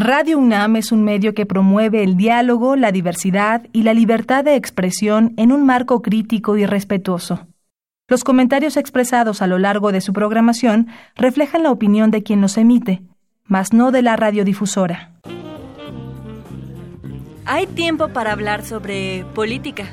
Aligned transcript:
Radio 0.00 0.38
UNAM 0.38 0.76
es 0.76 0.92
un 0.92 1.02
medio 1.02 1.34
que 1.34 1.44
promueve 1.44 2.04
el 2.04 2.16
diálogo, 2.16 2.76
la 2.76 2.92
diversidad 2.92 3.66
y 3.72 3.82
la 3.82 3.94
libertad 3.94 4.44
de 4.44 4.54
expresión 4.54 5.34
en 5.36 5.50
un 5.50 5.66
marco 5.66 6.02
crítico 6.02 6.56
y 6.56 6.64
respetuoso. 6.66 7.48
Los 8.06 8.22
comentarios 8.22 8.76
expresados 8.76 9.42
a 9.42 9.48
lo 9.48 9.58
largo 9.58 9.90
de 9.90 10.00
su 10.00 10.12
programación 10.12 10.86
reflejan 11.16 11.64
la 11.64 11.72
opinión 11.72 12.12
de 12.12 12.22
quien 12.22 12.40
los 12.40 12.56
emite, 12.58 13.02
mas 13.42 13.72
no 13.72 13.90
de 13.90 14.02
la 14.02 14.14
radiodifusora. 14.14 15.14
Hay 17.44 17.66
tiempo 17.66 18.10
para 18.10 18.30
hablar 18.30 18.64
sobre 18.64 19.24
política. 19.34 19.86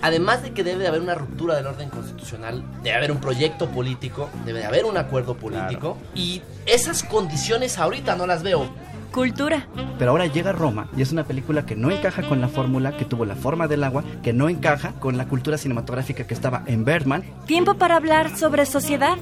Además 0.00 0.42
de 0.42 0.52
que 0.52 0.64
debe 0.64 0.84
de 0.84 0.88
haber 0.88 1.02
una 1.02 1.16
ruptura 1.16 1.54
del 1.56 1.66
orden 1.66 1.90
constitucional, 1.90 2.64
debe 2.82 2.96
haber 2.96 3.12
un 3.12 3.20
proyecto 3.20 3.68
político, 3.68 4.30
debe 4.46 4.60
de 4.60 4.64
haber 4.64 4.86
un 4.86 4.96
acuerdo 4.96 5.36
político 5.36 5.98
y 6.14 6.40
esas 6.64 7.02
condiciones 7.02 7.76
ahorita 7.76 8.16
no 8.16 8.26
las 8.26 8.42
veo 8.42 8.70
cultura. 9.14 9.68
Pero 9.96 10.10
ahora 10.10 10.26
llega 10.26 10.50
Roma 10.50 10.88
y 10.96 11.02
es 11.02 11.12
una 11.12 11.24
película 11.24 11.64
que 11.64 11.76
no 11.76 11.90
encaja 11.90 12.28
con 12.28 12.40
la 12.40 12.48
fórmula, 12.48 12.96
que 12.96 13.04
tuvo 13.04 13.24
la 13.24 13.36
forma 13.36 13.68
del 13.68 13.84
agua, 13.84 14.02
que 14.22 14.32
no 14.32 14.48
encaja 14.48 14.92
con 14.98 15.16
la 15.16 15.26
cultura 15.26 15.56
cinematográfica 15.56 16.26
que 16.26 16.34
estaba 16.34 16.64
en 16.66 16.84
Bergman. 16.84 17.22
Tiempo 17.46 17.74
para 17.74 17.96
hablar 17.96 18.36
sobre 18.36 18.66
sociedad. 18.66 19.16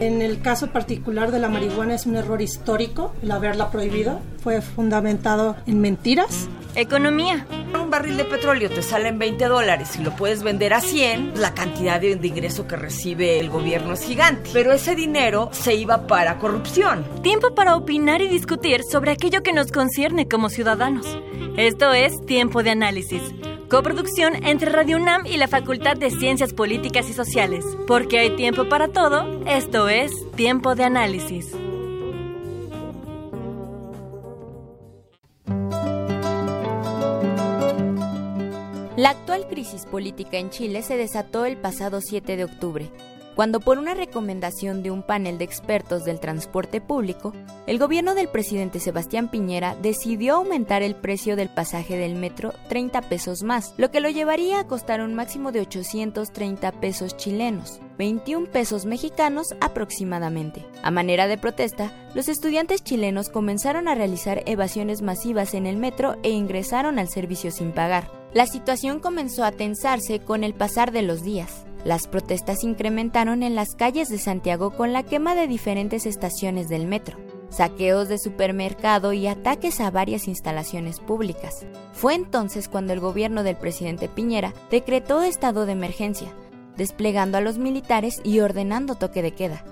En 0.00 0.20
el 0.20 0.42
caso 0.42 0.68
particular 0.68 1.30
de 1.32 1.38
la 1.38 1.48
marihuana 1.48 1.94
es 1.94 2.04
un 2.04 2.16
error 2.16 2.42
histórico 2.42 3.14
el 3.22 3.30
haberla 3.30 3.70
prohibido. 3.70 4.20
Fue 4.42 4.60
fundamentado 4.60 5.56
en 5.66 5.80
mentiras. 5.80 6.48
Economía. 6.74 7.46
Un 7.74 7.90
barril 7.90 8.16
de 8.16 8.24
petróleo 8.24 8.70
te 8.70 8.82
sale 8.82 9.08
en 9.08 9.18
20 9.18 9.46
dólares 9.46 9.96
y 9.98 10.02
lo 10.02 10.14
puedes 10.14 10.42
vender 10.42 10.74
a 10.74 10.80
100, 10.80 11.40
la 11.40 11.54
cantidad 11.54 12.00
de, 12.00 12.16
de 12.16 12.28
ingreso 12.28 12.68
que 12.68 12.76
recibe 12.76 13.40
el 13.40 13.50
gobierno 13.50 13.94
es 13.94 14.02
gigante. 14.02 14.50
Pero 14.52 14.72
ese 14.72 14.94
dinero 14.94 15.48
se 15.52 15.74
iba 15.74 16.06
para 16.06 16.38
corrupción. 16.38 17.04
Tiempo 17.22 17.54
para 17.54 17.76
opinar 17.76 18.20
y 18.20 18.28
discutir 18.28 18.82
sobre 18.84 19.12
aquello 19.12 19.37
que 19.42 19.52
nos 19.52 19.72
concierne 19.72 20.28
como 20.28 20.48
ciudadanos. 20.48 21.06
Esto 21.56 21.92
es 21.92 22.12
Tiempo 22.26 22.62
de 22.62 22.70
Análisis, 22.70 23.22
coproducción 23.68 24.44
entre 24.44 24.70
Radio 24.70 24.96
UNAM 24.96 25.26
y 25.26 25.36
la 25.36 25.48
Facultad 25.48 25.96
de 25.96 26.10
Ciencias 26.10 26.52
Políticas 26.52 27.08
y 27.10 27.12
Sociales. 27.12 27.64
Porque 27.86 28.18
hay 28.18 28.36
tiempo 28.36 28.68
para 28.68 28.88
todo, 28.88 29.42
esto 29.46 29.88
es 29.88 30.12
Tiempo 30.36 30.74
de 30.74 30.84
Análisis. 30.84 31.52
La 38.96 39.10
actual 39.10 39.46
crisis 39.48 39.86
política 39.86 40.38
en 40.38 40.50
Chile 40.50 40.82
se 40.82 40.96
desató 40.96 41.44
el 41.44 41.56
pasado 41.56 42.00
7 42.00 42.36
de 42.36 42.44
octubre 42.44 42.90
cuando 43.38 43.60
por 43.60 43.78
una 43.78 43.94
recomendación 43.94 44.82
de 44.82 44.90
un 44.90 45.04
panel 45.04 45.38
de 45.38 45.44
expertos 45.44 46.04
del 46.04 46.18
transporte 46.18 46.80
público, 46.80 47.32
el 47.68 47.78
gobierno 47.78 48.16
del 48.16 48.26
presidente 48.26 48.80
Sebastián 48.80 49.30
Piñera 49.30 49.76
decidió 49.80 50.34
aumentar 50.34 50.82
el 50.82 50.96
precio 50.96 51.36
del 51.36 51.48
pasaje 51.48 51.96
del 51.96 52.16
metro 52.16 52.52
30 52.68 53.00
pesos 53.02 53.44
más, 53.44 53.74
lo 53.76 53.92
que 53.92 54.00
lo 54.00 54.08
llevaría 54.08 54.58
a 54.58 54.66
costar 54.66 55.00
un 55.02 55.14
máximo 55.14 55.52
de 55.52 55.60
830 55.60 56.72
pesos 56.80 57.16
chilenos. 57.16 57.80
21 57.96 58.48
pesos 58.48 58.86
mexicanos 58.86 59.54
aproximadamente. 59.60 60.66
A 60.82 60.90
manera 60.90 61.28
de 61.28 61.38
protesta, 61.38 61.92
los 62.16 62.28
estudiantes 62.28 62.82
chilenos 62.82 63.28
comenzaron 63.28 63.86
a 63.86 63.94
realizar 63.94 64.42
evasiones 64.46 65.00
masivas 65.00 65.54
en 65.54 65.66
el 65.66 65.76
metro 65.76 66.16
e 66.24 66.30
ingresaron 66.30 66.98
al 66.98 67.08
servicio 67.08 67.52
sin 67.52 67.70
pagar. 67.70 68.10
La 68.34 68.46
situación 68.46 68.98
comenzó 68.98 69.44
a 69.44 69.52
tensarse 69.52 70.18
con 70.18 70.42
el 70.42 70.54
pasar 70.54 70.90
de 70.90 71.02
los 71.02 71.22
días. 71.22 71.67
Las 71.84 72.08
protestas 72.08 72.64
incrementaron 72.64 73.42
en 73.42 73.54
las 73.54 73.74
calles 73.74 74.08
de 74.08 74.18
Santiago 74.18 74.70
con 74.70 74.92
la 74.92 75.04
quema 75.04 75.34
de 75.34 75.46
diferentes 75.46 76.06
estaciones 76.06 76.68
del 76.68 76.86
metro, 76.86 77.16
saqueos 77.50 78.08
de 78.08 78.18
supermercado 78.18 79.12
y 79.12 79.26
ataques 79.26 79.80
a 79.80 79.90
varias 79.90 80.28
instalaciones 80.28 81.00
públicas. 81.00 81.66
Fue 81.92 82.14
entonces 82.14 82.68
cuando 82.68 82.92
el 82.92 83.00
gobierno 83.00 83.42
del 83.42 83.56
presidente 83.56 84.08
Piñera 84.08 84.54
decretó 84.70 85.22
estado 85.22 85.66
de 85.66 85.72
emergencia, 85.72 86.28
desplegando 86.76 87.38
a 87.38 87.40
los 87.40 87.58
militares 87.58 88.20
y 88.24 88.40
ordenando 88.40 88.94
toque 88.96 89.22
de 89.22 89.32
queda. 89.32 89.64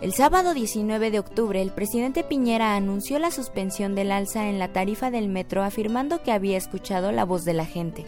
El 0.00 0.14
sábado 0.14 0.54
19 0.54 1.10
de 1.10 1.18
octubre, 1.18 1.60
el 1.60 1.72
presidente 1.72 2.24
Piñera 2.24 2.74
anunció 2.74 3.18
la 3.18 3.30
suspensión 3.30 3.94
del 3.94 4.12
alza 4.12 4.48
en 4.48 4.58
la 4.58 4.68
tarifa 4.68 5.10
del 5.10 5.28
metro 5.28 5.62
afirmando 5.62 6.22
que 6.22 6.32
había 6.32 6.56
escuchado 6.56 7.12
la 7.12 7.26
voz 7.26 7.44
de 7.44 7.52
la 7.52 7.66
gente. 7.66 8.06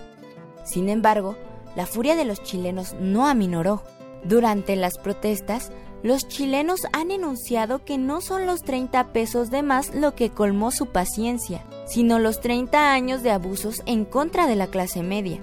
Sin 0.64 0.88
embargo, 0.88 1.36
la 1.76 1.86
furia 1.86 2.16
de 2.16 2.24
los 2.24 2.42
chilenos 2.42 2.94
no 3.00 3.26
aminoró. 3.26 3.82
Durante 4.24 4.76
las 4.76 4.98
protestas, 4.98 5.72
los 6.02 6.26
chilenos 6.26 6.80
han 6.92 7.10
enunciado 7.10 7.84
que 7.84 7.96
no 7.96 8.20
son 8.20 8.46
los 8.46 8.62
30 8.62 9.12
pesos 9.12 9.50
de 9.50 9.62
más 9.62 9.94
lo 9.94 10.14
que 10.14 10.30
colmó 10.30 10.70
su 10.70 10.86
paciencia, 10.86 11.64
sino 11.86 12.18
los 12.18 12.40
30 12.40 12.92
años 12.92 13.22
de 13.22 13.30
abusos 13.30 13.82
en 13.86 14.04
contra 14.04 14.46
de 14.46 14.56
la 14.56 14.66
clase 14.66 15.02
media. 15.02 15.38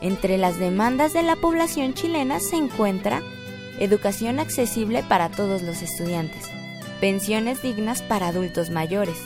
Entre 0.00 0.38
las 0.38 0.58
demandas 0.58 1.12
de 1.12 1.22
la 1.22 1.36
población 1.36 1.94
chilena 1.94 2.40
se 2.40 2.56
encuentra 2.56 3.22
educación 3.78 4.40
accesible 4.40 5.04
para 5.04 5.28
todos 5.28 5.62
los 5.62 5.82
estudiantes, 5.82 6.44
pensiones 7.00 7.62
dignas 7.62 8.02
para 8.02 8.28
adultos 8.28 8.70
mayores, 8.70 9.18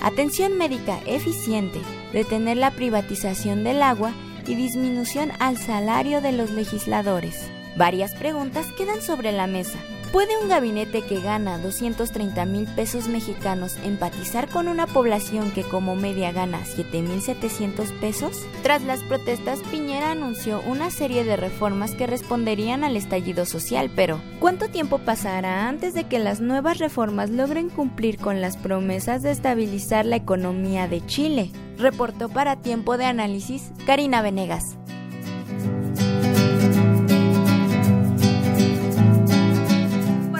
atención 0.00 0.56
médica 0.56 1.00
eficiente, 1.06 1.80
detener 2.12 2.56
la 2.56 2.70
privatización 2.70 3.64
del 3.64 3.82
agua 3.82 4.12
y 4.46 4.54
disminución 4.54 5.32
al 5.38 5.56
salario 5.56 6.20
de 6.20 6.32
los 6.32 6.50
legisladores. 6.50 7.50
Varias 7.76 8.14
preguntas 8.14 8.66
quedan 8.76 9.02
sobre 9.02 9.32
la 9.32 9.46
mesa. 9.46 9.78
¿Puede 10.12 10.36
un 10.36 10.50
gabinete 10.50 11.00
que 11.00 11.22
gana 11.22 11.56
230 11.56 12.44
mil 12.44 12.66
pesos 12.66 13.08
mexicanos 13.08 13.78
empatizar 13.82 14.46
con 14.46 14.68
una 14.68 14.86
población 14.86 15.50
que 15.52 15.62
como 15.62 15.96
media 15.96 16.32
gana 16.32 16.60
7.700 16.64 17.98
pesos? 17.98 18.46
Tras 18.62 18.82
las 18.82 19.02
protestas, 19.04 19.60
Piñera 19.70 20.10
anunció 20.10 20.60
una 20.66 20.90
serie 20.90 21.24
de 21.24 21.38
reformas 21.38 21.92
que 21.92 22.06
responderían 22.06 22.84
al 22.84 22.98
estallido 22.98 23.46
social, 23.46 23.90
pero 23.96 24.20
¿cuánto 24.38 24.68
tiempo 24.68 24.98
pasará 24.98 25.66
antes 25.66 25.94
de 25.94 26.04
que 26.04 26.18
las 26.18 26.42
nuevas 26.42 26.76
reformas 26.76 27.30
logren 27.30 27.70
cumplir 27.70 28.18
con 28.18 28.42
las 28.42 28.58
promesas 28.58 29.22
de 29.22 29.30
estabilizar 29.30 30.04
la 30.04 30.16
economía 30.16 30.88
de 30.88 31.06
Chile? 31.06 31.50
Reportó 31.78 32.28
para 32.28 32.56
Tiempo 32.56 32.98
de 32.98 33.06
Análisis 33.06 33.72
Karina 33.86 34.20
Venegas. 34.20 34.76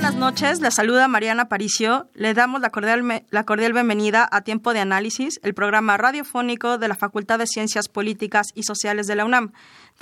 Buenas 0.03 0.19
noches. 0.19 0.61
La 0.61 0.73
saluda 0.73 1.07
Mariana 1.07 1.49
Paricio. 1.49 2.09
Le 2.15 2.35
damos 2.35 2.61
la 2.61 2.71
cordial, 2.71 3.25
la 3.31 3.45
cordial 3.45 3.73
bienvenida 3.73 4.29
a 4.33 4.41
Tiempo 4.41 4.73
de 4.73 4.81
Análisis, 4.81 5.39
el 5.45 5.55
programa 5.55 5.97
radiofónico 5.97 6.77
de 6.77 6.89
la 6.89 6.97
Facultad 6.97 7.39
de 7.39 7.47
Ciencias 7.47 7.87
Políticas 7.87 8.49
y 8.57 8.65
Sociales 8.65 9.07
de 9.07 9.15
la 9.15 9.25
UNAM. 9.25 9.53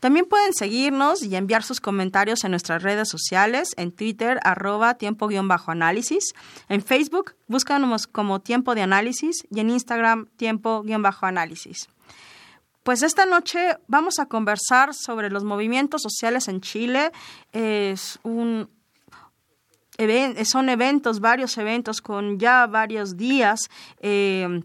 también 0.00 0.26
pueden 0.26 0.52
seguirnos 0.52 1.22
y 1.22 1.36
enviar 1.36 1.62
sus 1.62 1.80
comentarios 1.80 2.42
en 2.44 2.50
nuestras 2.50 2.82
redes 2.82 3.08
sociales, 3.08 3.72
en 3.76 3.92
Twitter, 3.92 4.40
arroba 4.42 4.94
tiempo-análisis, 4.94 6.34
en 6.68 6.82
Facebook, 6.82 7.36
búscanos 7.46 8.08
como 8.08 8.40
tiempo 8.40 8.74
de 8.74 8.82
análisis 8.82 9.46
y 9.48 9.60
en 9.60 9.70
Instagram, 9.70 10.26
tiempo-análisis. 10.36 11.88
Pues 12.86 13.02
esta 13.02 13.26
noche 13.26 13.78
vamos 13.88 14.20
a 14.20 14.26
conversar 14.26 14.94
sobre 14.94 15.28
los 15.28 15.42
movimientos 15.42 16.02
sociales 16.02 16.46
en 16.46 16.60
Chile. 16.60 17.10
Es 17.50 18.20
un, 18.22 18.70
son 20.44 20.68
eventos, 20.68 21.18
varios 21.18 21.58
eventos 21.58 22.00
con 22.00 22.38
ya 22.38 22.68
varios 22.68 23.16
días. 23.16 23.58
Eh, 23.98 24.62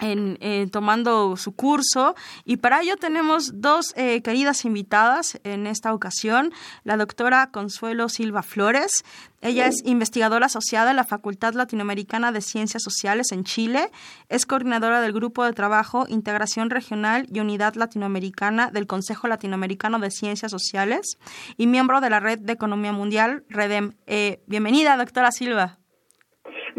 en, 0.00 0.38
eh, 0.40 0.66
tomando 0.70 1.36
su 1.36 1.52
curso 1.52 2.14
y 2.44 2.56
para 2.56 2.80
ello 2.82 2.96
tenemos 2.96 3.52
dos 3.60 3.92
eh, 3.96 4.22
queridas 4.22 4.64
invitadas 4.64 5.38
en 5.44 5.66
esta 5.66 5.94
ocasión, 5.94 6.52
la 6.84 6.96
doctora 6.96 7.50
Consuelo 7.50 8.08
Silva 8.08 8.42
Flores. 8.42 9.04
Ella 9.42 9.66
es 9.66 9.76
investigadora 9.86 10.46
asociada 10.46 10.90
en 10.90 10.96
la 10.96 11.04
Facultad 11.04 11.54
Latinoamericana 11.54 12.30
de 12.30 12.42
Ciencias 12.42 12.82
Sociales 12.82 13.32
en 13.32 13.44
Chile, 13.44 13.90
es 14.28 14.44
coordinadora 14.44 15.00
del 15.00 15.12
Grupo 15.12 15.44
de 15.44 15.54
Trabajo 15.54 16.04
Integración 16.08 16.68
Regional 16.68 17.26
y 17.32 17.40
Unidad 17.40 17.74
Latinoamericana 17.74 18.70
del 18.70 18.86
Consejo 18.86 19.28
Latinoamericano 19.28 19.98
de 19.98 20.10
Ciencias 20.10 20.50
Sociales 20.50 21.18
y 21.56 21.66
miembro 21.66 22.00
de 22.00 22.10
la 22.10 22.20
Red 22.20 22.40
de 22.40 22.52
Economía 22.52 22.92
Mundial, 22.92 23.44
REDEM. 23.48 23.94
Eh, 24.06 24.42
bienvenida, 24.46 24.96
doctora 24.96 25.32
Silva. 25.32 25.80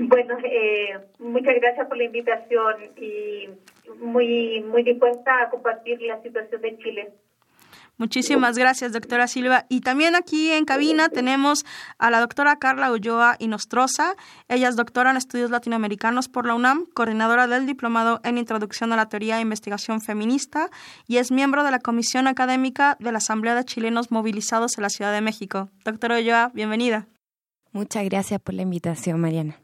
Bueno, 0.03 0.35
eh, 0.43 0.97
muchas 1.19 1.55
gracias 1.55 1.87
por 1.87 1.95
la 1.95 2.05
invitación 2.05 2.75
y 2.97 3.49
muy, 3.99 4.61
muy 4.61 4.81
dispuesta 4.81 5.43
a 5.43 5.49
compartir 5.51 6.01
la 6.01 6.19
situación 6.23 6.61
de 6.61 6.77
Chile. 6.79 7.13
Muchísimas 7.97 8.57
gracias, 8.57 8.93
doctora 8.93 9.27
Silva. 9.27 9.67
Y 9.69 9.81
también 9.81 10.15
aquí 10.15 10.51
en 10.51 10.65
cabina 10.65 11.09
tenemos 11.09 11.65
a 11.99 12.09
la 12.09 12.19
doctora 12.19 12.55
Carla 12.55 12.91
Ulloa 12.91 13.35
Inostroza. 13.37 14.15
Ella 14.47 14.69
es 14.69 14.75
doctora 14.75 15.11
en 15.11 15.17
estudios 15.17 15.51
latinoamericanos 15.51 16.27
por 16.27 16.47
la 16.47 16.55
UNAM, 16.55 16.87
coordinadora 16.95 17.45
del 17.45 17.67
diplomado 17.67 18.19
en 18.23 18.39
Introducción 18.39 18.91
a 18.93 18.95
la 18.95 19.07
Teoría 19.07 19.37
e 19.37 19.41
Investigación 19.41 20.01
Feminista 20.01 20.71
y 21.07 21.17
es 21.17 21.31
miembro 21.31 21.63
de 21.63 21.69
la 21.69 21.79
Comisión 21.79 22.25
Académica 22.25 22.97
de 22.99 23.11
la 23.11 23.19
Asamblea 23.19 23.53
de 23.53 23.65
Chilenos 23.65 24.09
Movilizados 24.09 24.79
en 24.79 24.81
la 24.81 24.89
Ciudad 24.89 25.13
de 25.13 25.21
México. 25.21 25.69
Doctora 25.85 26.17
Ulloa, 26.17 26.49
bienvenida. 26.55 27.05
Muchas 27.71 28.03
gracias 28.05 28.41
por 28.41 28.55
la 28.55 28.63
invitación, 28.63 29.19
Mariana. 29.19 29.60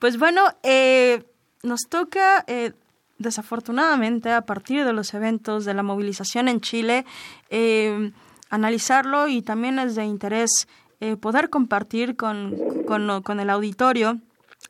Pues 0.00 0.18
bueno, 0.18 0.42
eh, 0.64 1.22
nos 1.62 1.82
toca 1.88 2.44
eh, 2.48 2.72
desafortunadamente, 3.20 4.32
a 4.32 4.40
partir 4.40 4.84
de 4.84 4.94
los 4.94 5.12
eventos 5.12 5.66
de 5.66 5.74
la 5.74 5.82
movilización 5.82 6.48
en 6.48 6.62
Chile, 6.62 7.04
eh, 7.50 8.12
analizarlo 8.48 9.28
y 9.28 9.42
también 9.42 9.78
es 9.78 9.94
de 9.94 10.06
interés 10.06 10.66
eh, 11.00 11.16
poder 11.16 11.50
compartir 11.50 12.16
con, 12.16 12.56
con, 12.86 13.40
el 13.40 13.50
auditorio 13.50 14.18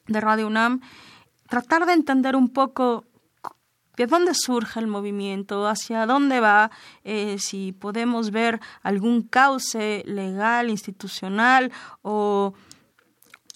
de 0.08 0.20
Radio 0.20 0.48
UNAM, 0.48 0.80
tratar 1.48 1.86
de 1.86 1.92
entender 1.92 2.34
un 2.34 2.48
poco 2.48 3.04
de 3.96 4.06
dónde 4.06 4.32
surge 4.34 4.80
el 4.80 4.88
movimiento, 4.88 5.68
hacia 5.68 6.06
dónde 6.06 6.40
va, 6.40 6.72
eh, 7.04 7.36
si 7.38 7.70
podemos 7.70 8.32
ver 8.32 8.60
algún 8.82 9.22
cauce 9.22 10.02
legal, 10.06 10.70
institucional 10.70 11.70
o 12.02 12.52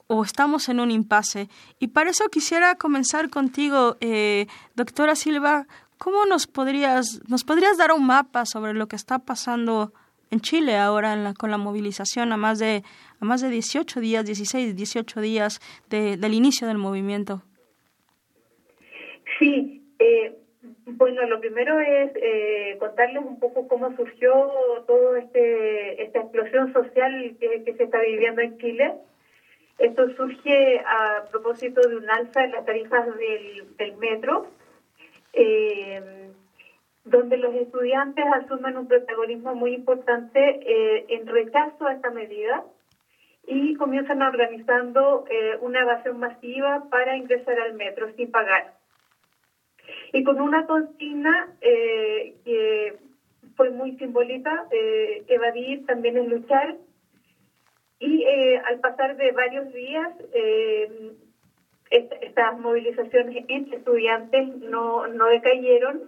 o 0.06 0.22
estamos 0.22 0.68
en 0.68 0.80
un 0.80 0.90
impasse. 0.90 1.48
Y 1.78 1.88
para 1.88 2.10
eso 2.10 2.28
quisiera 2.30 2.74
comenzar 2.76 3.30
contigo, 3.30 3.96
eh, 4.00 4.46
doctora 4.74 5.14
Silva. 5.14 5.66
¿Cómo 5.98 6.26
nos 6.26 6.46
podrías, 6.46 7.20
nos 7.28 7.44
podrías 7.44 7.78
dar 7.78 7.92
un 7.92 8.06
mapa 8.06 8.44
sobre 8.46 8.74
lo 8.74 8.88
que 8.88 8.96
está 8.96 9.18
pasando 9.18 9.92
en 10.30 10.40
Chile 10.40 10.76
ahora 10.76 11.12
en 11.12 11.24
la, 11.24 11.34
con 11.34 11.50
la 11.50 11.58
movilización 11.58 12.32
a 12.32 12.36
más 12.36 12.58
de, 12.58 12.82
a 13.20 13.24
más 13.24 13.40
de 13.40 13.48
18 13.48 14.00
días, 14.00 14.26
16, 14.26 14.76
18 14.76 15.20
días 15.20 15.60
del 15.88 16.34
inicio 16.34 16.66
del 16.66 16.78
movimiento? 16.78 17.42
Sí, 19.38 19.82
eh, 19.98 20.36
bueno, 20.86 21.26
lo 21.26 21.40
primero 21.40 21.80
es 21.80 22.10
eh, 22.16 22.76
contarles 22.78 23.24
un 23.24 23.38
poco 23.38 23.66
cómo 23.68 23.94
surgió 23.96 24.32
toda 24.86 25.18
este, 25.20 26.02
esta 26.02 26.20
explosión 26.20 26.72
social 26.72 27.36
que 27.40 27.74
se 27.76 27.84
está 27.84 28.00
viviendo 28.00 28.42
en 28.42 28.58
Chile. 28.58 28.94
Esto 29.78 30.08
surge 30.16 30.78
a 30.78 31.20
propósito 31.28 31.80
de 31.80 31.96
un 31.96 32.08
alza 32.08 32.44
en 32.44 32.52
las 32.52 32.64
tarifas 32.64 33.06
del, 33.16 33.92
metro, 33.96 34.42
eh, 35.32 36.30
donde 37.02 37.36
los 37.36 37.52
estudiantes 37.54 38.24
asumen 38.32 38.76
un 38.76 38.86
protagonismo 38.86 39.54
muy 39.54 39.72
importante 39.72 40.56
eh, 40.60 41.02
en 41.08 41.26
rechazo 41.26 41.86
a 41.86 41.92
esta 41.92 42.10
medida 42.10 42.62
y 43.46 43.74
comienzan 43.74 44.22
organizando 44.22 45.24
eh, 45.28 45.56
una 45.58 45.80
evasión 45.80 46.18
masiva 46.18 46.78
para 46.88 47.16
ingresar 47.16 47.58
al 47.58 47.72
metro 47.72 48.08
sin 48.16 48.28
pagar. 48.28 48.64
Y 50.12 50.22
con 50.22 50.40
una 50.40 50.62
consigna 50.62 51.46
que 51.60 52.94
fue 53.54 53.68
muy 53.68 53.92
simbólica, 53.92 54.64
evadir 54.70 55.84
también 55.84 56.16
es 56.16 56.24
luchar, 56.24 56.74
y 58.04 58.22
eh, 58.26 58.58
al 58.64 58.76
pasar 58.76 59.16
de 59.16 59.32
varios 59.32 59.66
días, 59.72 60.12
eh, 60.34 60.86
estas 62.20 62.54
movilizaciones 62.54 63.42
entre 63.48 63.76
estudiantes 63.76 64.46
no, 64.60 65.06
no 65.06 65.26
decayeron 65.26 65.98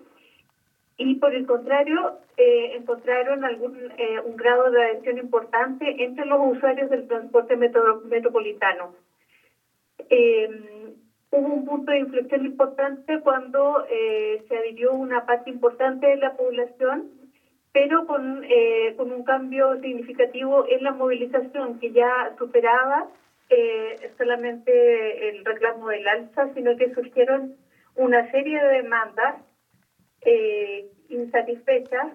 y 0.99 1.15
por 1.15 1.33
el 1.33 1.47
contrario 1.47 2.13
eh, 2.37 2.71
encontraron 2.73 3.45
algún 3.45 3.91
un 4.25 4.37
grado 4.37 4.71
de 4.71 4.83
adhesión 4.83 5.17
importante 5.17 5.95
entre 6.03 6.25
los 6.27 6.39
usuarios 6.41 6.91
del 6.91 7.07
transporte 7.07 7.57
metropolitano. 7.57 8.91
hubo 11.31 11.49
un 11.55 11.65
punto 11.65 11.93
de 11.93 11.99
inflexión 11.99 12.45
importante 12.45 13.19
cuando 13.19 13.83
se 13.89 14.57
adhirió 14.57 14.93
una 14.93 15.21
parte 15.21 15.49
importante 15.51 16.07
de 16.07 16.17
la 16.17 16.31
población 16.31 17.05
pero 17.77 18.07
con, 18.07 18.43
eh, 18.49 18.95
con 18.97 19.13
un 19.13 19.23
cambio 19.23 19.79
significativo 19.83 20.65
en 20.67 20.83
la 20.83 20.93
movilización 20.93 21.79
que 21.79 21.93
ya 21.93 22.35
superaba 22.39 23.07
eh, 23.51 23.97
solamente 24.17 25.29
el 25.29 25.45
reclamo 25.45 25.91
del 25.91 26.09
alza, 26.09 26.49
sino 26.55 26.75
que 26.79 26.95
surgieron 26.95 27.55
una 27.95 28.31
serie 28.31 28.63
de 28.63 28.77
demandas 28.81 29.43
eh, 30.23 30.87
insatisfechas 31.11 32.15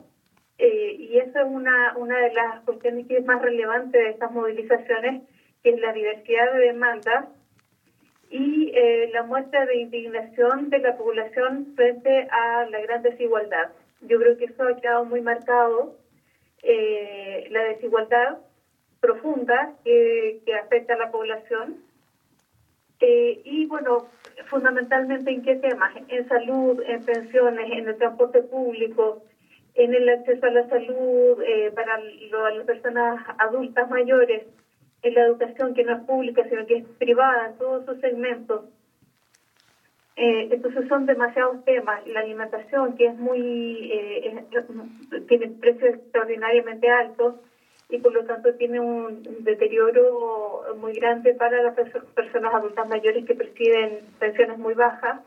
y 0.57 1.17
esa 1.17 1.41
es 1.41 1.47
una, 1.47 1.95
una 1.95 2.19
de 2.21 2.33
las 2.33 2.61
cuestiones 2.61 3.07
que 3.07 3.17
es 3.17 3.25
más 3.25 3.41
relevante 3.41 3.97
de 3.99 4.09
estas 4.09 4.31
movilizaciones, 4.31 5.23
que 5.61 5.69
es 5.69 5.79
la 5.79 5.93
diversidad 5.93 6.53
de 6.53 6.59
demandas 6.59 7.25
y 8.31 8.71
la 9.11 9.23
muestra 9.23 9.65
de 9.65 9.77
indignación 9.77 10.69
de 10.71 10.79
la 10.79 10.97
población 10.97 11.73
frente 11.75 12.27
a 12.31 12.65
la 12.69 12.79
gran 12.79 13.01
desigualdad. 13.01 13.71
Yo 14.01 14.19
creo 14.19 14.37
que 14.37 14.45
eso 14.45 14.63
ha 14.63 14.75
quedado 14.75 15.05
muy 15.05 15.21
marcado, 15.21 15.95
eh, 16.63 17.47
la 17.49 17.63
desigualdad 17.63 18.37
profunda 18.99 19.73
que, 19.83 20.41
afecta 20.63 20.93
a 20.93 20.97
la 20.97 21.11
población. 21.11 21.77
Eh, 22.99 23.41
y 23.43 23.65
bueno, 23.65 24.05
fundamentalmente 24.45 25.31
en 25.31 25.41
qué 25.41 25.55
temas? 25.55 25.91
En 26.07 26.27
salud, 26.27 26.81
en 26.85 27.03
pensiones, 27.03 27.71
en 27.71 27.87
el 27.87 27.97
transporte 27.97 28.41
público, 28.41 29.23
en 29.73 29.93
el 29.93 30.07
acceso 30.09 30.45
a 30.45 30.49
la 30.49 30.67
salud 30.67 31.41
eh, 31.43 31.71
para 31.73 31.97
las 31.97 32.65
personas 32.65 33.23
adultas 33.37 33.89
mayores, 33.89 34.45
en 35.03 35.15
la 35.15 35.21
educación 35.21 35.73
que 35.73 35.83
no 35.83 35.93
es 35.93 35.99
pública, 36.01 36.43
sino 36.47 36.65
que 36.65 36.75
es 36.75 36.85
privada, 36.99 37.47
en 37.47 37.57
todos 37.57 37.85
sus 37.85 37.99
segmentos. 37.99 38.63
Eh, 40.15 40.47
entonces 40.51 40.87
son 40.87 41.05
demasiados 41.05 41.63
temas. 41.63 42.05
La 42.05 42.19
alimentación, 42.19 42.95
que 42.95 43.07
es 43.07 43.15
muy, 43.15 43.89
eh, 43.91 44.43
tiene 45.27 45.47
precios 45.47 45.95
extraordinariamente 45.95 46.89
altos 46.89 47.35
y 47.89 47.97
por 47.97 48.13
lo 48.13 48.23
tanto 48.23 48.53
tiene 48.53 48.79
un, 48.79 49.21
deterioro 49.43 50.63
muy 50.75 50.93
grande 50.93 51.33
para 51.33 51.61
las 51.61 51.73
personas 52.15 52.53
adultas 52.53 52.87
mayores 52.87 53.25
que 53.25 53.33
perciben 53.33 53.99
pensiones 54.19 54.57
muy 54.57 54.73
bajas. 54.73 55.19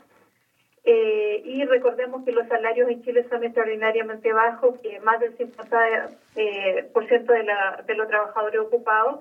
Eh, 0.86 1.40
y 1.44 1.64
recordemos 1.64 2.22
que 2.24 2.32
los 2.32 2.46
salarios 2.46 2.88
en 2.90 3.02
Chile 3.02 3.24
son 3.30 3.42
extraordinariamente 3.42 4.32
bajos, 4.32 4.78
que 4.80 4.98
más 5.00 5.18
del 5.18 5.34
50% 5.36 6.92
por 6.92 7.06
ciento 7.06 7.32
de, 7.32 7.42
la, 7.42 7.82
de 7.86 7.94
los 7.94 8.06
trabajadores 8.06 8.60
ocupados 8.60 9.20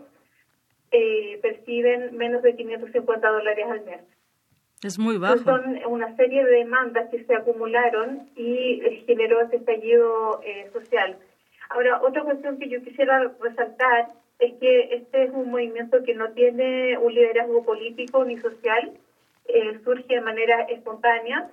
perciben 1.41 2.15
menos 2.15 2.41
de 2.43 2.53
550 2.53 3.27
dólares 3.27 3.65
al 3.67 3.81
mes. 3.81 4.01
Es 4.83 4.99
muy 4.99 5.17
bajo. 5.17 5.37
Son 5.37 5.79
una 5.87 6.13
serie 6.17 6.43
de 6.43 6.51
demandas 6.57 7.09
que 7.09 7.23
se 7.23 7.33
acumularon 7.33 8.29
y 8.35 8.81
eh, 8.83 9.03
generó 9.07 9.41
este 9.41 9.57
estallido 9.57 10.41
eh, 10.43 10.69
social. 10.73 11.17
Ahora, 11.69 12.01
otra 12.01 12.23
cuestión 12.23 12.59
que 12.59 12.67
yo 12.67 12.81
quisiera 12.83 13.31
resaltar 13.39 14.09
es 14.39 14.53
que 14.59 14.95
este 14.95 15.23
es 15.23 15.31
un 15.31 15.51
movimiento 15.51 16.03
que 16.03 16.13
no 16.15 16.31
tiene 16.31 16.97
un 16.97 17.13
liderazgo 17.13 17.63
político 17.63 18.25
ni 18.25 18.37
social, 18.39 18.91
eh, 19.45 19.79
surge 19.85 20.15
de 20.15 20.21
manera 20.21 20.63
espontánea. 20.63 21.49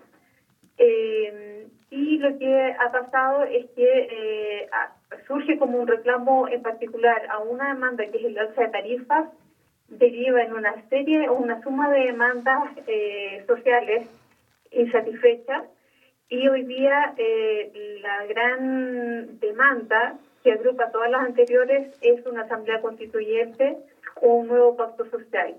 y 1.91 2.19
lo 2.19 2.39
que 2.39 2.77
ha 2.79 2.91
pasado 2.93 3.45
es 3.45 3.67
que 3.77 4.69
surge 5.27 5.59
como 5.59 5.79
un 5.79 5.89
reclamo 5.89 6.49
en 6.49 6.63
particular 6.63 7.27
a 7.29 7.39
una 7.41 7.75
demanda 7.75 8.07
que 8.07 8.19
es 8.19 8.25
el 8.25 8.39
alza 8.39 8.63
de 8.63 8.69
tarifas 8.69 9.29
deriva 9.91 10.43
en 10.43 10.53
una 10.53 10.89
serie 10.89 11.29
o 11.29 11.35
una 11.35 11.61
suma 11.63 11.91
de 11.91 12.07
demandas 12.07 12.71
eh, 12.87 13.43
sociales 13.47 14.09
insatisfechas 14.71 15.65
y 16.29 16.47
hoy 16.47 16.63
día 16.63 17.13
eh, 17.17 17.99
la 18.01 18.25
gran 18.27 19.41
demanda 19.41 20.17
que 20.45 20.53
agrupa 20.53 20.91
todas 20.93 21.11
las 21.11 21.23
anteriores 21.23 21.89
es 22.01 22.25
una 22.25 22.43
asamblea 22.43 22.81
constituyente 22.81 23.77
o 24.21 24.35
un 24.37 24.47
nuevo 24.47 24.77
pacto 24.77 25.05
social, 25.11 25.55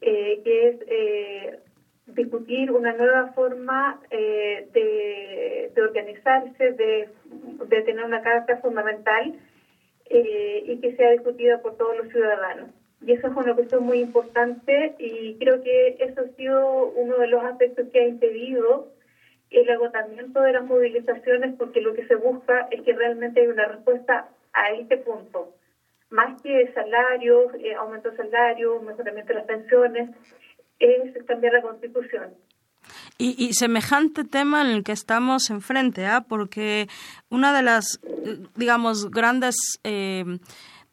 eh, 0.00 0.40
que 0.42 0.68
es 0.68 1.60
discutir 2.06 2.70
una 2.70 2.92
nueva 2.92 3.32
forma 3.32 3.98
de, 4.10 5.70
organizarse, 5.80 6.72
de, 6.72 7.08
de, 7.66 7.82
tener 7.82 8.04
una 8.04 8.20
carta 8.20 8.56
fundamental 8.56 9.32
y 10.10 10.76
que 10.80 10.94
sea 10.96 11.12
discutida 11.12 11.62
por 11.62 11.76
todos 11.76 11.96
los 11.96 12.08
ciudadanos. 12.08 12.68
Y 13.06 13.12
eso 13.12 13.26
es 13.26 13.36
una 13.36 13.54
cuestión 13.54 13.84
muy 13.84 14.00
importante 14.00 14.94
y 14.98 15.36
creo 15.38 15.62
que 15.62 15.96
eso 16.00 16.22
ha 16.22 16.36
sido 16.36 16.86
uno 16.86 17.18
de 17.18 17.26
los 17.26 17.44
aspectos 17.44 17.86
que 17.92 18.00
ha 18.00 18.08
impedido 18.08 18.88
el 19.50 19.68
agotamiento 19.68 20.40
de 20.40 20.52
las 20.52 20.64
movilizaciones 20.64 21.54
porque 21.58 21.82
lo 21.82 21.94
que 21.94 22.06
se 22.06 22.14
busca 22.14 22.66
es 22.70 22.82
que 22.82 22.94
realmente 22.94 23.42
hay 23.42 23.48
una 23.48 23.66
respuesta 23.66 24.28
a 24.54 24.70
este 24.70 24.96
punto. 24.96 25.54
Más 26.08 26.40
que 26.40 26.72
salarios, 26.72 27.52
eh, 27.58 27.74
aumento 27.74 28.10
de 28.10 28.16
salarios, 28.16 28.82
mejoramiento 28.82 29.32
de 29.34 29.38
las 29.38 29.46
pensiones, 29.46 30.10
es 30.78 31.24
cambiar 31.24 31.52
la 31.52 31.62
constitución. 31.62 32.34
Y, 33.16 33.52
semejante 33.52 34.24
tema 34.24 34.62
en 34.62 34.68
el 34.68 34.82
que 34.82 34.92
estamos 34.92 35.48
enfrente, 35.48 36.04
¿ah? 36.04 36.24
porque 36.28 36.88
una 37.30 37.56
de 37.56 37.62
las, 37.62 38.00
digamos, 38.56 39.10
grandes 39.10 39.78
eh, 39.84 40.24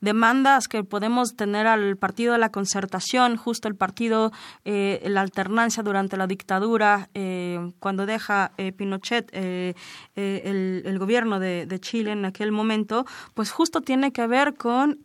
demandas 0.02 0.68
que 0.68 0.84
podemos 0.84 1.36
tener 1.36 1.68
al 1.68 1.96
partido 1.96 2.34
de 2.34 2.40
la 2.40 2.50
concertación, 2.50 3.38
justo 3.38 3.68
el 3.68 3.76
partido, 3.76 4.32
eh, 4.66 5.02
la 5.06 5.22
alternancia 5.22 5.84
durante 5.84 6.18
la 6.18 6.28
dictadura, 6.28 7.10
eh, 7.14 7.72
cuando 7.80 8.06
deja 8.06 8.52
eh, 8.58 8.72
Pinochet 8.72 9.30
el, 9.34 9.76
el, 10.16 11.00
gobierno 11.00 11.40
de, 11.40 11.66
de, 11.66 11.80
Chile 11.80 12.12
en 12.12 12.26
aquel 12.26 12.52
momento, 12.52 13.06
pues 13.34 13.52
justo 13.52 13.82
tiene 13.82 14.12
que 14.12 14.28
ver 14.28 14.56
con 14.56 15.00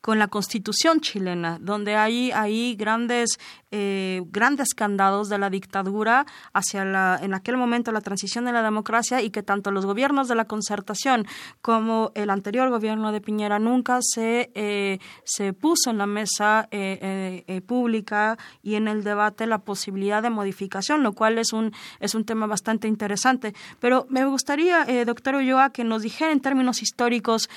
con 0.00 0.18
la 0.18 0.28
constitución 0.28 1.00
chilena, 1.00 1.58
donde 1.60 1.96
hay 1.96 2.30
ahí 2.32 2.74
grandes, 2.76 3.38
eh, 3.70 4.22
grandes 4.26 4.74
candados 4.74 5.28
de 5.28 5.38
la 5.38 5.50
dictadura 5.50 6.26
hacia 6.52 6.84
la, 6.84 7.18
en 7.20 7.34
aquel 7.34 7.56
momento 7.56 7.92
la 7.92 8.00
transición 8.00 8.44
de 8.44 8.52
la 8.52 8.62
democracia 8.62 9.22
y 9.22 9.30
que 9.30 9.42
tanto 9.42 9.70
los 9.70 9.86
gobiernos 9.86 10.28
de 10.28 10.34
la 10.34 10.46
concertación 10.46 11.26
como 11.62 12.12
el 12.14 12.30
anterior 12.30 12.70
gobierno 12.70 13.12
de 13.12 13.20
Piñera 13.20 13.58
nunca 13.58 13.98
se, 14.00 14.50
eh, 14.54 14.98
se 15.24 15.52
puso 15.52 15.90
en 15.90 15.98
la 15.98 16.06
mesa 16.06 16.68
eh, 16.70 17.62
pública 17.66 18.38
y 18.62 18.74
en 18.76 18.88
el 18.88 19.04
debate 19.04 19.46
la 19.46 19.58
posibilidad 19.58 20.22
de 20.22 20.30
modificación, 20.30 21.02
lo 21.02 21.12
cual 21.12 21.38
es 21.38 21.52
un, 21.52 21.72
es 22.00 22.14
un 22.14 22.24
tema 22.24 22.46
bastante 22.46 22.88
interesante. 22.88 23.54
Pero 23.80 24.06
me 24.08 24.24
gustaría, 24.24 24.86
doctor 25.04 25.36
Ulloa, 25.36 25.70
que 25.70 25.84
nos 25.84 26.02
dijera 26.02 26.32
en 26.32 26.40
términos 26.40 26.82
históricos 26.82 27.48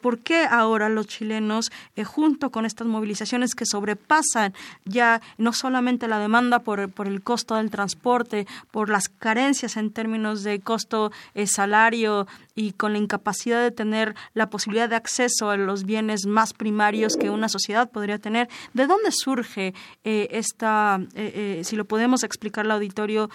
por 0.00 0.18
qué 0.20 0.44
ahora 0.44 0.88
los 0.88 1.06
chilenos 1.06 1.70
eh, 1.96 2.04
junto 2.04 2.50
con 2.50 2.64
estas 2.64 2.86
movilizaciones 2.86 3.54
que 3.54 3.66
sobrepasan 3.66 4.54
ya 4.84 5.20
no 5.38 5.52
solamente 5.52 6.08
la 6.08 6.18
demanda 6.18 6.60
por, 6.60 6.90
por 6.90 7.06
el 7.06 7.22
costo 7.22 7.56
del 7.56 7.70
transporte, 7.70 8.46
por 8.70 8.88
las 8.88 9.08
carencias 9.08 9.76
en 9.76 9.90
términos 9.90 10.42
de 10.42 10.60
costo 10.60 11.12
eh, 11.34 11.46
salario 11.46 12.26
y 12.54 12.72
con 12.72 12.92
la 12.92 12.98
incapacidad 12.98 13.62
de 13.62 13.70
tener 13.70 14.14
la 14.34 14.50
posibilidad 14.50 14.88
de 14.88 14.96
acceso 14.96 15.50
a 15.50 15.56
los 15.56 15.84
bienes 15.84 16.26
más 16.26 16.52
primarios 16.52 17.16
que 17.16 17.30
una 17.30 17.48
sociedad 17.48 17.90
podría 17.90 18.18
tener. 18.18 18.48
¿De 18.74 18.86
dónde 18.86 19.10
surge 19.12 19.74
eh, 20.04 20.28
esta, 20.30 21.00
si 21.62 21.76
lo 21.76 21.84
podemos 21.84 22.22
explicar 22.22 22.64
al 22.64 22.72
auditorio, 22.72 23.30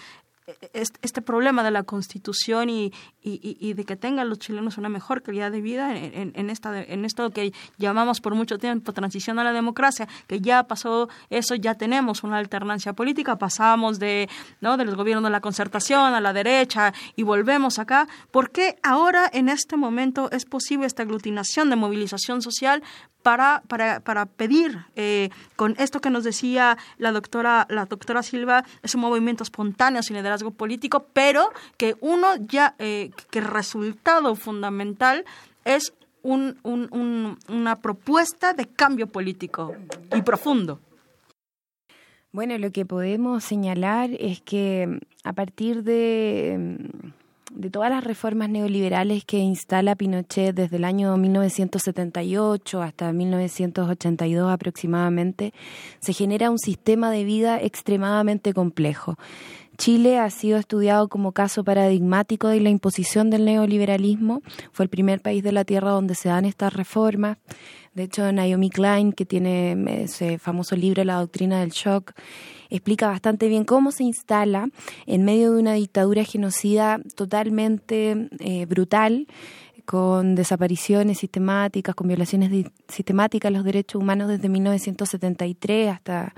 este 0.74 1.22
problema 1.22 1.64
de 1.64 1.72
la 1.72 1.84
constitución 1.84 2.70
y, 2.70 2.94
y, 3.22 3.74
de 3.74 3.84
que 3.84 3.96
tengan 3.96 4.30
los 4.30 4.38
chilenos 4.38 4.78
una 4.78 4.90
mejor 4.90 5.24
calidad 5.24 5.52
de 5.52 5.62
vida 5.62 5.98
en, 5.98 6.34
en, 6.36 6.50
esta, 6.52 6.84
en 6.84 7.04
esto 7.04 7.32
que 7.32 7.52
llamamos 7.78 8.22
por 8.22 8.36
mucho 8.36 8.60
tiempo 8.60 8.94
transición 8.94 9.40
a 9.40 9.44
la 9.44 9.54
democracia, 9.54 10.08
que 10.28 10.42
ya 10.42 10.64
pasó 10.64 11.10
eso, 11.32 11.56
ya 11.56 11.75
tenemos 11.75 12.24
una 12.24 12.38
alternancia 12.38 12.94
política, 12.94 13.38
pasamos 13.38 13.98
de, 13.98 14.30
¿no? 14.62 14.78
de 14.78 14.86
los 14.86 14.96
gobiernos 14.96 15.24
de 15.24 15.32
la 15.32 15.42
concertación 15.42 16.14
a 16.14 16.22
la 16.22 16.34
derecha 16.34 16.94
y 17.16 17.24
volvemos 17.24 17.80
acá. 17.80 18.08
¿Por 18.30 18.52
qué 18.52 18.78
ahora 18.84 19.30
en 19.34 19.50
este 19.50 19.78
momento 19.78 20.30
es 20.32 20.46
posible 20.46 20.86
esta 20.86 21.04
aglutinación 21.04 21.72
de 21.72 21.75
movilización 21.75 22.44
social 22.44 22.84
para, 23.25 23.63
para, 23.67 24.01
para 24.01 24.27
pedir 24.27 24.86
eh, 24.96 25.32
con 25.55 25.74
esto 25.79 26.00
que 26.00 26.12
nos 26.12 26.24
decía 26.24 26.77
la 27.00 27.12
doctora, 27.12 27.65
la 27.72 27.86
doctora 27.86 28.22
Silva, 28.22 28.63
es 28.84 28.94
un 28.94 29.01
movimiento 29.01 29.41
espontáneo 29.41 30.03
sin 30.03 30.15
liderazgo 30.15 30.51
político, 30.51 31.08
pero 31.12 31.50
que 31.75 31.96
uno 32.01 32.36
ya, 32.36 32.75
eh, 32.77 33.10
que 33.32 33.39
el 33.39 33.46
resultado 33.46 34.36
fundamental 34.36 35.25
es 35.63 35.91
un, 36.22 36.60
un, 36.62 37.39
una 37.50 37.75
propuesta 37.77 38.53
de 38.53 38.67
cambio 38.67 39.08
político 39.08 39.74
y 40.15 40.22
profundo. 40.22 40.79
Bueno, 42.32 42.55
lo 42.60 42.70
que 42.70 42.86
podemos 42.86 43.44
señalar 43.44 44.12
es 44.20 44.39
que 44.41 45.00
a 45.24 45.34
partir 45.34 45.82
de 45.82 46.77
de 47.56 47.70
todas 47.70 47.90
las 47.90 48.04
reformas 48.04 48.50
neoliberales 48.50 49.24
que 49.24 49.38
instala 49.38 49.96
Pinochet 49.96 50.54
desde 50.54 50.76
el 50.76 50.84
año 50.84 51.16
1978 51.16 52.82
hasta 52.82 53.12
1982 53.12 54.52
aproximadamente, 54.52 55.54
se 56.00 56.14
genera 56.14 56.52
un 56.52 56.60
sistema 56.60 57.12
de 57.12 57.24
vida 57.24 57.62
extremadamente 57.62 58.54
complejo. 58.54 59.18
Chile 59.78 60.20
ha 60.20 60.30
sido 60.30 60.58
estudiado 60.58 61.10
como 61.10 61.32
caso 61.32 61.64
paradigmático 61.64 62.48
de 62.48 62.62
la 62.62 62.70
imposición 62.70 63.30
del 63.30 63.46
neoliberalismo. 63.46 64.42
Fue 64.72 64.86
el 64.86 64.90
primer 64.90 65.22
país 65.22 65.44
de 65.44 65.52
la 65.52 65.66
Tierra 65.66 65.92
donde 65.92 66.16
se 66.16 66.30
dan 66.30 66.46
estas 66.46 66.74
reformas. 66.74 67.38
De 67.96 68.04
hecho, 68.04 68.30
Naomi 68.32 68.70
Klein, 68.70 69.14
que 69.14 69.25
tiene 69.25 70.04
ese 70.04 70.38
famoso 70.38 70.75
libro 70.75 71.04
La 71.06 71.16
doctrina 71.16 71.62
del 71.62 71.72
shock, 71.72 72.12
explica 72.70 73.08
bastante 73.08 73.48
bien 73.48 73.64
cómo 73.64 73.92
se 73.92 74.04
instala 74.04 74.68
en 75.06 75.24
medio 75.24 75.54
de 75.54 75.62
una 75.62 75.74
dictadura 75.74 76.25
genocida 76.25 77.00
totalmente 77.16 78.28
eh, 78.40 78.66
brutal 78.66 79.28
con 79.86 80.36
desapariciones 80.36 81.20
sistemáticas, 81.20 81.96
con 81.96 82.08
violaciones 82.08 82.66
sistemáticas 82.90 83.50
de 83.50 83.58
los 83.58 83.64
derechos 83.64 84.02
humanos 84.02 84.28
desde 84.28 84.50
1973 84.50 85.94
hasta 85.94 86.36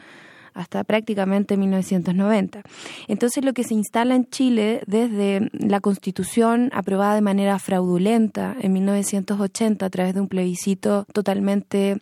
hasta 0.58 0.84
prácticamente 0.84 1.56
1990. 1.56 2.62
Entonces 3.08 3.46
lo 3.46 3.54
que 3.54 3.64
se 3.64 3.74
instala 3.74 4.16
en 4.16 4.30
Chile 4.30 4.82
desde 4.88 5.50
la 5.54 5.80
constitución 5.80 6.70
aprobada 6.74 7.16
de 7.16 7.22
manera 7.22 7.60
fraudulenta 7.60 8.56
en 8.60 8.74
1980 8.74 9.86
a 9.86 9.90
través 9.90 10.14
de 10.14 10.22
un 10.22 10.28
plebiscito 10.28 11.06
totalmente 11.14 12.02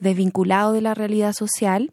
desvinculado 0.00 0.72
de 0.72 0.82
la 0.82 0.94
realidad 0.94 1.32
social, 1.32 1.90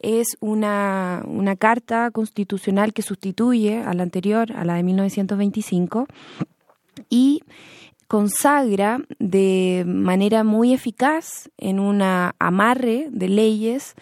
es 0.00 0.36
una, 0.40 1.22
una 1.26 1.56
carta 1.56 2.10
constitucional 2.10 2.92
que 2.92 3.02
sustituye 3.02 3.78
a 3.78 3.94
la 3.94 4.02
anterior, 4.02 4.52
a 4.52 4.64
la 4.64 4.74
de 4.74 4.82
1925, 4.82 6.06
y 7.08 7.42
consagra 8.08 9.02
de 9.18 9.84
manera 9.86 10.42
muy 10.42 10.72
eficaz 10.72 11.50
en 11.58 11.78
un 11.78 12.02
amarre 12.02 13.08
de 13.10 13.28
leyes 13.28 13.94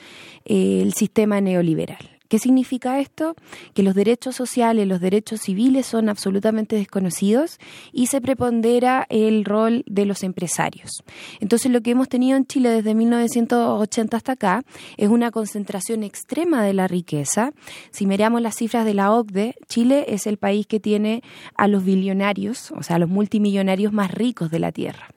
eh, 0.45 0.81
el 0.83 0.95
sistema 0.95 1.41
neoliberal. 1.41 2.16
¿Qué 2.29 2.39
significa 2.39 3.01
esto? 3.01 3.37
Que 3.75 3.83
los 3.83 3.95
derechos 3.95 4.37
sociales, 4.37 4.87
los 4.87 5.01
derechos 5.01 5.41
civiles 5.41 5.87
son 5.87 6.09
absolutamente 6.09 6.77
desconocidos 6.77 7.59
y 7.93 8.07
se 8.07 8.21
prepondera 8.21 9.07
el 9.09 9.45
rol 9.45 9.85
de 9.87 10.07
los 10.07 10.23
empresarios. 10.23 11.03
Entonces 11.41 11.71
lo 11.71 11.81
que 11.81 11.93
hemos 11.93 12.09
tenido 12.09 12.37
en 12.37 12.47
Chile 12.47 12.71
desde 12.71 12.95
1980 12.95 14.17
hasta 14.17 14.33
acá 14.33 14.65
es 14.97 15.09
una 15.09 15.31
concentración 15.31 16.03
extrema 16.03 16.65
de 16.65 16.73
la 16.73 16.89
riqueza. 16.89 17.53
Si 17.91 18.07
miramos 18.07 18.43
las 18.43 18.57
cifras 18.57 18.85
de 18.85 18.95
la 18.95 19.13
OCDE, 19.13 19.55
Chile 19.69 20.07
es 20.09 20.27
el 20.27 20.37
país 20.37 20.67
que 20.67 20.81
tiene 20.81 21.23
a 21.57 21.69
los 21.69 21.85
billonarios, 21.85 22.73
o 22.73 22.83
sea, 22.83 22.97
a 22.97 22.99
los 22.99 23.09
multimillonarios 23.09 23.93
más 23.93 24.11
ricos 24.11 24.51
de 24.51 24.59
la 24.59 24.73
Tierra, 24.73 25.09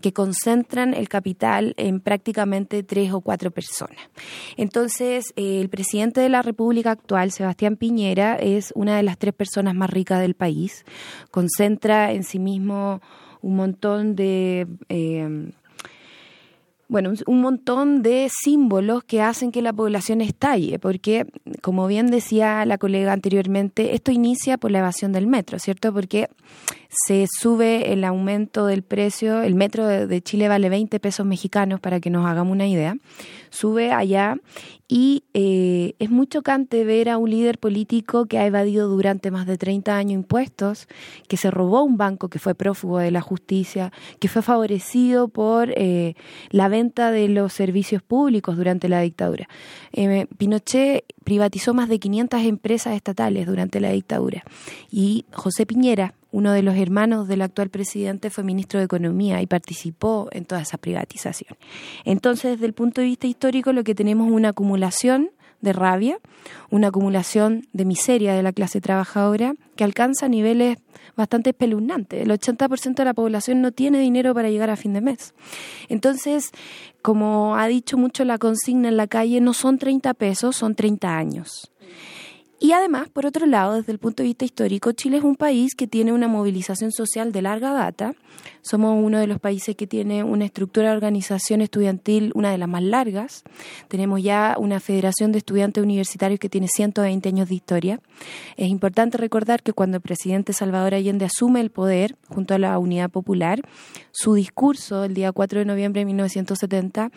que 0.00 0.12
concentran 0.12 0.94
el 0.94 1.08
capital 1.08 1.74
en 1.76 2.00
prácticamente 2.00 2.82
tres 2.82 3.12
o 3.12 3.20
cuatro 3.20 3.50
personas. 3.50 3.98
Entonces, 4.56 5.32
eh, 5.36 5.60
el 5.60 5.68
presidente 5.68 6.20
de 6.20 6.28
la 6.28 6.42
República 6.52 6.90
actual, 6.90 7.32
Sebastián 7.32 7.76
Piñera, 7.76 8.36
es 8.36 8.72
una 8.76 8.96
de 8.96 9.02
las 9.02 9.18
tres 9.18 9.34
personas 9.34 9.74
más 9.74 9.90
ricas 9.90 10.20
del 10.20 10.34
país. 10.34 10.84
Concentra 11.30 12.12
en 12.12 12.24
sí 12.24 12.38
mismo 12.38 13.00
un 13.40 13.56
montón 13.56 14.14
de... 14.14 14.66
Eh, 14.88 15.50
bueno, 16.92 17.14
un 17.26 17.40
montón 17.40 18.02
de 18.02 18.28
símbolos 18.30 19.02
que 19.02 19.22
hacen 19.22 19.50
que 19.50 19.62
la 19.62 19.72
población 19.72 20.20
estalle, 20.20 20.78
porque, 20.78 21.24
como 21.62 21.86
bien 21.86 22.08
decía 22.08 22.66
la 22.66 22.76
colega 22.76 23.14
anteriormente, 23.14 23.94
esto 23.94 24.12
inicia 24.12 24.58
por 24.58 24.70
la 24.70 24.80
evasión 24.80 25.10
del 25.10 25.26
metro, 25.26 25.58
¿cierto? 25.58 25.90
Porque 25.94 26.28
se 27.06 27.26
sube 27.40 27.94
el 27.94 28.04
aumento 28.04 28.66
del 28.66 28.82
precio, 28.82 29.40
el 29.40 29.54
metro 29.54 29.86
de 29.86 30.20
Chile 30.20 30.48
vale 30.48 30.68
20 30.68 31.00
pesos 31.00 31.24
mexicanos, 31.24 31.80
para 31.80 31.98
que 31.98 32.10
nos 32.10 32.26
hagamos 32.26 32.52
una 32.52 32.66
idea, 32.66 32.94
sube 33.52 33.92
allá 33.92 34.36
y 34.88 35.24
eh, 35.34 35.94
es 35.98 36.10
muy 36.10 36.26
chocante 36.26 36.84
ver 36.84 37.08
a 37.08 37.18
un 37.18 37.30
líder 37.30 37.58
político 37.58 38.26
que 38.26 38.38
ha 38.38 38.46
evadido 38.46 38.88
durante 38.88 39.30
más 39.30 39.46
de 39.46 39.56
30 39.56 39.96
años 39.96 40.14
impuestos, 40.14 40.88
que 41.28 41.36
se 41.36 41.50
robó 41.50 41.82
un 41.82 41.96
banco, 41.96 42.28
que 42.28 42.38
fue 42.38 42.54
prófugo 42.54 42.98
de 42.98 43.10
la 43.10 43.20
justicia, 43.20 43.92
que 44.20 44.28
fue 44.28 44.42
favorecido 44.42 45.28
por 45.28 45.70
eh, 45.76 46.14
la 46.50 46.68
venta 46.68 47.10
de 47.10 47.28
los 47.28 47.52
servicios 47.52 48.02
públicos 48.02 48.56
durante 48.56 48.88
la 48.88 49.00
dictadura. 49.00 49.48
Eh, 49.92 50.26
Pinochet 50.36 51.04
privatizó 51.24 51.74
más 51.74 51.88
de 51.88 51.98
500 51.98 52.42
empresas 52.42 52.94
estatales 52.94 53.46
durante 53.46 53.80
la 53.80 53.90
dictadura 53.90 54.42
y 54.90 55.24
José 55.32 55.66
Piñera, 55.66 56.14
uno 56.30 56.52
de 56.52 56.62
los 56.62 56.76
hermanos 56.76 57.28
del 57.28 57.42
actual 57.42 57.68
presidente 57.68 58.30
fue 58.30 58.42
ministro 58.42 58.78
de 58.78 58.86
Economía 58.86 59.42
y 59.42 59.46
participó 59.46 60.28
en 60.32 60.46
toda 60.46 60.62
esa 60.62 60.78
privatización. 60.78 61.56
Entonces, 62.04 62.52
desde 62.52 62.66
el 62.66 62.72
punto 62.72 63.02
de 63.02 63.08
vista 63.08 63.26
histórico, 63.26 63.72
lo 63.72 63.84
que 63.84 63.94
tenemos 63.94 64.28
es 64.28 64.32
una 64.32 64.48
acumulación 64.50 65.30
de 65.60 65.72
rabia, 65.72 66.18
una 66.70 66.88
acumulación 66.88 67.66
de 67.72 67.84
miseria 67.84 68.34
de 68.34 68.42
la 68.42 68.52
clase 68.52 68.80
trabajadora 68.80 69.54
que 69.76 69.84
alcanza 69.84 70.28
niveles 70.28 70.78
bastante 71.16 71.50
espeluznantes. 71.50 72.22
El 72.22 72.30
80% 72.30 72.94
de 72.94 73.04
la 73.04 73.14
población 73.14 73.60
no 73.60 73.72
tiene 73.72 74.00
dinero 74.00 74.34
para 74.34 74.50
llegar 74.50 74.70
a 74.70 74.76
fin 74.76 74.92
de 74.92 75.00
mes. 75.00 75.34
Entonces, 75.88 76.50
como 77.02 77.56
ha 77.56 77.66
dicho 77.66 77.96
mucho 77.96 78.24
la 78.24 78.38
consigna 78.38 78.88
en 78.88 78.96
la 78.96 79.06
calle, 79.06 79.40
no 79.40 79.52
son 79.54 79.78
30 79.78 80.14
pesos, 80.14 80.56
son 80.56 80.74
30 80.74 81.16
años. 81.16 81.70
Y 82.62 82.70
además, 82.70 83.08
por 83.08 83.26
otro 83.26 83.44
lado, 83.46 83.74
desde 83.74 83.90
el 83.90 83.98
punto 83.98 84.22
de 84.22 84.28
vista 84.28 84.44
histórico, 84.44 84.92
Chile 84.92 85.16
es 85.16 85.24
un 85.24 85.34
país 85.34 85.74
que 85.74 85.88
tiene 85.88 86.12
una 86.12 86.28
movilización 86.28 86.92
social 86.92 87.32
de 87.32 87.42
larga 87.42 87.72
data. 87.72 88.14
Somos 88.60 89.04
uno 89.04 89.18
de 89.18 89.26
los 89.26 89.40
países 89.40 89.74
que 89.74 89.88
tiene 89.88 90.22
una 90.22 90.44
estructura 90.44 90.90
de 90.90 90.94
organización 90.94 91.60
estudiantil, 91.60 92.30
una 92.36 92.52
de 92.52 92.58
las 92.58 92.68
más 92.68 92.84
largas. 92.84 93.42
Tenemos 93.88 94.22
ya 94.22 94.54
una 94.60 94.78
federación 94.78 95.32
de 95.32 95.38
estudiantes 95.38 95.82
universitarios 95.82 96.38
que 96.38 96.48
tiene 96.48 96.68
120 96.68 97.28
años 97.28 97.48
de 97.48 97.56
historia. 97.56 98.00
Es 98.56 98.68
importante 98.68 99.18
recordar 99.18 99.64
que 99.64 99.72
cuando 99.72 99.96
el 99.96 100.00
presidente 100.00 100.52
Salvador 100.52 100.94
Allende 100.94 101.24
asume 101.24 101.60
el 101.60 101.70
poder 101.70 102.14
junto 102.28 102.54
a 102.54 102.60
la 102.60 102.78
Unidad 102.78 103.10
Popular, 103.10 103.60
su 104.12 104.34
discurso 104.34 105.02
el 105.02 105.14
día 105.14 105.32
4 105.32 105.58
de 105.58 105.64
noviembre 105.64 106.02
de 106.02 106.04
1970 106.04 107.10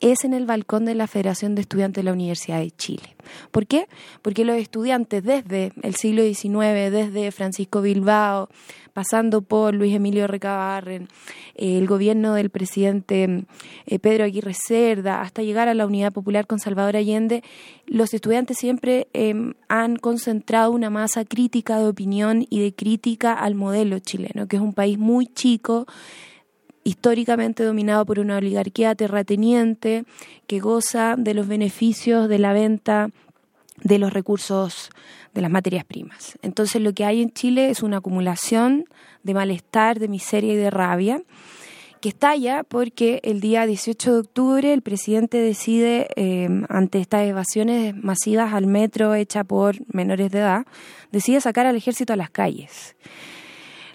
es 0.00 0.24
en 0.24 0.34
el 0.34 0.46
balcón 0.46 0.84
de 0.84 0.94
la 0.94 1.06
Federación 1.06 1.54
de 1.54 1.62
Estudiantes 1.62 2.02
de 2.02 2.04
la 2.04 2.12
Universidad 2.12 2.60
de 2.60 2.70
Chile. 2.70 3.16
¿Por 3.50 3.66
qué? 3.66 3.88
Porque 4.22 4.44
los 4.44 4.56
estudiantes 4.56 5.22
desde 5.24 5.72
el 5.82 5.94
siglo 5.94 6.22
XIX, 6.22 6.90
desde 6.90 7.32
Francisco 7.32 7.82
Bilbao, 7.82 8.48
pasando 8.92 9.42
por 9.42 9.74
Luis 9.74 9.94
Emilio 9.94 10.26
Recabarren, 10.26 11.08
eh, 11.54 11.76
el 11.76 11.86
gobierno 11.86 12.34
del 12.34 12.48
presidente 12.48 13.44
eh, 13.86 13.98
Pedro 13.98 14.24
Aguirre 14.24 14.54
Cerda, 14.54 15.20
hasta 15.20 15.42
llegar 15.42 15.68
a 15.68 15.74
la 15.74 15.86
Unidad 15.86 16.12
Popular 16.12 16.46
con 16.46 16.58
Salvador 16.58 16.96
Allende, 16.96 17.42
los 17.86 18.14
estudiantes 18.14 18.56
siempre 18.56 19.08
em, 19.12 19.52
han 19.68 19.96
concentrado 19.96 20.70
una 20.70 20.88
masa 20.88 21.24
crítica 21.24 21.78
de 21.78 21.88
opinión 21.88 22.46
y 22.48 22.60
de 22.60 22.74
crítica 22.74 23.34
al 23.34 23.54
modelo 23.54 23.98
chileno, 23.98 24.48
que 24.48 24.56
es 24.56 24.62
un 24.62 24.72
país 24.72 24.98
muy 24.98 25.26
chico, 25.26 25.86
históricamente 26.86 27.64
dominado 27.64 28.06
por 28.06 28.20
una 28.20 28.36
oligarquía 28.36 28.94
terrateniente 28.94 30.04
que 30.46 30.60
goza 30.60 31.16
de 31.18 31.34
los 31.34 31.48
beneficios 31.48 32.28
de 32.28 32.38
la 32.38 32.52
venta 32.52 33.10
de 33.82 33.98
los 33.98 34.12
recursos 34.12 34.90
de 35.34 35.40
las 35.40 35.50
materias 35.50 35.84
primas. 35.84 36.38
Entonces 36.42 36.80
lo 36.80 36.92
que 36.92 37.04
hay 37.04 37.22
en 37.22 37.32
Chile 37.32 37.70
es 37.70 37.82
una 37.82 37.96
acumulación 37.96 38.84
de 39.24 39.34
malestar, 39.34 39.98
de 39.98 40.06
miseria 40.06 40.52
y 40.52 40.56
de 40.56 40.70
rabia 40.70 41.22
que 42.00 42.10
estalla 42.10 42.62
porque 42.62 43.20
el 43.24 43.40
día 43.40 43.66
18 43.66 44.12
de 44.12 44.18
octubre 44.20 44.72
el 44.72 44.82
presidente 44.82 45.38
decide, 45.38 46.06
eh, 46.14 46.48
ante 46.68 47.00
estas 47.00 47.26
evasiones 47.26 47.96
masivas 47.96 48.54
al 48.54 48.68
metro 48.68 49.16
hecha 49.16 49.42
por 49.42 49.74
menores 49.92 50.30
de 50.30 50.38
edad, 50.38 50.66
decide 51.10 51.40
sacar 51.40 51.66
al 51.66 51.74
ejército 51.74 52.12
a 52.12 52.16
las 52.16 52.30
calles 52.30 52.94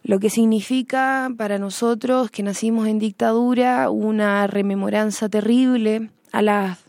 lo 0.03 0.20
que 0.20 0.29
significa 0.29 1.31
para 1.38 1.60
nosotros 1.60 2.31
que 2.31 2.43
nacimos 2.43 2.88
en 2.88 3.00
dictadura 3.00 3.89
una 3.89 4.48
rememoranza 4.48 5.29
terrible 5.29 6.10
a 6.31 6.41
las 6.41 6.79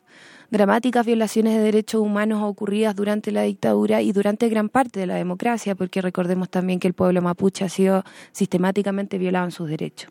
dramáticas 0.50 1.07
violaciones 1.07 1.54
de 1.54 1.62
derechos 1.62 2.02
humanos 2.02 2.42
ocurridas 2.42 2.95
durante 2.95 3.33
la 3.33 3.42
dictadura 3.42 4.02
y 4.02 4.12
durante 4.12 4.50
gran 4.50 4.69
parte 4.69 5.00
de 5.00 5.07
la 5.07 5.14
democracia, 5.14 5.75
porque 5.75 6.02
recordemos 6.02 6.50
también 6.50 6.78
que 6.78 6.88
el 6.88 6.95
pueblo 6.95 7.23
mapuche 7.23 7.64
ha 7.64 7.71
sido 7.71 8.04
sistemáticamente 8.33 9.16
violado 9.16 9.47
en 9.47 9.50
sus 9.50 9.69
derechos. 9.69 10.11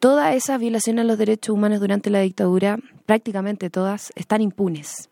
Todas 0.00 0.34
esas 0.34 0.58
violaciones 0.58 1.02
a 1.02 1.06
los 1.06 1.18
derechos 1.18 1.54
humanos 1.54 1.80
durante 1.80 2.08
la 2.08 2.20
dictadura, 2.20 2.78
prácticamente 3.04 3.68
todas, 3.68 4.10
están 4.16 4.40
impunes. 4.40 5.10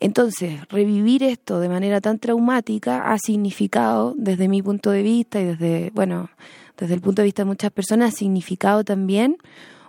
Entonces, 0.00 0.66
revivir 0.68 1.22
esto 1.22 1.60
de 1.60 1.68
manera 1.68 2.00
tan 2.00 2.18
traumática 2.18 3.12
ha 3.12 3.18
significado, 3.18 4.14
desde 4.16 4.48
mi 4.48 4.62
punto 4.62 4.90
de 4.90 5.02
vista 5.02 5.40
y 5.40 5.44
desde, 5.44 5.90
bueno, 5.94 6.30
desde 6.78 6.94
el 6.94 7.02
punto 7.02 7.20
de 7.20 7.26
vista 7.26 7.42
de 7.42 7.48
muchas 7.48 7.70
personas, 7.70 8.14
ha 8.14 8.16
significado 8.16 8.82
también 8.82 9.36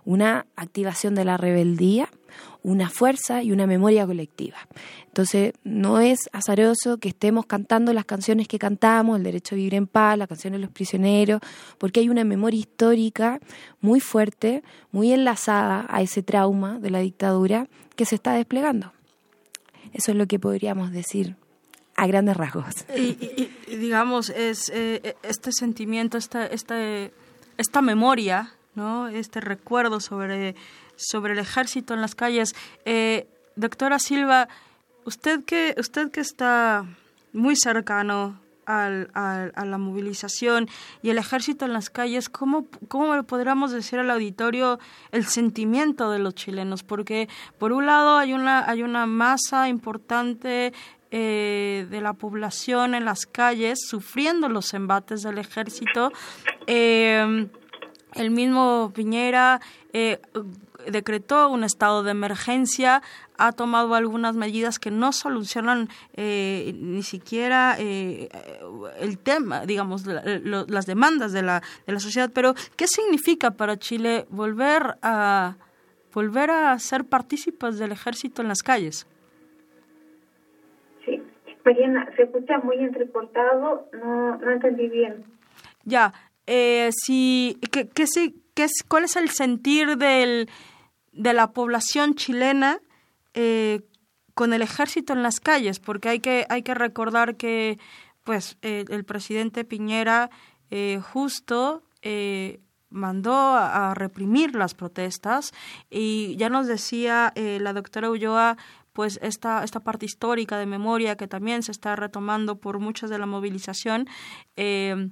una 0.03 0.46
activación 0.58 1.15
de 1.15 1.24
la 1.24 1.38
rebeldía, 1.38 2.10
una 2.62 2.89
fuerza 2.89 3.41
y 3.41 3.53
una 3.53 3.68
memoria 3.68 4.06
colectiva. 4.06 4.58
Entonces, 5.08 5.53
no 5.63 6.01
es 6.01 6.30
azaroso 6.34 6.98
que 6.98 7.10
estemos 7.10 7.46
cantando 7.46 7.94
las 7.94 8.03
canciones 8.03 8.50
que 8.50 8.60
cantamos, 8.60 9.18
el 9.18 9.24
derecho 9.24 9.56
a 9.56 9.58
vivir 9.58 9.75
en 9.75 9.88
paz, 9.88 10.18
la 10.18 10.27
canción 10.27 10.51
de 10.53 10.60
los 10.60 10.72
prisioneros, 10.72 11.39
porque 11.77 12.01
hay 12.01 12.10
una 12.10 12.25
memoria 12.25 12.60
histórica 12.60 13.39
muy 13.80 14.01
fuerte, 14.01 14.62
muy 14.91 15.13
enlazada 15.13 15.86
a 15.89 16.01
ese 16.01 16.22
trauma 16.22 16.80
de 16.80 16.89
la 16.89 17.00
dictadura 17.00 17.68
que 17.96 18.06
se 18.06 18.15
está 18.15 18.34
desplegando. 18.34 18.91
Eso 19.94 20.12
es 20.12 20.18
lo 20.18 20.28
que 20.28 20.40
podríamos 20.40 20.92
decir 20.92 21.36
a 21.96 22.08
grandes 22.08 22.38
rasgos. 22.38 22.86
Y, 22.96 23.50
digamos, 23.68 24.30
es 24.30 24.72
eh, 24.74 25.16
este 25.24 25.52
sentimiento, 25.52 26.18
esta, 26.18 26.46
esta, 26.46 26.75
esta 27.58 27.82
memoria, 27.82 28.54
¿no? 28.75 29.08
este 29.08 29.42
recuerdo 29.42 30.00
sobre, 30.00 30.56
sobre 30.96 31.34
el 31.34 31.40
ejército 31.40 31.94
en 31.94 32.01
las 32.01 32.16
calles. 32.16 32.56
Eh, 32.86 33.27
doctora 33.56 34.00
Silva, 34.00 34.48
usted 35.06 35.44
que, 35.44 35.75
usted 35.77 36.12
que 36.12 36.22
está 36.22 36.86
muy 37.34 37.56
cercano 37.56 38.40
a 38.72 39.66
la 39.66 39.77
movilización 39.77 40.68
y 41.01 41.10
el 41.10 41.18
ejército 41.18 41.66
en 41.66 41.74
las 41.74 41.90
calles, 41.90 42.29
¿cómo, 42.29 42.68
¿cómo 42.88 43.22
podríamos 43.24 43.72
decir 43.72 44.00
al 44.00 44.10
auditorio 44.10 44.79
el 45.12 45.25
sentimiento 45.25 46.12
de 46.12 46.20
los 46.20 46.36
chilenos? 46.36 46.84
Porque 46.84 47.29
por 47.57 47.72
un 47.72 47.86
lado 47.86 48.18
hay 48.18 48.34
una, 48.34 48.70
hay 48.70 48.84
una 48.84 49.05
masa 49.05 49.70
importante 49.70 50.74
eh, 51.12 51.88
de 51.90 52.01
la 52.01 52.14
población 52.14 52.96
en 52.96 53.05
las 53.05 53.25
calles 53.25 53.79
sufriendo 53.86 54.48
los 54.48 54.74
embates 54.74 55.24
del 55.24 55.38
ejército. 55.38 56.12
Eh, 56.68 57.48
el 58.14 58.31
mismo 58.31 58.92
Piñera 58.94 59.62
eh, 59.94 60.20
decretó 60.89 61.50
un 61.50 61.63
estado 61.63 62.03
de 62.03 62.11
emergencia, 62.11 63.01
ha 63.37 63.51
tomado 63.51 63.96
algunas 63.96 64.35
medidas 64.35 64.79
que 64.79 64.91
no 64.91 65.11
solucionan 65.11 65.89
eh, 66.13 66.74
ni 66.75 67.03
siquiera 67.03 67.75
eh, 67.79 68.29
el 69.00 69.17
tema, 69.17 69.65
digamos, 69.65 70.05
las 70.05 70.85
demandas 70.85 71.33
de 71.33 71.41
la, 71.41 71.61
de 71.85 71.94
la 71.94 72.00
sociedad. 72.00 72.31
Pero, 72.33 72.53
¿qué 72.75 72.87
significa 72.87 73.51
para 73.51 73.77
Chile 73.77 74.25
volver 74.29 74.96
a, 75.01 75.55
volver 76.13 76.51
a 76.51 76.77
ser 76.79 77.05
partícipes 77.05 77.77
del 77.79 77.91
ejército 77.91 78.41
en 78.41 78.48
las 78.48 78.61
calles? 78.61 79.07
Sí, 81.05 81.22
Mariana, 81.65 82.09
se 82.15 82.24
escucha 82.24 82.59
muy 82.59 82.77
entrecortado, 82.77 83.87
no, 83.94 84.37
no 84.37 84.51
entendí 84.51 84.87
bien. 84.87 85.24
Ya, 85.83 86.13
eh, 86.48 86.89
si, 86.91 87.57
¿qué, 87.72 87.87
qué, 87.89 88.05
qué 88.53 88.63
es, 88.63 88.83
¿cuál 88.87 89.05
es 89.05 89.15
el 89.15 89.29
sentir 89.29 89.98
del, 89.98 90.50
de 91.12 91.34
la 91.34 91.52
población 91.52 92.16
chilena 92.16 92.80
eh, 93.34 93.82
con 94.34 94.54
el 94.54 94.62
ejército 94.62 95.14
en 95.14 95.24
las 95.24 95.40
calles? 95.40 95.80
Porque 95.80 96.10
hay 96.10 96.20
que, 96.20 96.46
hay 96.50 96.64
que 96.64 96.74
recordar 96.74 97.36
que 97.36 97.80
pues 98.24 98.58
eh, 98.62 98.86
el 98.90 99.04
presidente 99.04 99.66
Piñera 99.66 100.30
eh, 100.70 101.02
justo 101.02 101.84
eh, 102.02 102.60
mandó 102.92 103.34
a, 103.34 103.94
reprimir 103.96 104.54
las 104.54 104.74
protestas 104.76 105.54
y 105.90 106.36
ya 106.36 106.50
nos 106.50 106.68
decía 106.68 107.32
eh, 107.36 107.58
la 107.62 107.74
doctora 107.74 108.10
Ulloa 108.10 108.58
pues 108.94 109.18
esta, 109.22 109.64
esta 109.64 109.80
parte 109.80 110.06
histórica 110.06 110.58
de 110.58 110.66
memoria 110.66 111.16
que 111.16 111.28
también 111.28 111.64
se 111.64 111.72
está 111.72 111.96
retomando 111.96 112.58
por 112.58 112.80
muchas 112.80 113.10
de 113.10 113.18
la 113.18 113.26
movilización. 113.26 114.08
Eh, 114.58 115.10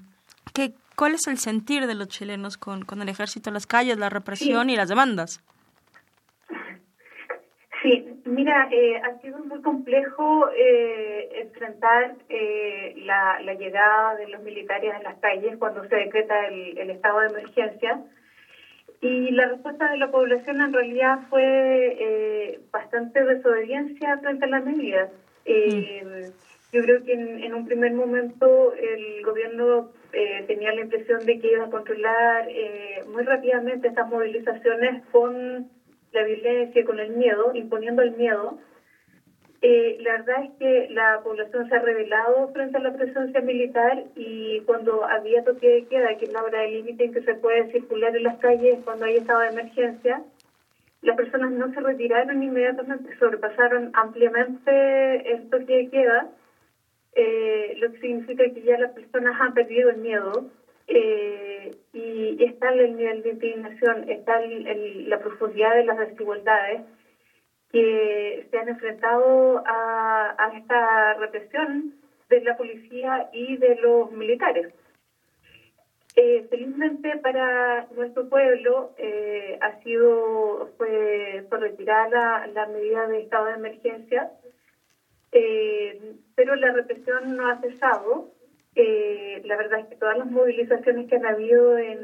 que, 0.53 0.75
¿Cuál 0.97 1.15
es 1.15 1.27
el 1.27 1.37
sentir 1.37 1.87
de 1.87 1.95
los 1.95 2.09
chilenos 2.09 2.57
con, 2.57 2.83
con 2.83 3.01
el 3.01 3.07
ejército 3.07 3.49
en 3.49 3.53
las 3.53 3.65
calles, 3.65 3.97
la 3.97 4.09
represión 4.09 4.69
y 4.69 4.75
las 4.75 4.89
demandas? 4.89 5.41
Sí, 7.81 8.03
mira, 8.25 8.67
eh, 8.71 8.97
ha 9.01 9.13
sido 9.21 9.39
muy 9.39 9.61
complejo 9.61 10.49
eh, 10.53 11.27
enfrentar 11.31 12.13
eh, 12.27 12.91
la, 12.95 13.37
llegada 13.57 14.15
de 14.15 14.27
los 14.27 14.41
militares 14.41 14.93
a 14.93 14.99
las 14.99 15.15
calles 15.19 15.55
cuando 15.57 15.83
se 15.85 15.95
decreta 15.95 16.45
el, 16.45 16.77
el, 16.77 16.89
estado 16.89 17.19
de 17.19 17.27
emergencia. 17.27 17.97
Y 19.01 19.31
la 19.31 19.45
respuesta 19.45 19.89
de 19.89 19.97
la 19.97 20.07
población 20.07 20.59
en 20.59 20.73
realidad 20.73 21.19
fue 21.29 22.59
bastante 22.69 23.23
desobediencia 23.23 24.17
frente 24.17 24.43
a 24.43 24.49
las 24.49 24.63
medidas. 24.63 25.09
Mm. 25.45 26.25
Yo 26.73 26.81
creo 26.81 27.01
que 27.01 27.13
en, 27.13 27.39
en, 27.39 27.53
un 27.53 27.63
primer 27.63 27.93
momento 27.93 28.73
el 28.73 29.23
gobierno 29.23 29.85
tenía 30.47 30.73
la 30.73 30.81
impresión 30.81 31.25
de 31.25 31.37
que 31.37 31.51
iba 31.51 31.63
a 31.63 31.69
controlar 31.69 32.45
muy 33.05 33.23
rápidamente 33.23 33.87
estas 33.87 34.05
movilizaciones 34.05 35.01
con 35.11 35.65
la 36.11 36.23
violencia, 36.23 36.83
con 36.83 36.99
el 36.99 37.09
miedo, 37.11 37.51
imponiendo 37.53 38.01
el 38.01 38.11
miedo, 38.11 38.57
eh, 39.61 39.97
la 39.99 40.13
verdad 40.13 40.43
es 40.45 40.51
que 40.57 40.87
la 40.89 41.19
población 41.21 41.67
se 41.67 41.75
ha 41.75 41.79
rebelado 41.79 42.47
frente 42.53 42.77
a 42.77 42.79
la 42.79 42.91
presencia 42.91 43.41
militar 43.41 44.05
y 44.15 44.61
cuando 44.61 45.03
había 45.05 45.43
toque 45.43 45.67
de 45.67 45.81
queda, 45.83 46.15
que 46.15 46.25
es 46.25 46.31
la 46.31 46.43
hora 46.43 46.61
de 46.61 46.69
límite 46.69 47.03
en 47.03 47.11
que 47.11 47.21
se 47.21 47.35
puede 47.35 47.69
circular 47.71 48.15
en 48.15 48.23
las 48.23 48.37
calles 48.37 48.79
cuando 48.85 49.05
hay 49.05 49.15
estado 49.15 49.41
de 49.41 49.47
emergencia, 49.47 50.21
las 51.01 51.15
personas 51.15 51.51
no 51.51 51.73
se 51.73 51.81
retiraron 51.81 52.41
inmediatamente, 52.41 53.17
sobrepasaron 53.17 53.89
ampliamente 53.93 55.29
el 55.29 55.49
toque 55.49 55.75
de 55.75 55.87
queda, 55.87 56.27
eh, 57.15 57.73
lo 57.77 57.91
que 57.91 57.99
significa 57.99 58.47
que 58.49 58.61
ya 58.61 58.77
las 58.77 58.91
personas 58.91 59.39
han 59.41 59.53
perdido 59.53 59.89
el 59.89 59.97
miedo 59.97 60.45
eh, 60.89 61.71
y 61.93 62.43
está 62.43 62.69
el 62.69 62.97
nivel 62.97 63.21
de 63.23 63.29
indignación, 63.29 64.09
está 64.09 64.37
el, 64.43 65.09
la 65.09 65.19
profundidad 65.19 65.75
de 65.75 65.83
las 65.83 65.97
desigualdades. 65.97 66.81
que 67.71 68.47
se 68.49 68.57
han 68.57 68.69
enfrentado 68.69 69.61
a, 69.65 70.51
esta 70.57 71.13
represión 71.15 71.93
de 72.27 72.41
la 72.41 72.57
policía 72.57 73.29
y 73.31 73.57
de 73.57 73.75
los 73.75 74.11
militares. 74.11 74.73
Eh, 76.15 76.47
felizmente 76.49 77.17
para 77.17 77.87
nuestro 77.91 78.27
pueblo 78.27 78.91
eh, 78.97 79.57
ha 79.61 79.79
sido 79.83 80.69
fue, 80.77 81.45
fue 81.47 81.57
retirada 81.59 82.47
la, 82.47 82.65
medida 82.65 83.07
de 83.07 83.21
estado 83.21 83.45
de 83.45 83.53
emergencia, 83.53 84.31
eh, 85.31 86.15
pero 86.35 86.55
la 86.55 86.71
represión 86.71 87.37
no 87.37 87.47
ha 87.47 87.61
cesado. 87.61 88.31
La 88.75 89.55
verdad 89.55 89.79
es 89.79 89.87
que 89.87 89.95
todas 89.95 90.17
las 90.17 90.27
movilizaciones 90.27 91.07
que 91.07 91.15
han 91.15 91.25
habido 91.25 91.77
en, 91.77 91.97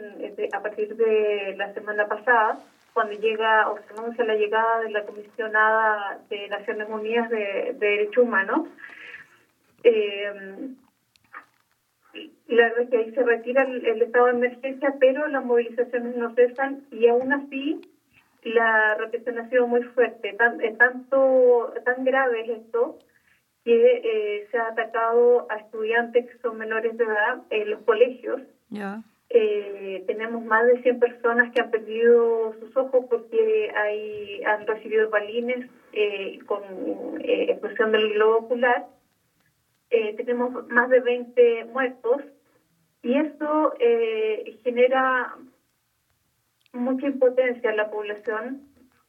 a 0.51 0.61
partir 0.61 0.95
de 0.95 1.53
la 1.55 1.73
semana 1.73 2.05
pasada, 2.07 2.57
cuando 2.93 3.13
llega 3.13 3.69
o 3.69 3.77
se 3.77 3.93
anuncia 3.93 4.23
la 4.23 4.35
llegada 4.35 4.79
de 4.79 4.89
la 4.89 5.03
comisionada 5.03 6.19
de 6.29 6.47
Naciones 6.47 6.87
Unidas 6.89 7.29
de, 7.29 7.75
de 7.77 7.87
Derechos 7.87 8.23
Humanos, 8.23 8.67
eh, 9.83 10.33
la 12.47 12.63
verdad 12.63 12.81
es 12.81 12.89
que 12.89 12.97
ahí 12.97 13.11
se 13.11 13.23
retira 13.23 13.63
el, 13.63 14.01
estado 14.01 14.25
de 14.25 14.31
emergencia, 14.31 14.93
pero 14.99 15.27
las 15.27 15.43
movilizaciones 15.43 16.15
no 16.15 16.33
cesan 16.33 16.81
y 16.91 17.07
aún 17.07 17.33
así 17.33 17.81
la 18.43 18.95
represión 18.95 19.39
ha 19.39 19.49
sido 19.49 19.67
muy 19.67 19.81
fuerte. 19.81 20.33
Tan, 20.33 20.59
tanto, 20.77 21.73
tan 21.83 22.03
grave 22.03 22.41
es 22.41 22.49
esto 22.61 22.97
que 23.65 24.01
eh, 24.03 24.47
se 24.49 24.57
ha 24.57 24.67
atacado 24.67 25.47
a 25.49 25.57
estudiantes 25.57 26.25
que 26.25 26.37
son 26.37 26.57
menores 26.57 26.95
de 26.97 27.03
edad 27.03 27.41
en 27.49 27.71
los 27.71 27.81
colegios. 27.81 28.41
Eh, 29.29 30.03
tenemos 30.07 30.45
más 30.45 30.65
de 30.67 30.81
100 30.81 30.99
personas 30.99 31.51
que 31.51 31.59
han 31.59 31.71
perdido 31.71 32.53
sus 32.59 32.77
ojos 32.77 33.05
porque 33.09 33.71
hay, 33.75 34.43
han 34.43 34.65
recibido 34.65 35.09
balines 35.09 35.67
eh, 35.91 36.39
con 36.45 36.61
explosión 37.21 37.91
del 37.91 38.13
globo 38.13 38.45
ocular. 38.45 38.85
Eh, 39.89 40.13
tenemos 40.15 40.67
más 40.67 40.89
de 40.89 40.99
20 40.99 41.65
muertos 41.65 42.21
y 43.01 43.17
eso 43.17 43.73
eh, 43.79 44.59
genera 44.63 45.35
mucha 46.73 47.07
impotencia 47.07 47.69
en 47.69 47.77
la 47.77 47.89
población, 47.89 48.61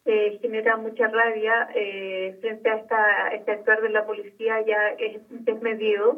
eh, 0.06 0.38
genera 0.40 0.76
mucha 0.76 1.06
rabia 1.08 1.66
frente 2.40 2.70
a 2.70 2.74
esta, 2.74 3.28
este 3.28 3.52
actuar 3.52 3.80
de 3.80 3.88
la 3.90 4.02
policía 4.02 4.60
ya 4.60 4.90
es 4.98 5.20
desmedido. 5.28 6.16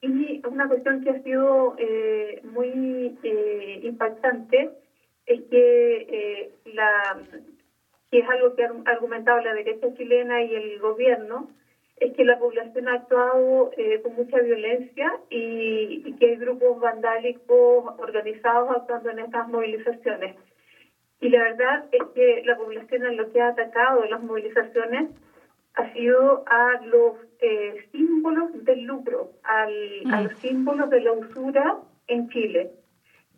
Y 0.00 0.40
una 0.46 0.68
cuestión 0.68 1.00
que 1.00 1.10
ha 1.10 1.22
sido 1.22 1.74
muy 2.42 3.12
impactante 3.82 4.68
es 5.26 5.40
que 5.50 6.48
la 6.64 7.16
que 8.10 8.18
es 8.18 8.28
algo 8.28 8.54
que 8.54 8.64
ha 8.64 8.68
argumentado 8.84 9.40
la 9.40 9.52
derecha 9.52 9.92
chilena 9.94 10.42
y 10.42 10.54
el 10.54 10.78
gobierno, 10.78 11.46
es 11.96 12.12
que 12.12 12.24
la 12.24 12.36
población 12.36 12.88
ha 12.88 12.94
actuado 12.94 13.70
eh, 13.76 13.98
con 14.02 14.14
mucha 14.14 14.38
violencia 14.40 15.10
y, 15.30 16.12
que 16.18 16.26
hay 16.26 16.36
grupos 16.36 16.78
vandálicos 16.78 17.92
organizados 17.96 18.70
actuando 18.70 19.10
en 19.10 19.20
estas 19.20 19.46
movilizaciones. 19.46 20.34
Y 21.20 21.28
la 21.30 21.42
verdad 21.42 21.84
es 21.92 22.02
que 22.14 22.42
la 22.44 22.56
población 22.56 23.06
en 23.06 23.16
lo 23.16 23.32
que 23.32 23.40
ha 23.40 23.48
atacado 23.48 24.04
las 24.04 24.22
movilizaciones 24.22 25.10
ha 25.74 25.92
sido 25.92 26.44
a 26.46 26.80
los 26.84 27.14
eh, 27.40 27.86
símbolos 27.92 28.64
del 28.64 28.82
lucro, 28.82 29.30
a 29.44 29.66
mm. 29.66 30.24
los 30.24 30.38
símbolos 30.38 30.90
de 30.90 31.00
la 31.00 31.12
usura 31.12 31.76
en 32.06 32.28
Chile, 32.28 32.72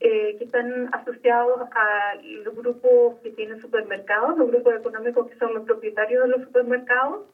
eh, 0.00 0.36
que 0.38 0.44
están 0.44 0.88
asociados 0.92 1.68
a 1.72 2.14
los 2.22 2.54
grupos 2.54 3.16
que 3.22 3.30
tienen 3.30 3.60
supermercados, 3.60 4.38
los 4.38 4.50
grupos 4.50 4.74
económicos 4.76 5.28
que 5.28 5.38
son 5.38 5.54
los 5.54 5.64
propietarios 5.64 6.22
de 6.24 6.28
los 6.28 6.42
supermercados, 6.42 7.26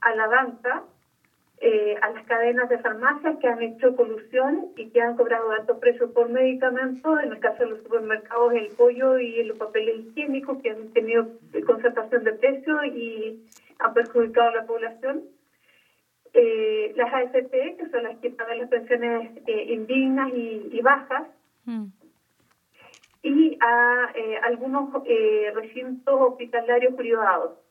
a 0.00 0.14
la 0.14 0.28
banca, 0.28 0.84
eh, 1.58 1.94
a 2.02 2.10
las 2.10 2.26
cadenas 2.26 2.68
de 2.68 2.78
farmacias 2.78 3.38
que 3.38 3.48
han 3.48 3.62
hecho 3.62 3.96
colusión 3.96 4.72
y 4.76 4.90
que 4.90 5.00
han 5.00 5.16
cobrado 5.16 5.50
altos 5.52 5.78
precios 5.78 6.10
por 6.10 6.28
medicamentos, 6.28 7.18
en 7.22 7.32
el 7.32 7.40
caso 7.40 7.64
de 7.64 7.70
los 7.70 7.82
supermercados 7.82 8.52
el 8.52 8.68
pollo 8.76 9.18
y 9.18 9.42
los 9.42 9.56
papeles 9.56 10.04
higiénicos 10.04 10.60
que 10.62 10.70
han 10.70 10.92
tenido 10.92 11.28
concertación 11.64 12.24
de 12.24 12.32
precios 12.32 12.84
y 12.86 13.42
han 13.78 13.94
perjudicado 13.94 14.48
a 14.48 14.54
la 14.54 14.66
población. 14.66 15.22
Eh, 16.34 16.92
las 16.94 17.10
AFP, 17.10 17.76
que 17.78 17.88
son 17.90 18.02
las 18.02 18.18
que 18.18 18.28
pagan 18.28 18.58
las 18.58 18.68
pensiones 18.68 19.30
eh, 19.46 19.72
indignas 19.72 20.30
y, 20.34 20.78
bajas, 20.82 21.26
mm. 21.64 21.86
y 23.22 23.58
a 23.62 24.12
algunos 24.42 24.92
recintos 25.54 26.20
hospitalarios 26.20 26.94
privados 26.94 27.65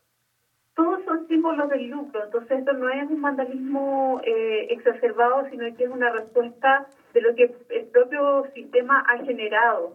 todos 0.76 1.04
son 1.06 1.26
símbolos 1.28 1.70
del 1.70 1.88
lucro, 1.88 2.24
entonces 2.24 2.60
esto 2.60 2.74
no 2.74 2.90
es 2.90 3.10
un 3.10 3.22
vandalismo 3.22 4.20
eh, 4.24 4.68
exacerbado, 4.70 5.46
sino 5.50 5.74
que 5.76 5.86
es 5.86 5.90
una 5.90 6.10
respuesta 6.10 6.86
de 7.14 7.22
lo 7.22 7.34
que 7.34 7.50
el 7.70 7.86
propio 7.86 8.44
sistema 8.54 9.04
ha 9.08 9.24
generado. 9.24 9.94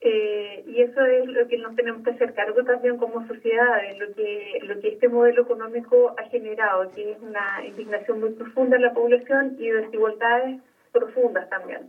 Eh, 0.00 0.62
y 0.66 0.80
eso 0.82 1.04
es 1.04 1.26
lo 1.26 1.48
que 1.48 1.56
nos 1.56 1.74
tenemos 1.74 2.04
que 2.04 2.10
hacer 2.10 2.32
cargo 2.32 2.62
también 2.62 2.96
como 2.98 3.26
sociedad, 3.26 3.80
de 3.80 3.94
lo 3.94 4.14
que, 4.14 4.58
lo 4.62 4.78
que 4.78 4.88
este 4.88 5.08
modelo 5.08 5.42
económico 5.42 6.14
ha 6.16 6.22
generado, 6.24 6.88
que 6.90 7.12
es 7.12 7.18
una 7.20 7.64
indignación 7.66 8.20
muy 8.20 8.30
profunda 8.30 8.76
en 8.76 8.82
la 8.82 8.92
población 8.92 9.54
y 9.58 9.70
desigualdades 9.70 10.60
profundas 10.92 11.48
también. 11.48 11.88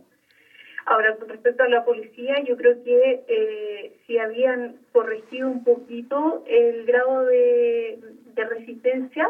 Ahora, 0.90 1.12
con 1.12 1.28
respecto 1.28 1.62
a 1.62 1.68
la 1.68 1.84
policía, 1.84 2.40
yo 2.40 2.56
creo 2.56 2.74
que 2.82 3.20
eh, 3.28 3.92
si 4.04 4.18
habían 4.18 4.74
corregido 4.90 5.48
un 5.48 5.60
poquito 5.60 6.42
el 6.46 6.84
grado 6.84 7.26
de, 7.26 7.96
resistencia, 8.34 9.28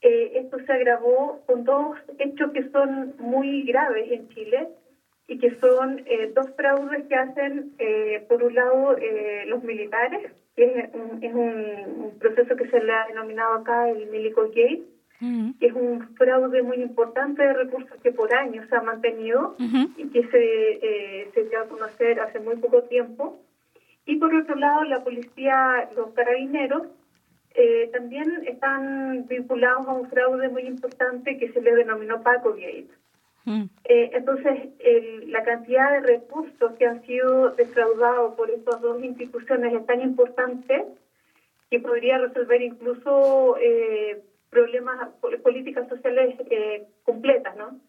eh, 0.00 0.30
esto 0.32 0.56
se 0.64 0.72
agravó 0.72 1.36
con 1.44 1.64
dos 1.64 1.94
hechos 2.16 2.50
que 2.50 2.62
son 2.72 3.12
muy 3.18 3.64
graves 3.64 4.10
en 4.10 4.26
Chile 4.28 4.66
y 5.26 5.36
que 5.36 5.50
son 5.60 6.00
eh, 6.06 6.30
dos 6.32 6.46
fraudes 6.56 7.04
que 7.04 7.14
hacen, 7.14 7.66
por 8.26 8.42
un 8.42 8.54
lado, 8.54 8.96
los 9.44 9.62
militares, 9.62 10.22
que 10.56 10.88
es, 11.20 11.34
un, 11.34 12.14
proceso 12.18 12.56
que 12.56 12.64
se 12.68 12.80
le 12.80 12.90
ha 12.90 13.04
denominado 13.04 13.52
acá 13.52 13.90
el 13.90 14.06
Milico 14.06 14.44
Gate, 14.44 14.80
es 15.60 15.72
un 15.72 16.14
fraude 16.16 16.62
muy 16.62 16.76
importante 16.78 17.42
de 17.42 17.52
recursos 17.52 17.96
que 18.02 18.12
por 18.12 18.34
años 18.34 18.66
se 18.68 18.76
ha 18.76 18.82
mantenido 18.82 19.56
y 19.96 20.08
que 20.08 20.26
se, 20.28 20.72
eh, 20.72 21.30
se 21.32 21.44
dio 21.44 21.60
a 21.60 21.68
conocer 21.68 22.20
hace 22.20 22.40
muy 22.40 22.56
poco 22.56 22.82
tiempo. 22.82 23.40
Y 24.06 24.16
por 24.16 24.34
otro 24.34 24.54
lado, 24.56 24.84
la 24.84 25.02
policía, 25.02 25.88
los 25.96 26.10
carabineros, 26.10 26.88
eh, 27.54 27.88
también 27.92 28.42
están 28.46 29.26
vinculados 29.28 29.86
a 29.86 29.92
un 29.92 30.08
fraude 30.10 30.48
muy 30.48 30.62
importante 30.62 31.38
que 31.38 31.52
se 31.52 31.62
le 31.62 31.74
denominó 31.74 32.22
Paco 32.22 32.50
Gate. 32.50 32.88
Eh, 33.84 34.10
entonces, 34.14 34.70
la 35.26 35.44
cantidad 35.44 35.92
de 35.92 36.00
recursos 36.00 36.72
que 36.78 36.86
han 36.86 37.04
sido 37.04 37.50
defraudados 37.50 38.34
por 38.34 38.50
estas 38.50 38.80
dos 38.80 39.02
instituciones 39.04 39.74
es 39.74 39.86
tan 39.86 40.00
importante 40.00 40.84
que 41.70 41.80
podría 41.80 42.18
resolver 42.18 42.62
incluso 42.62 43.56
eh, 43.60 44.22
problemas, 44.54 45.10
políticas 45.42 45.88
sociales 45.88 46.36
eh, 46.48 46.86
completas, 47.04 47.56
¿no? 47.56 47.80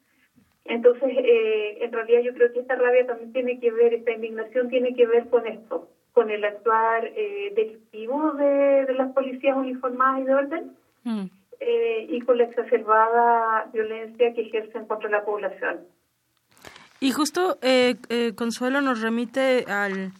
Entonces, 0.65 1.09
eh, 1.15 1.77
en 1.81 1.91
realidad 1.91 2.21
yo 2.23 2.33
creo 2.33 2.51
que 2.51 2.59
esta 2.59 2.75
rabia 2.75 3.05
también 3.05 3.31
tiene 3.31 3.59
que 3.59 3.71
ver, 3.71 3.93
esta 3.93 4.11
indignación 4.11 4.67
tiene 4.69 4.95
que 4.95 5.05
ver 5.05 5.29
con 5.29 5.45
esto, 5.45 5.87
con 6.11 6.31
el 6.31 6.43
actuar 6.43 7.05
eh, 7.05 7.53
delictivo 7.55 8.33
de, 8.33 8.91
las 8.95 9.13
policías 9.13 9.55
uniformadas 9.55 10.21
y 10.21 10.25
de 10.25 10.33
orden 10.33 10.71
mm. 11.03 11.25
eh, 11.59 12.07
y 12.09 12.19
con 12.21 12.39
la 12.39 12.45
exacerbada 12.45 13.69
violencia 13.71 14.33
que 14.33 14.41
ejercen 14.41 14.87
contra 14.87 15.09
la 15.09 15.23
población. 15.23 15.81
Y 16.99 17.11
justo 17.11 17.59
Consuelo 18.35 18.81
nos 18.81 19.01
remite 19.01 19.65
al, 19.67 20.11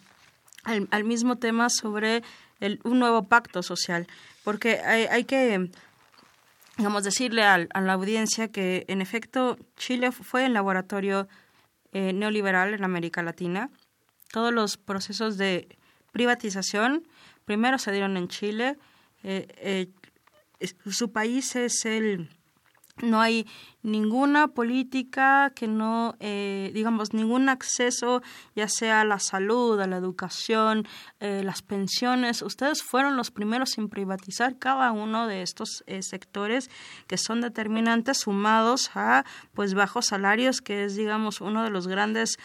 al, 0.91 1.03
mismo 1.05 1.37
tema 1.37 1.69
sobre 1.69 2.21
el, 2.59 2.79
un 2.83 2.99
nuevo 2.99 3.23
pacto 3.23 3.63
social, 3.63 4.05
porque 4.43 4.77
hay, 4.85 5.05
hay 5.05 5.23
que 5.23 5.69
digamos, 6.77 7.03
decirle 7.03 7.43
a, 7.43 7.57
la 7.57 7.93
audiencia 7.93 8.51
que 8.51 8.85
en 8.87 9.01
efecto 9.01 9.57
Chile 9.77 10.11
fue 10.11 10.45
el 10.45 10.53
laboratorio 10.53 11.27
eh, 11.91 12.13
neoliberal 12.13 12.73
en 12.73 12.83
América 12.83 13.23
Latina. 13.23 13.69
Todos 14.31 14.53
los 14.53 14.77
procesos 14.77 15.37
de 15.37 15.77
privatización 16.11 17.07
primero 17.45 17.77
se 17.77 17.91
dieron 17.91 18.17
en 18.17 18.27
Chile. 18.27 18.77
Eh, 19.23 19.47
eh, 20.59 20.67
su 20.89 21.11
país 21.11 21.55
es 21.55 21.85
el 21.85 22.29
no 23.01 23.19
hay 23.19 23.45
ninguna 23.83 24.47
política 24.47 25.51
que 25.53 25.67
no, 25.67 26.15
eh, 26.19 26.71
digamos, 26.73 27.13
ningún 27.13 27.49
acceso, 27.49 28.21
ya 28.55 28.69
sea 28.69 29.01
a 29.01 29.05
la 29.05 29.19
salud, 29.19 29.79
a 29.79 29.87
la 29.87 29.97
educación, 29.97 30.87
eh, 31.19 31.41
las 31.43 31.61
pensiones. 31.61 32.41
Ustedes 32.41 32.83
fueron 32.83 33.17
los 33.17 33.31
primeros 33.31 33.77
en 33.77 33.89
privatizar 33.89 34.57
cada 34.57 34.91
uno 34.91 35.27
de 35.27 35.41
estos 35.41 35.83
eh, 35.87 36.01
sectores 36.01 36.69
que 37.07 37.17
son 37.17 37.41
determinantes, 37.41 38.19
sumados 38.19 38.89
a, 38.95 39.25
pues, 39.53 39.73
bajos 39.73 40.05
salarios, 40.07 40.61
que 40.61 40.85
es, 40.85 40.95
digamos, 40.95 41.41
uno 41.41 41.63
de 41.63 41.69
los 41.69 41.87
grandes 41.87 42.37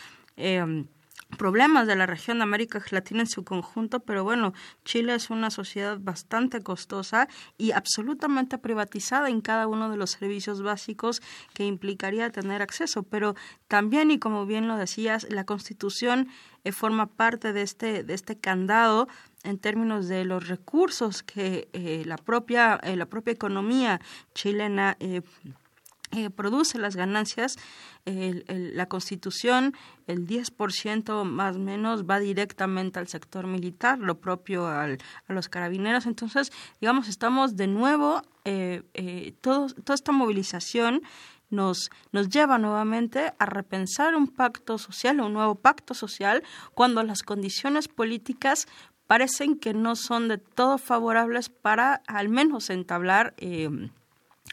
problemas 1.37 1.87
de 1.87 1.97
la 1.97 2.07
región 2.07 2.38
de 2.38 2.45
América 2.45 2.83
Latina 2.90 3.21
en 3.21 3.27
su 3.27 3.45
conjunto, 3.45 4.01
pero 4.01 4.25
bueno, 4.25 4.53
Chile 4.85 5.14
es 5.14 5.31
una 5.31 5.51
sociedad 5.51 5.99
bastante 6.01 6.62
costosa 6.62 7.29
y 7.59 7.73
absolutamente 7.73 8.59
privatizada 8.59 9.29
en 9.29 9.40
cada 9.40 9.66
uno 9.66 9.90
de 9.90 9.97
los 9.97 10.11
servicios 10.11 10.62
básicos 10.62 11.23
que 11.55 11.64
implicaría 11.64 12.31
tener 12.31 12.62
acceso, 12.62 13.03
pero 13.03 13.35
también 13.69 14.11
y 14.11 14.19
como 14.19 14.47
bien 14.47 14.69
lo 14.69 14.77
decías, 14.77 15.27
la 15.31 15.45
Constitución 15.45 16.29
eh, 16.64 16.73
forma 16.73 17.07
parte 17.07 17.53
de 17.53 17.62
este 17.62 18.05
de 18.05 18.14
este 18.14 18.38
candado 18.38 19.09
en 19.45 19.59
términos 19.59 20.09
de 20.09 20.25
los 20.25 20.49
recursos 20.49 21.23
que 21.23 21.69
eh, 21.73 22.03
la 22.05 22.19
propia 22.19 22.79
eh, 22.83 22.97
la 22.97 23.07
propia 23.07 23.33
economía 23.33 24.01
chilena 24.35 24.97
produce 26.35 26.79
las 26.79 26.96
ganancias 26.96 27.57
la 28.05 28.87
constitución, 28.87 29.75
el 30.07 30.27
10% 30.27 31.25
más 31.25 31.57
o 31.57 31.59
menos 31.59 32.05
va 32.05 32.18
directamente 32.18 32.99
al 32.99 33.09
sector 33.09 33.46
militar, 33.46 33.99
lo 33.99 34.20
propio 34.20 34.66
al, 34.66 34.99
a 35.29 35.33
los 35.33 35.49
carabineros. 35.49 36.07
Entonces, 36.07 36.51
digamos, 36.81 37.09
estamos 37.09 37.57
de 37.57 37.66
nuevo, 37.66 38.23
eh, 38.44 38.83
eh, 38.94 39.35
todo, 39.40 39.68
toda 39.68 39.94
esta 39.94 40.12
movilización 40.12 41.03
nos, 41.51 41.90
nos 42.12 42.29
lleva 42.29 42.59
nuevamente 42.59 43.33
a 43.38 43.46
repensar 43.46 44.14
un 44.14 44.29
pacto 44.29 44.79
social, 44.79 45.20
un 45.20 45.33
nuevo 45.33 45.57
pacto 45.57 45.94
social, 45.94 46.42
cuando 46.75 47.03
las 47.03 47.23
condiciones 47.23 47.88
políticas 47.88 48.66
parecen 49.07 49.59
que 49.59 49.75
no 49.75 49.96
son 49.96 50.29
de 50.29 50.38
todo 50.38 50.79
favorables 50.79 51.49
para 51.49 52.03
al 52.07 52.29
menos 52.29 52.70
entablar 52.70 53.35
eh, 53.38 53.68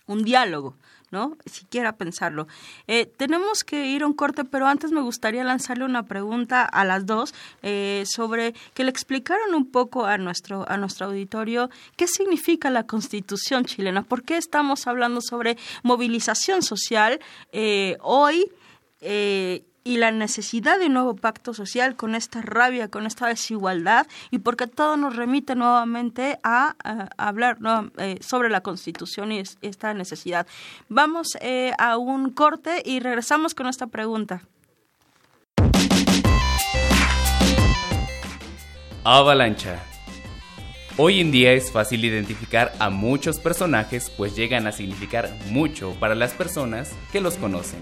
un 0.07 0.23
diálogo. 0.23 0.75
¿No? 1.11 1.37
Siquiera 1.45 1.95
pensarlo. 1.95 2.47
Eh, 2.87 3.05
tenemos 3.05 3.63
que 3.63 3.87
ir 3.87 4.03
a 4.03 4.07
un 4.07 4.13
corte, 4.13 4.43
pero 4.43 4.67
antes 4.67 4.91
me 4.91 5.01
gustaría 5.01 5.43
lanzarle 5.43 5.85
una 5.85 6.03
pregunta 6.03 6.63
a 6.63 6.85
las 6.85 7.05
dos 7.05 7.33
eh, 7.63 8.03
sobre 8.05 8.53
que 8.73 8.83
le 8.83 8.89
explicaron 8.89 9.55
un 9.55 9.69
poco 9.69 10.05
a 10.05 10.17
nuestro, 10.17 10.69
a 10.69 10.77
nuestro 10.77 11.07
auditorio 11.07 11.69
qué 11.95 12.07
significa 12.07 12.69
la 12.69 12.83
constitución 12.83 13.65
chilena, 13.65 14.03
por 14.03 14.23
qué 14.23 14.37
estamos 14.37 14.87
hablando 14.87 15.21
sobre 15.21 15.57
movilización 15.83 16.61
social 16.61 17.19
eh, 17.51 17.97
hoy 18.01 18.51
y 19.87 19.95
la 19.95 20.11
necesidad 20.11 20.79
de 20.79 20.87
un 20.87 20.93
nuevo 20.93 21.15
pacto 21.15 21.53
social 21.53 21.95
con 21.95 22.13
esta 22.13 22.41
rabia, 22.41 22.89
con 22.89 23.05
esta 23.05 23.27
desigualdad 23.27 24.05
y 24.31 24.39
porque 24.39 24.67
todo 24.67 24.97
nos 24.97 25.15
remite 25.15 25.55
nuevamente 25.55 26.39
a, 26.43 26.75
hablar 27.17 27.57
eh, 27.97 28.17
sobre 28.19 28.49
la 28.49 28.59
Constitución 28.59 29.31
y 29.31 29.41
esta 29.61 29.93
necesidad. 29.93 30.45
Vamos 30.89 31.37
eh, 31.39 31.71
a 31.77 31.97
un 31.97 32.31
corte 32.31 32.81
y 32.83 32.99
regresamos 32.99 33.55
con 33.55 33.67
esta 33.67 33.87
pregunta. 33.87 34.41
Avalancha. 39.05 39.81
Hoy 40.97 41.21
en 41.21 41.31
día 41.31 41.53
es 41.53 41.71
fácil 41.71 42.03
identificar 42.03 42.73
a 42.79 42.89
muchos 42.89 43.39
personajes 43.39 44.09
pues 44.09 44.35
llegan 44.35 44.67
a 44.67 44.73
significar 44.73 45.29
mucho 45.49 45.95
para 45.97 46.13
las 46.13 46.33
personas 46.33 46.91
que 47.13 47.21
los 47.21 47.35
conocen 47.35 47.79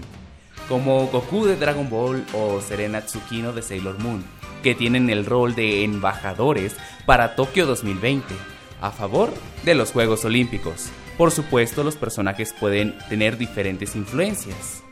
como 0.68 1.06
Goku 1.08 1.46
de 1.46 1.56
Dragon 1.56 1.88
Ball 1.88 2.24
o 2.32 2.60
Serena 2.60 3.02
Tsukino 3.02 3.52
de 3.52 3.62
Sailor 3.62 3.98
Moon, 3.98 4.24
que 4.62 4.74
tienen 4.74 5.10
el 5.10 5.24
rol 5.24 5.54
de 5.54 5.84
embajadores 5.84 6.74
para 7.04 7.36
Tokio 7.36 7.66
2020, 7.66 8.34
a 8.80 8.90
favor 8.90 9.32
de 9.64 9.74
los 9.74 9.92
Juegos 9.92 10.24
Olímpicos. 10.24 10.90
Por 11.16 11.30
supuesto, 11.30 11.82
los 11.82 11.96
personajes 11.96 12.52
pueden 12.52 12.96
tener 13.08 13.38
diferentes 13.38 13.96
influencias. 13.96 14.82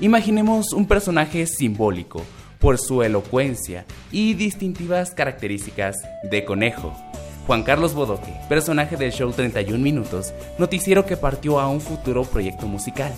Imaginemos 0.00 0.72
un 0.72 0.86
personaje 0.86 1.46
simbólico 1.46 2.24
por 2.58 2.78
su 2.78 3.02
elocuencia 3.02 3.84
y 4.10 4.34
distintivas 4.34 5.12
características 5.12 5.96
de 6.30 6.44
conejo. 6.44 6.96
Juan 7.46 7.64
Carlos 7.64 7.92
Bodoque, 7.92 8.32
personaje 8.48 8.96
del 8.96 9.12
show 9.12 9.32
31 9.32 9.78
Minutos, 9.82 10.32
noticiero 10.58 11.04
que 11.04 11.16
partió 11.16 11.58
a 11.58 11.68
un 11.68 11.80
futuro 11.80 12.22
proyecto 12.24 12.66
musical. 12.68 13.12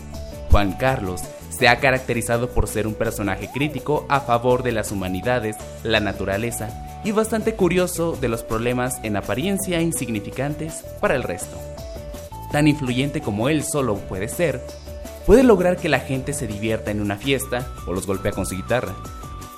Juan 0.51 0.73
Carlos 0.73 1.23
se 1.57 1.69
ha 1.69 1.79
caracterizado 1.79 2.51
por 2.51 2.67
ser 2.67 2.87
un 2.87 2.95
personaje 2.95 3.49
crítico 3.53 4.07
a 4.09 4.21
favor 4.21 4.63
de 4.63 4.73
las 4.73 4.91
humanidades, 4.91 5.57
la 5.83 6.01
naturaleza 6.01 7.01
y 7.05 7.13
bastante 7.13 7.55
curioso 7.55 8.17
de 8.21 8.29
los 8.29 8.43
problemas 8.43 8.99
en 9.03 9.17
apariencia 9.17 9.81
insignificantes 9.81 10.85
para 11.01 11.15
el 11.15 11.23
resto. 11.23 11.57
Tan 12.51 12.67
influyente 12.67 13.21
como 13.21 13.49
él 13.49 13.63
solo 13.65 13.97
puede 13.97 14.29
ser, 14.29 14.61
puede 15.27 15.43
lograr 15.43 15.77
que 15.77 15.89
la 15.89 16.01
gente 16.01 16.33
se 16.33 16.47
divierta 16.47 16.91
en 16.91 17.01
una 17.01 17.17
fiesta 17.17 17.67
o 17.87 17.93
los 17.93 18.07
golpea 18.07 18.33
con 18.33 18.47
su 18.47 18.57
guitarra, 18.57 18.95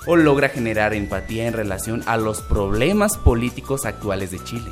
o 0.07 0.17
logra 0.17 0.49
generar 0.49 0.95
empatía 0.95 1.47
en 1.47 1.53
relación 1.53 2.03
a 2.07 2.17
los 2.17 2.41
problemas 2.43 3.17
políticos 3.17 3.87
actuales 3.87 4.31
de 4.31 4.43
Chile, 4.45 4.71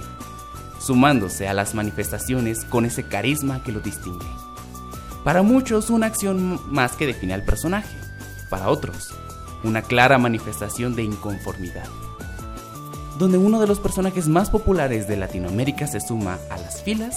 sumándose 0.78 1.48
a 1.48 1.54
las 1.54 1.74
manifestaciones 1.74 2.64
con 2.64 2.84
ese 2.84 3.04
carisma 3.04 3.62
que 3.62 3.72
lo 3.72 3.80
distingue. 3.80 4.43
Para 5.24 5.42
muchos, 5.42 5.88
una 5.88 6.06
acción 6.06 6.60
más 6.70 6.92
que 6.92 7.06
define 7.06 7.32
al 7.32 7.42
personaje. 7.44 7.96
Para 8.50 8.68
otros, 8.68 9.14
una 9.64 9.80
clara 9.80 10.18
manifestación 10.18 10.94
de 10.94 11.02
inconformidad. 11.02 11.86
Donde 13.18 13.38
uno 13.38 13.58
de 13.58 13.66
los 13.66 13.80
personajes 13.80 14.28
más 14.28 14.50
populares 14.50 15.08
de 15.08 15.16
Latinoamérica 15.16 15.86
se 15.86 16.00
suma 16.00 16.38
a 16.50 16.58
las 16.58 16.82
filas 16.82 17.16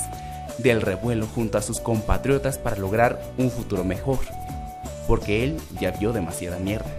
del 0.58 0.82
revuelo 0.82 1.28
junto 1.28 1.58
a 1.58 1.62
sus 1.62 1.82
compatriotas 1.82 2.58
para 2.58 2.78
lograr 2.78 3.22
un 3.38 3.52
futuro 3.52 3.84
mejor. 3.84 4.20
Porque 5.06 5.43
él 5.43 5.58
ya 5.82 5.91
vio 5.91 6.13
demasiada 6.13 6.60
mierda. 6.60 6.89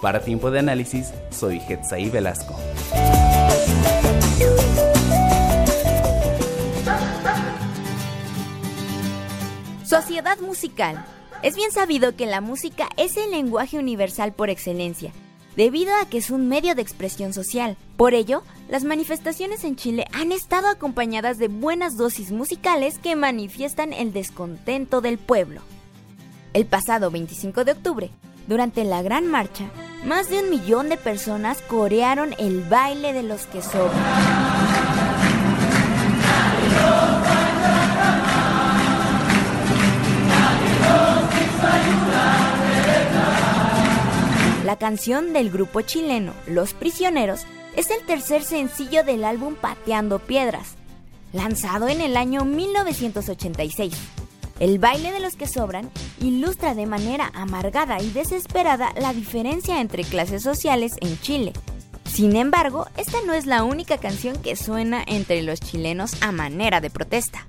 Para 0.00 0.20
tiempo 0.20 0.50
de 0.50 0.60
análisis, 0.60 1.12
soy 1.30 1.60
Hetzaí 1.68 2.08
Velasco. 2.08 2.58
Sociedad 9.94 10.40
musical. 10.40 11.04
Es 11.44 11.54
bien 11.54 11.70
sabido 11.70 12.16
que 12.16 12.26
la 12.26 12.40
música 12.40 12.88
es 12.96 13.16
el 13.16 13.30
lenguaje 13.30 13.78
universal 13.78 14.32
por 14.32 14.50
excelencia, 14.50 15.12
debido 15.54 15.94
a 15.94 16.08
que 16.08 16.18
es 16.18 16.30
un 16.30 16.48
medio 16.48 16.74
de 16.74 16.82
expresión 16.82 17.32
social. 17.32 17.76
Por 17.96 18.12
ello, 18.12 18.42
las 18.68 18.82
manifestaciones 18.82 19.62
en 19.62 19.76
Chile 19.76 20.06
han 20.12 20.32
estado 20.32 20.66
acompañadas 20.66 21.38
de 21.38 21.46
buenas 21.46 21.96
dosis 21.96 22.32
musicales 22.32 22.98
que 22.98 23.14
manifiestan 23.14 23.92
el 23.92 24.12
descontento 24.12 25.00
del 25.00 25.16
pueblo. 25.16 25.60
El 26.54 26.66
pasado 26.66 27.12
25 27.12 27.64
de 27.64 27.70
octubre, 27.70 28.10
durante 28.48 28.82
la 28.82 29.00
Gran 29.00 29.28
Marcha, 29.28 29.70
más 30.04 30.28
de 30.28 30.40
un 30.40 30.50
millón 30.50 30.88
de 30.88 30.96
personas 30.96 31.62
corearon 31.62 32.34
el 32.38 32.64
baile 32.64 33.12
de 33.12 33.22
los 33.22 33.46
que 33.46 33.62
sobran. 33.62 34.33
La 44.64 44.78
canción 44.78 45.34
del 45.34 45.50
grupo 45.50 45.82
chileno 45.82 46.32
Los 46.46 46.72
Prisioneros 46.72 47.42
es 47.76 47.90
el 47.90 48.00
tercer 48.06 48.42
sencillo 48.42 49.04
del 49.04 49.22
álbum 49.24 49.56
Pateando 49.56 50.20
Piedras, 50.20 50.76
lanzado 51.34 51.86
en 51.88 52.00
el 52.00 52.16
año 52.16 52.46
1986. 52.46 53.94
El 54.60 54.78
baile 54.78 55.12
de 55.12 55.20
los 55.20 55.36
que 55.36 55.46
sobran 55.46 55.90
ilustra 56.18 56.74
de 56.74 56.86
manera 56.86 57.30
amargada 57.34 58.00
y 58.00 58.08
desesperada 58.08 58.94
la 58.98 59.12
diferencia 59.12 59.82
entre 59.82 60.02
clases 60.02 60.42
sociales 60.42 60.94
en 61.02 61.20
Chile. 61.20 61.52
Sin 62.06 62.34
embargo, 62.34 62.86
esta 62.96 63.18
no 63.26 63.34
es 63.34 63.44
la 63.44 63.64
única 63.64 63.98
canción 63.98 64.40
que 64.40 64.56
suena 64.56 65.04
entre 65.06 65.42
los 65.42 65.60
chilenos 65.60 66.16
a 66.22 66.32
manera 66.32 66.80
de 66.80 66.88
protesta. 66.88 67.46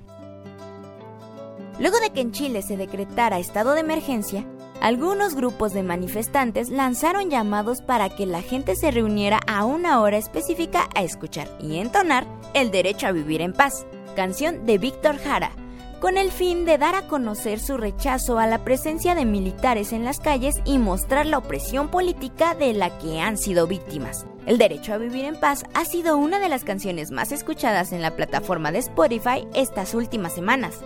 Luego 1.78 1.98
de 1.98 2.10
que 2.10 2.20
en 2.20 2.32
Chile 2.32 2.60
se 2.60 2.76
decretara 2.76 3.38
estado 3.38 3.72
de 3.72 3.80
emergencia, 3.80 4.44
algunos 4.80 5.34
grupos 5.34 5.72
de 5.72 5.82
manifestantes 5.82 6.70
lanzaron 6.70 7.30
llamados 7.30 7.80
para 7.82 8.08
que 8.08 8.26
la 8.26 8.42
gente 8.42 8.76
se 8.76 8.90
reuniera 8.90 9.40
a 9.46 9.64
una 9.64 10.00
hora 10.00 10.18
específica 10.18 10.88
a 10.94 11.02
escuchar 11.02 11.48
y 11.60 11.78
entonar 11.78 12.26
El 12.54 12.70
derecho 12.70 13.06
a 13.06 13.12
vivir 13.12 13.40
en 13.40 13.52
paz, 13.52 13.86
canción 14.14 14.66
de 14.66 14.78
Víctor 14.78 15.18
Jara, 15.18 15.52
con 16.00 16.18
el 16.18 16.30
fin 16.30 16.64
de 16.64 16.78
dar 16.78 16.94
a 16.94 17.08
conocer 17.08 17.58
su 17.58 17.76
rechazo 17.76 18.38
a 18.38 18.46
la 18.46 18.64
presencia 18.64 19.14
de 19.14 19.24
militares 19.24 19.92
en 19.92 20.04
las 20.04 20.20
calles 20.20 20.60
y 20.64 20.78
mostrar 20.78 21.26
la 21.26 21.38
opresión 21.38 21.88
política 21.88 22.54
de 22.54 22.72
la 22.74 22.98
que 22.98 23.20
han 23.20 23.38
sido 23.38 23.66
víctimas. 23.66 24.26
El 24.46 24.58
derecho 24.58 24.92
a 24.92 24.98
vivir 24.98 25.24
en 25.24 25.40
paz 25.40 25.64
ha 25.74 25.84
sido 25.84 26.16
una 26.16 26.38
de 26.38 26.48
las 26.48 26.64
canciones 26.64 27.10
más 27.10 27.32
escuchadas 27.32 27.92
en 27.92 28.02
la 28.02 28.14
plataforma 28.14 28.72
de 28.72 28.78
Spotify 28.78 29.46
estas 29.54 29.94
últimas 29.94 30.34
semanas. 30.34 30.80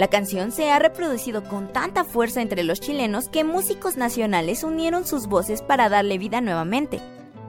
La 0.00 0.08
canción 0.08 0.50
se 0.50 0.70
ha 0.70 0.78
reproducido 0.78 1.44
con 1.44 1.74
tanta 1.74 2.04
fuerza 2.04 2.40
entre 2.40 2.64
los 2.64 2.80
chilenos 2.80 3.28
que 3.28 3.44
músicos 3.44 3.98
nacionales 3.98 4.64
unieron 4.64 5.06
sus 5.06 5.26
voces 5.26 5.60
para 5.60 5.90
darle 5.90 6.16
vida 6.16 6.40
nuevamente, 6.40 7.00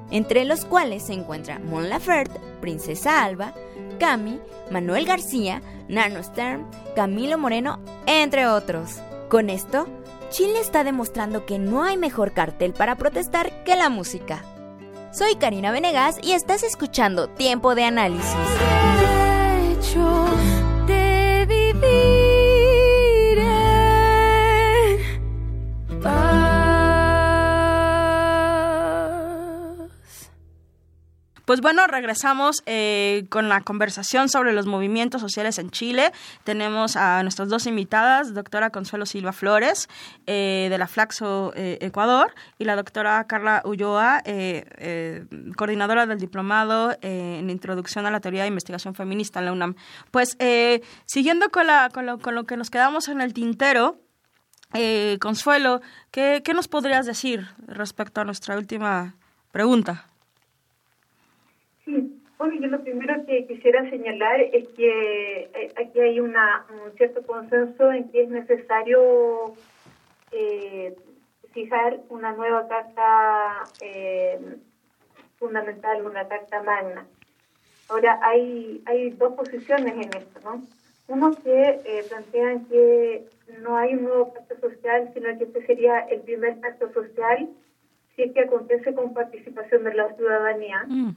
entre 0.09 0.43
los 0.43 0.65
cuales 0.65 1.03
se 1.03 1.13
encuentran 1.13 1.65
Mon 1.69 1.87
Laferte, 1.87 2.37
Princesa 2.59 3.23
Alba, 3.23 3.53
Cami, 4.01 4.37
Manuel 4.69 5.05
García, 5.05 5.61
Nano 5.87 6.21
Stern, 6.21 6.67
Camilo 6.93 7.37
Moreno, 7.37 7.79
entre 8.05 8.45
otros. 8.47 8.99
Con 9.29 9.49
esto, 9.49 9.87
Chile 10.29 10.59
está 10.59 10.83
demostrando 10.83 11.45
que 11.45 11.57
no 11.57 11.85
hay 11.85 11.95
mejor 11.95 12.33
cartel 12.33 12.73
para 12.73 12.97
protestar 12.97 13.63
que 13.63 13.77
la 13.77 13.87
música. 13.87 14.43
Soy 15.13 15.35
Karina 15.35 15.71
Venegas 15.71 16.17
y 16.21 16.33
estás 16.33 16.63
escuchando 16.63 17.29
Tiempo 17.29 17.75
de 17.75 17.85
Análisis. 17.85 18.35
Pues 31.51 31.59
bueno, 31.59 31.85
regresamos 31.85 32.63
eh, 32.65 33.25
con 33.27 33.49
la 33.49 33.59
conversación 33.59 34.29
sobre 34.29 34.53
los 34.53 34.67
movimientos 34.67 35.19
sociales 35.19 35.57
en 35.57 35.69
Chile. 35.69 36.13
Tenemos 36.45 36.95
a 36.95 37.21
nuestras 37.23 37.49
dos 37.49 37.67
invitadas, 37.67 38.33
doctora 38.33 38.69
Consuelo 38.69 39.05
Silva 39.05 39.33
Flores, 39.33 39.89
eh, 40.27 40.67
de 40.69 40.77
la 40.77 40.87
Flaxo 40.87 41.51
eh, 41.53 41.77
Ecuador, 41.81 42.33
y 42.57 42.63
la 42.63 42.77
doctora 42.77 43.21
Carla 43.27 43.63
Ulloa, 43.65 44.23
coordinadora 45.57 46.05
del 46.05 46.19
diplomado 46.19 46.95
en 47.01 47.49
Introducción 47.49 48.05
a 48.05 48.11
la 48.11 48.21
Teoría 48.21 48.43
de 48.43 48.47
Investigación 48.47 48.95
Feminista 48.95 49.39
en 49.39 49.45
la 49.47 49.51
UNAM. 49.51 49.75
Pues 50.09 50.37
siguiendo 51.05 51.49
con, 51.49 51.67
la, 51.67 51.89
con, 51.89 52.05
lo, 52.05 52.17
con 52.19 52.33
lo 52.33 52.45
que 52.45 52.55
nos 52.55 52.69
quedamos 52.69 53.09
en 53.09 53.19
el 53.19 53.33
tintero, 53.33 53.99
Consuelo, 55.19 55.81
¿qué, 56.11 56.43
¿qué 56.45 56.53
nos 56.53 56.69
podrías 56.69 57.05
decir 57.05 57.45
respecto 57.67 58.21
a 58.21 58.23
nuestra 58.23 58.55
última 58.55 59.17
pregunta? 59.51 60.10
Sí, 61.91 62.21
bueno, 62.37 62.55
yo 62.61 62.67
lo 62.67 62.81
primero 62.81 63.25
que 63.25 63.45
quisiera 63.47 63.89
señalar 63.89 64.39
es 64.39 64.67
que 64.69 65.49
eh, 65.53 65.73
aquí 65.75 65.99
hay 65.99 66.21
una, 66.21 66.65
un 66.69 66.93
cierto 66.93 67.21
consenso 67.23 67.91
en 67.91 68.09
que 68.09 68.23
es 68.23 68.29
necesario 68.29 69.53
eh, 70.31 70.95
fijar 71.51 71.99
una 72.07 72.31
nueva 72.31 72.65
carta 72.69 73.63
eh, 73.81 74.39
fundamental, 75.37 76.05
una 76.05 76.25
carta 76.29 76.63
magna. 76.63 77.05
Ahora, 77.89 78.19
hay, 78.23 78.81
hay 78.85 79.09
dos 79.09 79.33
posiciones 79.33 79.93
en 79.93 80.17
esto, 80.17 80.39
¿no? 80.45 80.61
Uno 81.09 81.31
que 81.43 82.05
plantean 82.07 82.65
que 82.69 83.25
no 83.59 83.75
hay 83.75 83.95
un 83.95 84.03
nuevo 84.03 84.33
pacto 84.33 84.55
social, 84.61 85.11
sino 85.13 85.37
que 85.37 85.43
este 85.43 85.65
sería 85.65 85.99
el 85.99 86.21
primer 86.21 86.57
pacto 86.61 86.89
social 86.93 87.49
si 88.15 88.21
es 88.21 88.31
que 88.31 88.41
acontece 88.41 88.93
con 88.93 89.13
participación 89.13 89.83
de 89.83 89.93
la 89.93 90.15
ciudadanía. 90.15 90.85
Mm. 90.87 91.15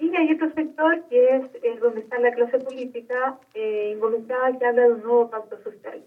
Y 0.00 0.16
hay 0.16 0.32
otro 0.32 0.50
sector 0.54 1.04
que 1.10 1.36
es 1.36 1.44
eh, 1.62 1.78
donde 1.78 2.00
está 2.00 2.18
la 2.18 2.32
clase 2.32 2.58
política 2.58 3.38
eh, 3.52 3.90
involucrada 3.92 4.58
que 4.58 4.64
habla 4.64 4.84
de 4.84 4.92
un 4.94 5.02
nuevo 5.02 5.30
pacto 5.30 5.62
social. 5.62 6.02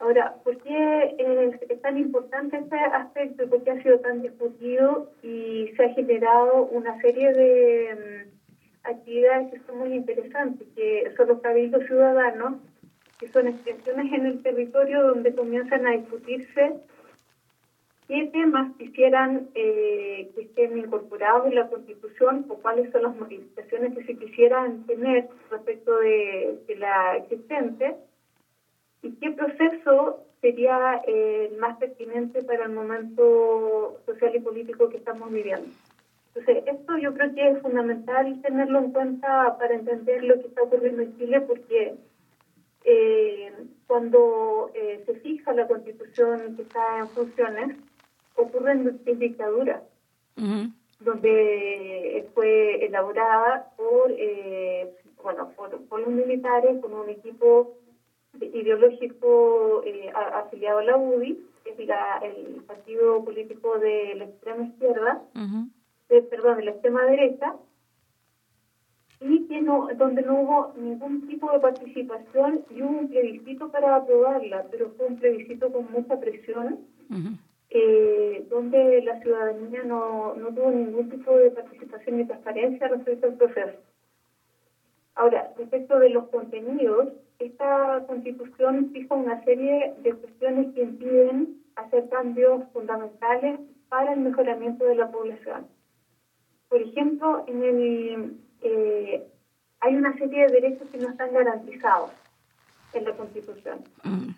Ahora, 0.00 0.34
¿por 0.42 0.58
qué 0.58 1.16
es, 1.16 1.80
tan 1.80 1.96
importante 1.96 2.56
este 2.58 2.76
aspecto 2.76 3.44
y 3.44 3.46
por 3.46 3.62
qué 3.62 3.70
ha 3.70 3.82
sido 3.82 4.00
tan 4.00 4.22
discutido 4.22 5.12
y 5.22 5.68
se 5.76 5.84
ha 5.84 5.94
generado 5.94 6.64
una 6.64 7.00
serie 7.00 7.32
de 7.32 7.94
mm, 7.94 8.88
actividades 8.88 9.52
que 9.52 9.60
son 9.60 9.78
muy 9.78 9.94
interesantes, 9.94 10.66
que 10.74 11.12
son 11.16 11.28
los 11.28 11.40
cabildos 11.40 11.84
ciudadanos, 11.86 12.54
que 13.20 13.28
son 13.28 13.46
extensiones 13.46 14.12
en 14.12 14.26
el 14.26 14.42
territorio 14.42 15.04
donde 15.04 15.34
comienzan 15.34 15.86
a 15.86 15.92
discutirse 15.92 16.74
qué 18.08 18.26
temas 18.32 18.74
quisieran 18.78 19.50
eh, 19.54 20.30
que 20.34 20.40
estén 20.40 20.78
incorporados 20.78 21.46
en 21.46 21.54
la 21.54 21.68
Constitución 21.68 22.46
o 22.48 22.54
cuáles 22.56 22.90
son 22.90 23.02
las 23.02 23.14
modificaciones 23.14 23.94
que 23.94 24.04
se 24.04 24.16
quisieran 24.16 24.86
tener 24.86 25.28
respecto 25.50 25.98
de, 25.98 26.58
la 26.78 27.16
existente 27.16 27.96
y 29.02 29.10
qué 29.16 29.30
proceso 29.32 30.24
sería 30.40 31.02
el 31.06 31.58
más 31.58 31.76
pertinente 31.76 32.42
para 32.42 32.64
el 32.64 32.72
momento 32.72 34.00
social 34.06 34.34
y 34.34 34.40
político 34.40 34.88
que 34.88 34.96
estamos 34.96 35.30
viviendo. 35.30 35.68
Entonces, 36.34 36.64
esto 36.66 36.96
yo 36.98 37.12
creo 37.12 37.34
que 37.34 37.48
es 37.48 37.60
fundamental 37.60 38.40
tenerlo 38.40 38.78
en 38.78 38.92
cuenta 38.92 39.58
para 39.58 39.74
entender 39.74 40.24
lo 40.24 40.34
que 40.40 40.46
está 40.46 40.62
ocurriendo 40.62 41.02
en 41.02 41.18
Chile, 41.18 41.40
porque 41.40 41.94
eh, 42.84 43.52
cuando 43.86 44.70
eh, 44.74 45.02
se 45.04 45.14
fija 45.14 45.52
la 45.52 45.66
constitución 45.66 46.54
que 46.56 46.62
está 46.62 46.98
en 46.98 47.08
funciones, 47.08 47.76
ocurren 48.38 49.00
en 49.04 49.18
dictaduras, 49.18 49.82
donde 51.00 52.28
fue 52.34 52.84
elaborada 52.84 53.70
por, 53.76 54.12
eh, 54.12 54.88
bueno, 55.22 55.50
por, 55.56 56.00
los 56.00 56.08
militares, 56.08 56.80
con 56.80 56.94
un 56.94 57.08
equipo 57.10 57.76
ideológico 58.40 59.82
eh, 59.84 60.10
afiliado 60.14 60.78
a 60.78 60.84
la 60.84 60.96
UDI, 60.96 61.38
que 61.64 61.70
es 61.70 61.78
el 62.22 62.62
partido 62.62 63.24
político 63.24 63.78
de 63.78 64.14
la 64.14 64.24
extrema 64.24 64.64
izquierda, 64.64 65.22
perdón, 66.30 66.56
de 66.58 66.64
la 66.64 66.70
extrema 66.70 67.04
derecha, 67.04 67.54
y 69.20 69.46
que 69.48 69.60
no, 69.60 69.88
donde 69.96 70.22
no 70.22 70.40
hubo 70.40 70.72
ningún 70.76 71.26
tipo 71.26 71.50
de 71.50 71.58
participación 71.58 72.60
y 72.70 72.82
hubo 72.82 73.00
un 73.00 73.08
plebiscito 73.08 73.68
para 73.70 73.96
aprobarla, 73.96 74.66
pero 74.70 74.90
fue 74.96 75.06
un 75.06 75.16
plebiscito 75.16 75.72
con 75.72 75.90
mucha 75.90 76.20
presión 76.20 76.78
eh, 77.70 78.46
donde 78.48 79.02
la 79.02 79.20
ciudadanía 79.20 79.82
no, 79.82 80.34
no 80.34 80.48
tuvo 80.48 80.70
ningún 80.70 81.10
tipo 81.10 81.36
de 81.36 81.50
participación 81.50 82.16
ni 82.16 82.24
transparencia 82.24 82.88
respecto 82.88 83.26
al 83.26 83.34
proceso. 83.34 83.78
Ahora, 85.14 85.52
respecto 85.58 85.98
de 85.98 86.10
los 86.10 86.28
contenidos, 86.28 87.08
esta 87.38 88.04
constitución 88.06 88.90
fija 88.92 89.14
una 89.14 89.44
serie 89.44 89.94
de 90.02 90.14
cuestiones 90.14 90.74
que 90.74 90.82
impiden 90.82 91.62
hacer 91.76 92.08
cambios 92.08 92.64
fundamentales 92.72 93.60
para 93.88 94.12
el 94.12 94.20
mejoramiento 94.20 94.84
de 94.84 94.94
la 94.94 95.10
población. 95.10 95.66
Por 96.68 96.82
ejemplo, 96.82 97.44
en 97.46 97.62
el, 97.62 98.36
eh, 98.62 99.26
hay 99.80 99.94
una 99.94 100.16
serie 100.18 100.46
de 100.46 100.52
derechos 100.52 100.88
que 100.90 100.98
no 100.98 101.08
están 101.08 101.32
garantizados 101.32 102.10
en 102.92 103.04
la 103.04 103.16
Constitución. 103.16 103.80
Mm. 104.04 104.30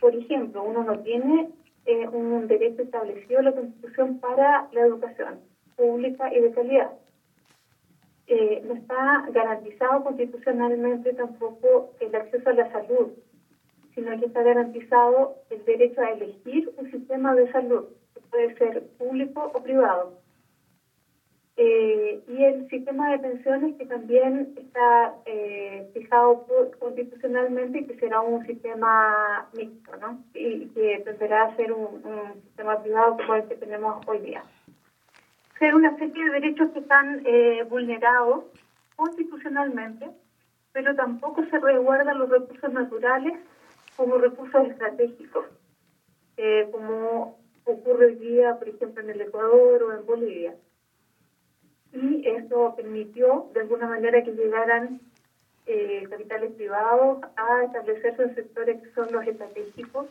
Por 0.00 0.14
ejemplo, 0.14 0.62
uno 0.62 0.84
no 0.84 0.98
tiene 1.00 1.50
eh, 1.86 2.08
un 2.08 2.46
derecho 2.48 2.82
establecido 2.82 3.38
en 3.38 3.44
la 3.46 3.52
Constitución 3.52 4.18
para 4.18 4.68
la 4.72 4.80
educación 4.80 5.40
pública 5.76 6.32
y 6.34 6.40
de 6.40 6.50
calidad. 6.50 6.90
Eh, 8.26 8.62
no 8.66 8.74
está 8.74 9.24
garantizado 9.30 10.02
constitucionalmente 10.02 11.12
tampoco 11.12 11.92
el 12.00 12.14
acceso 12.14 12.50
a 12.50 12.54
la 12.54 12.72
salud, 12.72 13.12
sino 13.94 14.18
que 14.18 14.26
está 14.26 14.42
garantizado 14.42 15.36
el 15.50 15.64
derecho 15.64 16.00
a 16.00 16.10
elegir 16.10 16.72
un 16.76 16.90
sistema 16.90 17.34
de 17.36 17.50
salud, 17.52 17.84
que 18.14 18.20
puede 18.30 18.54
ser 18.56 18.82
público 18.98 19.52
o 19.54 19.62
privado. 19.62 20.25
Eh, 21.58 22.22
y 22.28 22.44
el 22.44 22.68
sistema 22.68 23.12
de 23.12 23.18
pensiones 23.18 23.76
que 23.78 23.86
también 23.86 24.52
está 24.58 25.14
eh, 25.24 25.88
fijado 25.94 26.46
constitucionalmente 26.78 27.78
y 27.78 27.86
que 27.86 27.98
será 27.98 28.20
un 28.20 28.44
sistema 28.44 29.48
mixto, 29.56 29.96
¿no? 29.96 30.22
Y 30.34 30.66
que 30.68 31.00
tenderá 31.02 31.44
a 31.44 31.56
ser 31.56 31.72
un, 31.72 32.02
sistema 32.44 32.82
privado 32.82 33.16
como 33.16 33.36
el 33.36 33.48
que 33.48 33.54
tenemos 33.54 34.06
hoy 34.06 34.18
día. 34.18 34.44
Ser 35.58 35.74
una 35.74 35.96
serie 35.96 36.24
de 36.24 36.30
derechos 36.30 36.72
que 36.72 36.80
están 36.80 37.22
eh, 37.24 37.64
vulnerados 37.70 38.44
constitucionalmente, 38.94 40.10
pero 40.72 40.94
tampoco 40.94 41.42
se 41.46 41.58
resguardan 41.58 42.18
los 42.18 42.28
recursos 42.28 42.70
naturales 42.70 43.32
como 43.96 44.18
recursos 44.18 44.68
estratégicos, 44.68 45.46
como 46.70 47.38
ocurre 47.64 48.06
hoy 48.08 48.14
día, 48.16 48.58
por 48.58 48.68
ejemplo, 48.68 49.02
en 49.02 49.08
el 49.08 49.22
Ecuador 49.22 49.82
o 49.84 49.94
en 49.94 50.04
Bolivia 50.04 50.54
y 51.96 52.22
eso 52.28 52.74
permitió 52.76 53.48
de 53.54 53.60
alguna 53.60 53.86
manera 53.86 54.22
que 54.22 54.32
llegaran 54.32 55.00
eh, 55.66 56.06
capitales 56.10 56.52
privados 56.52 57.18
a 57.36 57.64
establecerse 57.64 58.22
en 58.22 58.34
sectores 58.34 58.82
que 58.82 58.92
son 58.92 59.10
los 59.12 59.26
estratégicos 59.26 60.06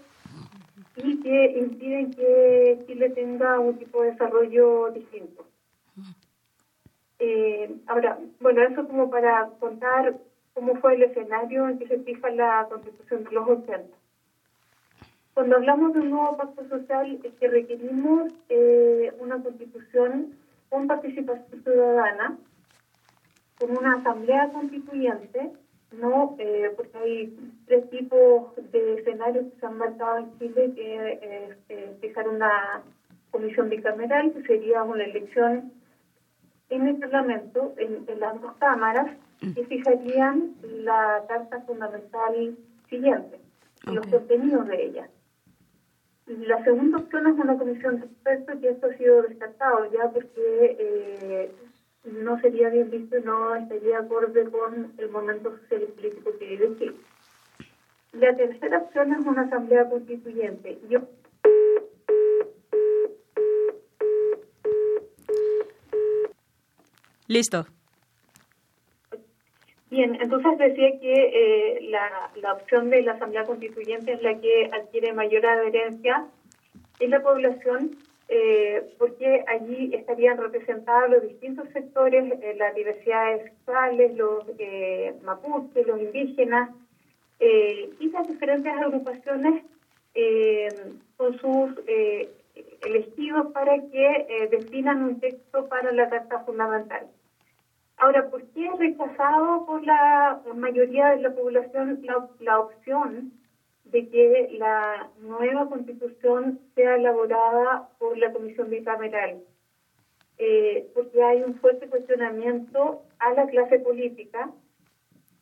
y 0.95 1.19
que 1.21 1.45
impiden 1.57 2.11
que 2.11 2.83
Chile 2.87 3.09
tenga 3.09 3.59
un 3.59 3.77
tipo 3.77 4.01
de 4.01 4.11
desarrollo 4.11 4.89
distinto. 4.91 5.45
Eh, 7.19 7.75
ahora, 7.87 8.17
bueno, 8.39 8.61
eso 8.63 8.87
como 8.87 9.09
para 9.09 9.49
contar 9.59 10.17
cómo 10.53 10.75
fue 10.75 10.95
el 10.95 11.03
escenario 11.03 11.67
en 11.69 11.79
que 11.79 11.87
se 11.87 11.99
fija 11.99 12.29
la 12.31 12.67
Constitución 12.69 13.23
de 13.23 13.31
los 13.31 13.47
80. 13.47 13.95
Cuando 15.35 15.57
hablamos 15.57 15.93
de 15.93 15.99
un 15.99 16.11
nuevo 16.11 16.37
pacto 16.37 16.67
social, 16.69 17.19
es 17.21 17.33
que 17.33 17.49
requerimos 17.49 18.31
eh, 18.47 19.13
una 19.19 19.43
constitución 19.43 20.33
con 20.69 20.87
participación 20.87 21.63
ciudadana, 21.63 22.37
con 23.59 23.77
una 23.77 23.95
asamblea 23.95 24.49
constituyente, 24.51 25.51
no 25.91 26.35
eh, 26.39 26.71
porque 26.75 26.97
hay 26.97 27.53
tres 27.67 27.89
tipos 27.89 28.55
de 28.71 28.95
escenarios 28.95 29.45
que 29.45 29.59
se 29.59 29.65
han 29.65 29.77
marcado 29.77 30.17
en 30.17 30.37
Chile, 30.39 30.71
que 30.75 30.95
eh, 30.95 31.57
eh, 31.69 31.97
fijar 32.01 32.27
una 32.27 32.83
comisión 33.31 33.69
bicameral, 33.69 34.33
que 34.33 34.43
sería 34.43 34.83
una 34.83 35.03
elección 35.03 35.71
en 36.69 36.87
el 36.87 36.97
Parlamento, 36.97 37.73
en, 37.77 38.05
las 38.19 38.41
dos 38.41 38.53
cámaras, 38.57 39.07
que 39.39 39.65
fijarían 39.65 40.55
la 40.63 41.23
carta 41.27 41.61
fundamental 41.61 42.57
siguiente, 42.89 43.39
los 43.85 44.07
contenidos 44.07 44.67
de 44.67 44.85
ella. 44.85 45.09
La 46.27 46.63
segunda 46.63 46.97
opción 46.97 47.27
es 47.27 47.33
una 47.33 47.57
comisión 47.57 47.99
de 47.99 48.05
expertos 48.07 48.55
y 48.61 48.67
esto 48.67 48.87
ha 48.87 48.97
sido 48.97 49.21
descartado 49.21 49.91
ya 49.91 50.09
porque 50.11 50.75
eh, 50.79 51.51
no 52.03 52.39
sería 52.41 52.69
bien 52.69 52.89
visto 52.89 53.17
y 53.17 53.21
no 53.21 53.55
estaría 53.55 53.99
acorde 53.99 54.49
con 54.49 54.93
el 54.97 55.09
momento 55.09 55.55
social 55.57 55.83
y 55.83 55.91
político 55.91 56.31
que 56.39 56.45
vive 56.45 56.75
Chile. 56.77 56.95
La 58.13 58.35
tercera 58.35 58.79
opción 58.79 59.13
es 59.13 59.25
una 59.25 59.43
asamblea 59.43 59.87
constituyente. 59.87 60.79
Yo 60.89 61.01
Listo. 67.27 67.65
Bien, 69.95 70.17
entonces 70.21 70.57
decía 70.57 70.99
que 70.99 71.13
eh, 71.13 71.79
la, 71.89 72.29
la 72.41 72.51
opción 72.51 72.89
de 72.89 73.01
la 73.01 73.13
Asamblea 73.13 73.45
Constituyente 73.45 74.11
es 74.11 74.21
la 74.21 74.37
que 74.41 74.69
adquiere 74.73 75.13
mayor 75.13 75.45
adherencia 75.45 76.27
en 76.99 77.11
la 77.11 77.23
población 77.23 77.91
eh, 78.27 78.93
porque 78.97 79.45
allí 79.47 79.95
estarían 79.95 80.37
representados 80.37 81.11
los 81.11 81.21
distintos 81.21 81.69
sectores, 81.69 82.25
eh, 82.41 82.55
las 82.57 82.75
diversidades 82.75 83.43
sexuales, 83.43 84.17
los 84.17 84.43
mapuches, 85.23 85.87
los 85.87 86.01
indígenas 86.01 86.71
y 87.39 88.09
las 88.09 88.27
diferentes 88.27 88.73
agrupaciones 88.73 89.63
con 91.15 91.39
sus 91.39 91.71
elegidos 92.85 93.47
para 93.53 93.75
que 93.75 94.49
definan 94.51 95.03
un 95.03 95.21
texto 95.21 95.69
para 95.69 95.93
la 95.93 96.09
Carta 96.09 96.39
Fundamental. 96.39 97.07
Ahora, 97.97 98.29
¿por 98.29 98.43
qué 98.49 98.67
ha 98.67 98.75
rechazado 98.75 99.65
por 99.65 99.83
la 99.85 100.41
mayoría 100.55 101.11
de 101.11 101.21
la 101.21 101.33
población 101.33 101.99
la, 102.03 102.27
la 102.39 102.59
opción 102.59 103.31
de 103.85 104.09
que 104.09 104.49
la 104.57 105.09
nueva 105.21 105.69
constitución 105.69 106.59
sea 106.73 106.95
elaborada 106.95 107.89
por 107.99 108.17
la 108.17 108.33
comisión 108.33 108.69
bicameral, 108.69 109.41
eh, 110.37 110.87
porque 110.93 111.23
hay 111.23 111.43
un 111.43 111.55
fuerte 111.55 111.87
cuestionamiento 111.87 113.03
a 113.19 113.33
la 113.33 113.47
clase 113.47 113.79
política, 113.79 114.51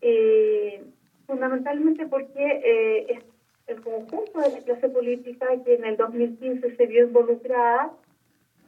eh, 0.01 0.83
fundamentalmente 1.25 2.05
porque 2.05 2.43
eh, 2.43 3.05
es 3.09 3.23
el 3.67 3.81
conjunto 3.81 4.39
de 4.41 4.51
la 4.51 4.59
clase 4.59 4.89
política 4.89 5.47
que 5.63 5.75
en 5.75 5.85
el 5.85 5.97
2015 5.97 6.75
se 6.75 6.85
vio 6.85 7.07
involucrada 7.07 7.91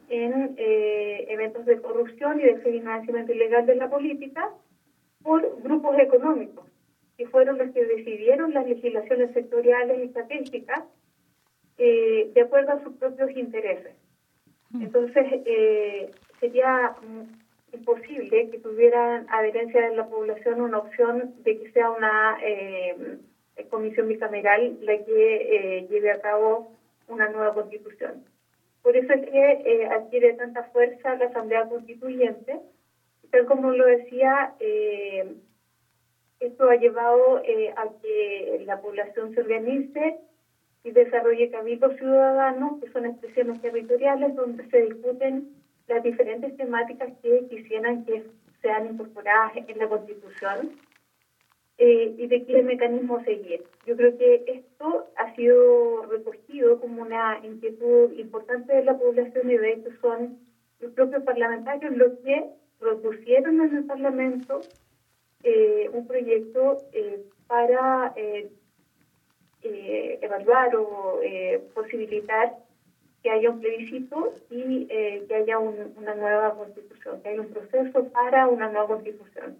en 0.10 0.56
eventos 0.58 1.66
de 1.66 1.82
corrupción 1.82 2.40
y 2.40 2.44
de 2.44 2.58
financiamiento 2.58 3.34
ilegal 3.34 3.66
de 3.66 3.76
la 3.76 3.90
política 3.90 4.52
por 5.24 5.62
grupos 5.62 5.98
económicos 6.00 6.66
que 7.18 7.28
fueron 7.28 7.58
los 7.58 7.72
que 7.72 7.86
decidieron 7.86 8.54
las 8.54 8.68
legislaciones 8.68 9.34
sectoriales 9.34 10.00
y 10.00 10.04
estadísticas 10.04 10.84
eh, 11.78 12.32
de 12.34 12.42
acuerdo 12.42 12.74
a 12.74 12.84
sus 12.84 12.94
propios 12.96 13.32
intereses. 13.32 13.96
Mm. 14.72 14.82
Entonces, 14.84 15.26
eh, 15.46 16.12
sería 16.40 16.96
imposible 17.74 18.50
que 18.50 18.60
tuvieran 18.60 19.28
adherencia 19.30 19.90
de 19.90 19.96
la 19.96 20.08
población 20.08 20.62
una 20.62 20.80
opción 20.80 21.34
de 21.44 21.60
que 21.60 21.72
sea 21.72 21.90
una 21.90 22.38
eh, 22.42 23.18
comisión 23.70 24.08
bicameral 24.08 24.78
la 24.82 24.98
que 25.04 25.88
lleve 25.90 26.12
a 26.12 26.22
cabo 26.22 26.72
una 27.08 27.30
nueva 27.30 27.54
constitución. 27.54 28.24
Por 28.86 28.96
eso 28.96 29.14
es 29.14 29.22
que 29.22 29.88
adquiere 29.90 30.32
tanta 30.34 30.62
fuerza 30.62 31.16
la 31.16 31.26
Asamblea 31.26 31.66
Constituyente, 31.66 32.60
tal 33.32 33.44
como 33.44 33.72
lo 33.72 33.84
decía, 33.84 34.48
esto 36.40 36.70
ha 36.70 36.76
llevado 36.76 37.40
eh, 37.42 37.72
a 37.76 37.88
que 38.00 38.58
la 38.60 38.76
población 38.76 39.32
se 39.32 39.40
organice 39.40 40.14
y 40.84 40.92
desarrolle 40.92 41.48
cabildos 41.48 41.96
ciudadanos, 41.96 42.76
que 42.80 42.86
son 42.86 43.08
expresiones 43.08 43.60
territoriales 43.60 44.36
donde 44.36 44.64
se 44.66 44.82
discuten 44.82 45.42
las 45.88 46.04
diferentes 46.04 46.54
temáticas 46.54 47.12
que 47.24 47.42
quisieran 47.50 47.98
que 48.06 48.22
sean 48.62 48.86
incorporadas 48.86 49.54
en 49.66 49.80
la 49.80 49.88
Constitución 49.88 50.70
eh, 51.78 52.14
y 52.18 52.28
de 52.28 52.40
qué 52.46 52.62
mecanismo 52.62 53.20
seguir. 53.24 53.62
Yo 53.86 53.96
creo 53.96 54.16
que 54.18 54.44
esto 54.46 55.06
ha 55.18 55.36
sido 55.36 56.04
recogido 56.04 56.80
como 56.80 57.02
una 57.02 57.40
inquietud 57.44 58.12
importante 58.18 58.74
de 58.74 58.84
la 58.84 58.98
población 58.98 59.50
y 59.52 59.58
de 59.58 59.74
hecho 59.74 59.90
son 60.02 60.34
los 60.80 60.92
propios 60.92 61.24
parlamentarios 61.24 61.94
los 61.96 62.12
que 62.24 62.44
propusieron 62.80 63.62
en 63.62 63.76
el 63.76 63.84
Parlamento 63.84 64.62
eh, 65.44 65.88
un 65.92 66.08
proyecto 66.08 66.78
eh, 66.92 67.20
para 67.48 68.12
eh, 68.16 68.50
evaluar 69.62 70.76
o 70.76 71.20
posibilitar 71.74 72.52
que 73.22 73.30
haya 73.30 73.50
un 73.50 73.60
plebiscito 73.60 74.32
y 74.50 74.86
que 74.86 75.36
haya 75.36 75.58
una 75.58 76.14
nueva 76.14 76.56
constitución, 76.56 77.20
que 77.22 77.30
haya 77.30 77.42
un 77.42 77.50
proceso 77.50 78.04
para 78.06 78.48
una 78.48 78.68
nueva 78.68 78.88
constitución. 78.88 79.56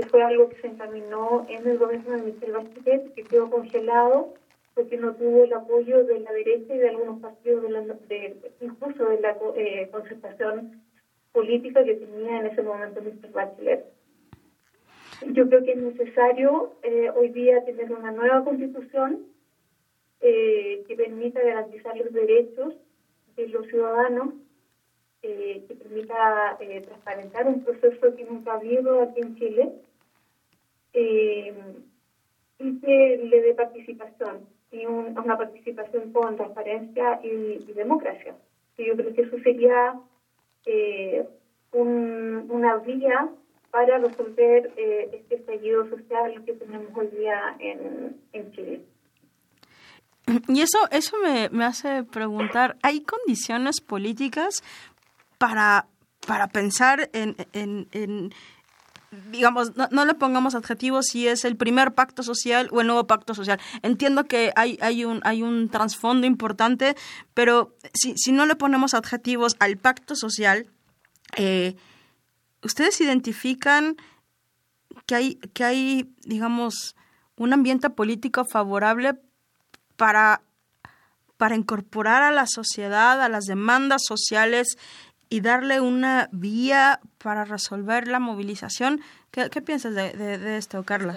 Que 0.00 0.06
fue 0.06 0.22
algo 0.22 0.48
que 0.48 0.58
se 0.62 0.68
encaminó 0.68 1.44
en 1.50 1.66
el 1.68 1.76
gobierno 1.76 2.16
de 2.16 2.22
Michel 2.22 2.52
Bachelet, 2.52 3.12
que 3.12 3.22
quedó 3.22 3.50
congelado 3.50 4.32
porque 4.72 4.96
no 4.96 5.12
tuvo 5.12 5.44
el 5.44 5.52
apoyo 5.52 6.04
de 6.04 6.20
la 6.20 6.32
derecha 6.32 6.74
y 6.74 6.78
de 6.78 6.88
algunos 6.88 7.20
partidos, 7.20 7.64
de, 8.08 8.34
incluso 8.60 9.04
de 9.04 9.20
la 9.20 9.36
concertación 9.90 10.80
política 11.32 11.84
que 11.84 11.96
tenía 11.96 12.38
en 12.38 12.46
ese 12.46 12.62
momento 12.62 13.02
Michel 13.02 13.30
Bachelet. 13.30 13.84
Yo 15.34 15.46
creo 15.46 15.62
que 15.64 15.72
es 15.72 15.76
necesario 15.76 16.72
eh, 16.82 17.10
hoy 17.14 17.28
día 17.28 17.62
tener 17.66 17.92
una 17.92 18.10
nueva 18.10 18.42
constitución 18.42 19.26
eh, 20.22 20.82
que 20.88 20.96
permita 20.96 21.42
garantizar 21.42 21.94
los 21.98 22.10
derechos 22.10 22.74
de 23.36 23.48
los 23.48 23.66
ciudadanos, 23.66 24.32
eh, 25.20 25.62
que 25.68 25.74
permita 25.74 26.56
transparentar 26.86 27.46
un 27.46 27.62
proceso 27.62 28.16
que 28.16 28.24
nunca 28.24 28.52
ha 28.52 28.56
habido 28.56 29.02
aquí 29.02 29.20
en 29.20 29.36
Chile 29.36 29.72
y 30.92 32.80
que 32.80 33.20
le 33.24 33.42
dé 33.42 33.54
participación, 33.54 34.46
y 34.70 34.86
una 34.86 35.36
participación 35.36 36.12
con 36.12 36.36
transparencia 36.36 37.20
y, 37.22 37.72
democracia. 37.72 38.34
Y 38.76 38.86
yo 38.86 38.96
creo 38.96 39.14
que 39.14 39.22
eso 39.22 39.38
sería 39.42 39.98
una 41.72 42.76
vía 42.78 43.28
para 43.70 43.98
resolver 43.98 44.72
eh, 44.76 45.10
este 45.12 45.36
estallido 45.36 45.88
social 45.88 46.44
que 46.44 46.54
tenemos 46.54 46.88
hoy 46.96 47.06
día 47.08 47.56
en, 47.60 48.52
Chile. 48.52 48.82
Y 50.48 50.60
eso, 50.60 50.78
eso 50.90 51.16
me, 51.22 51.48
me, 51.50 51.64
hace 51.64 52.04
preguntar, 52.04 52.76
¿hay 52.82 53.02
condiciones 53.02 53.80
políticas 53.80 54.62
para, 55.38 55.86
para 56.26 56.48
pensar 56.48 57.10
en, 57.12 57.36
en, 57.52 57.88
en 57.92 58.30
digamos, 59.30 59.76
no, 59.76 59.88
no, 59.90 60.04
le 60.04 60.14
pongamos 60.14 60.54
adjetivos 60.54 61.06
si 61.06 61.26
es 61.26 61.44
el 61.44 61.56
primer 61.56 61.94
pacto 61.94 62.22
social 62.22 62.68
o 62.70 62.80
el 62.80 62.86
nuevo 62.86 63.06
pacto 63.06 63.34
social. 63.34 63.60
Entiendo 63.82 64.24
que 64.24 64.52
hay, 64.54 64.78
hay 64.80 65.04
un, 65.04 65.20
hay 65.24 65.42
un 65.42 65.68
trasfondo 65.68 66.26
importante, 66.26 66.96
pero 67.34 67.74
si, 67.92 68.14
si 68.16 68.30
no 68.30 68.46
le 68.46 68.54
ponemos 68.54 68.94
adjetivos 68.94 69.56
al 69.58 69.76
pacto 69.78 70.14
social, 70.14 70.66
eh, 71.36 71.76
¿ustedes 72.62 73.00
identifican 73.00 73.96
que 75.06 75.14
hay, 75.14 75.34
que 75.54 75.64
hay, 75.64 76.14
digamos, 76.22 76.94
un 77.36 77.52
ambiente 77.52 77.90
político 77.90 78.44
favorable 78.44 79.14
para, 79.96 80.42
para 81.36 81.56
incorporar 81.56 82.22
a 82.22 82.30
la 82.30 82.46
sociedad, 82.46 83.20
a 83.20 83.28
las 83.28 83.46
demandas 83.46 84.02
sociales 84.06 84.78
y 85.30 85.40
darle 85.40 85.80
una 85.80 86.28
vía 86.32 87.00
para 87.18 87.44
resolver 87.44 88.08
la 88.08 88.18
movilización? 88.18 89.00
¿Qué, 89.30 89.48
piensas 89.62 89.94
de, 89.94 90.12
de, 90.12 90.56
esto, 90.58 90.82
Carla? 90.82 91.16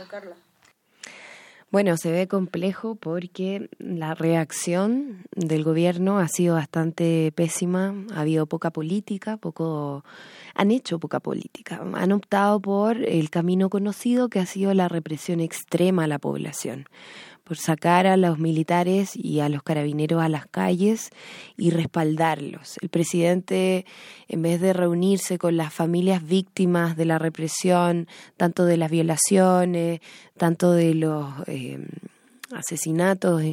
Bueno, 1.72 1.97
se 1.97 2.11
ve 2.11 2.28
complejo 2.28 2.93
porque 2.93 3.68
la 3.80 4.14
reacción 4.14 5.26
del 5.36 5.64
gobierno 5.64 6.20
ha 6.20 6.28
sido 6.28 6.53
bastante 6.53 7.34
pésima, 7.34 7.95
ha 8.14 8.22
habido 8.22 8.45
poca 8.45 8.70
política, 8.70 9.38
poco 9.38 10.05
han 10.53 10.70
hecho 10.70 10.99
poca 10.99 11.20
política, 11.20 11.82
han 11.95 12.11
optado 12.11 12.59
por 12.59 12.97
el 12.97 13.32
camino 13.32 13.72
conocido 13.72 14.30
que 14.30 14.39
ha 14.39 14.45
sido 14.45 14.76
la 14.76 14.88
represión 14.88 15.39
extrema 15.39 16.03
a 16.03 16.07
la 16.07 16.20
población 16.20 16.86
por 17.43 17.57
sacar 17.57 18.07
a 18.07 18.17
los 18.17 18.39
militares 18.39 19.15
y 19.15 19.39
a 19.41 19.49
los 19.49 19.63
carabineros 19.63 20.21
a 20.21 20.29
las 20.29 20.47
calles 20.47 21.09
y 21.57 21.71
respaldarlos. 21.71 22.77
El 22.81 22.89
presidente, 22.89 23.85
en 24.27 24.41
vez 24.41 24.61
de 24.61 24.73
reunirse 24.73 25.37
con 25.37 25.57
las 25.57 25.73
familias 25.73 26.25
víctimas 26.25 26.95
de 26.95 27.05
la 27.05 27.19
represión, 27.19 28.07
tanto 28.37 28.65
de 28.65 28.77
las 28.77 28.89
violaciones, 28.89 29.99
tanto 30.37 30.71
de 30.71 30.95
los 30.95 31.27
eh, 31.47 31.85
asesinatos 32.53 33.43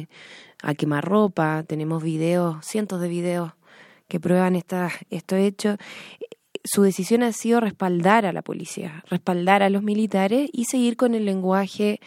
a 0.63 0.75
quemarropa, 0.75 1.63
tenemos 1.67 2.03
videos, 2.03 2.65
cientos 2.65 3.01
de 3.01 3.09
videos 3.09 3.51
que 4.07 4.19
prueban 4.19 4.55
esta, 4.55 4.91
estos 5.09 5.39
hechos, 5.39 5.77
su 6.63 6.83
decisión 6.83 7.23
ha 7.23 7.31
sido 7.31 7.59
respaldar 7.59 8.25
a 8.25 8.33
la 8.33 8.41
policía, 8.41 9.03
respaldar 9.09 9.63
a 9.63 9.69
los 9.69 9.83
militares 9.83 10.49
y 10.53 10.65
seguir 10.65 10.95
con 10.95 11.15
el 11.15 11.25
lenguaje 11.25 11.99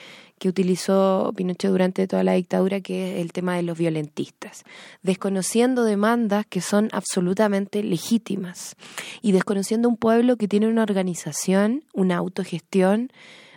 que 0.44 0.50
utilizó 0.50 1.32
Pinochet 1.34 1.70
durante 1.70 2.06
toda 2.06 2.22
la 2.22 2.34
dictadura, 2.34 2.82
que 2.82 3.14
es 3.14 3.22
el 3.22 3.32
tema 3.32 3.56
de 3.56 3.62
los 3.62 3.78
violentistas, 3.78 4.64
desconociendo 5.02 5.84
demandas 5.84 6.44
que 6.44 6.60
son 6.60 6.90
absolutamente 6.92 7.82
legítimas 7.82 8.76
y 9.22 9.32
desconociendo 9.32 9.88
un 9.88 9.96
pueblo 9.96 10.36
que 10.36 10.46
tiene 10.46 10.68
una 10.68 10.82
organización, 10.82 11.84
una 11.94 12.18
autogestión 12.18 13.10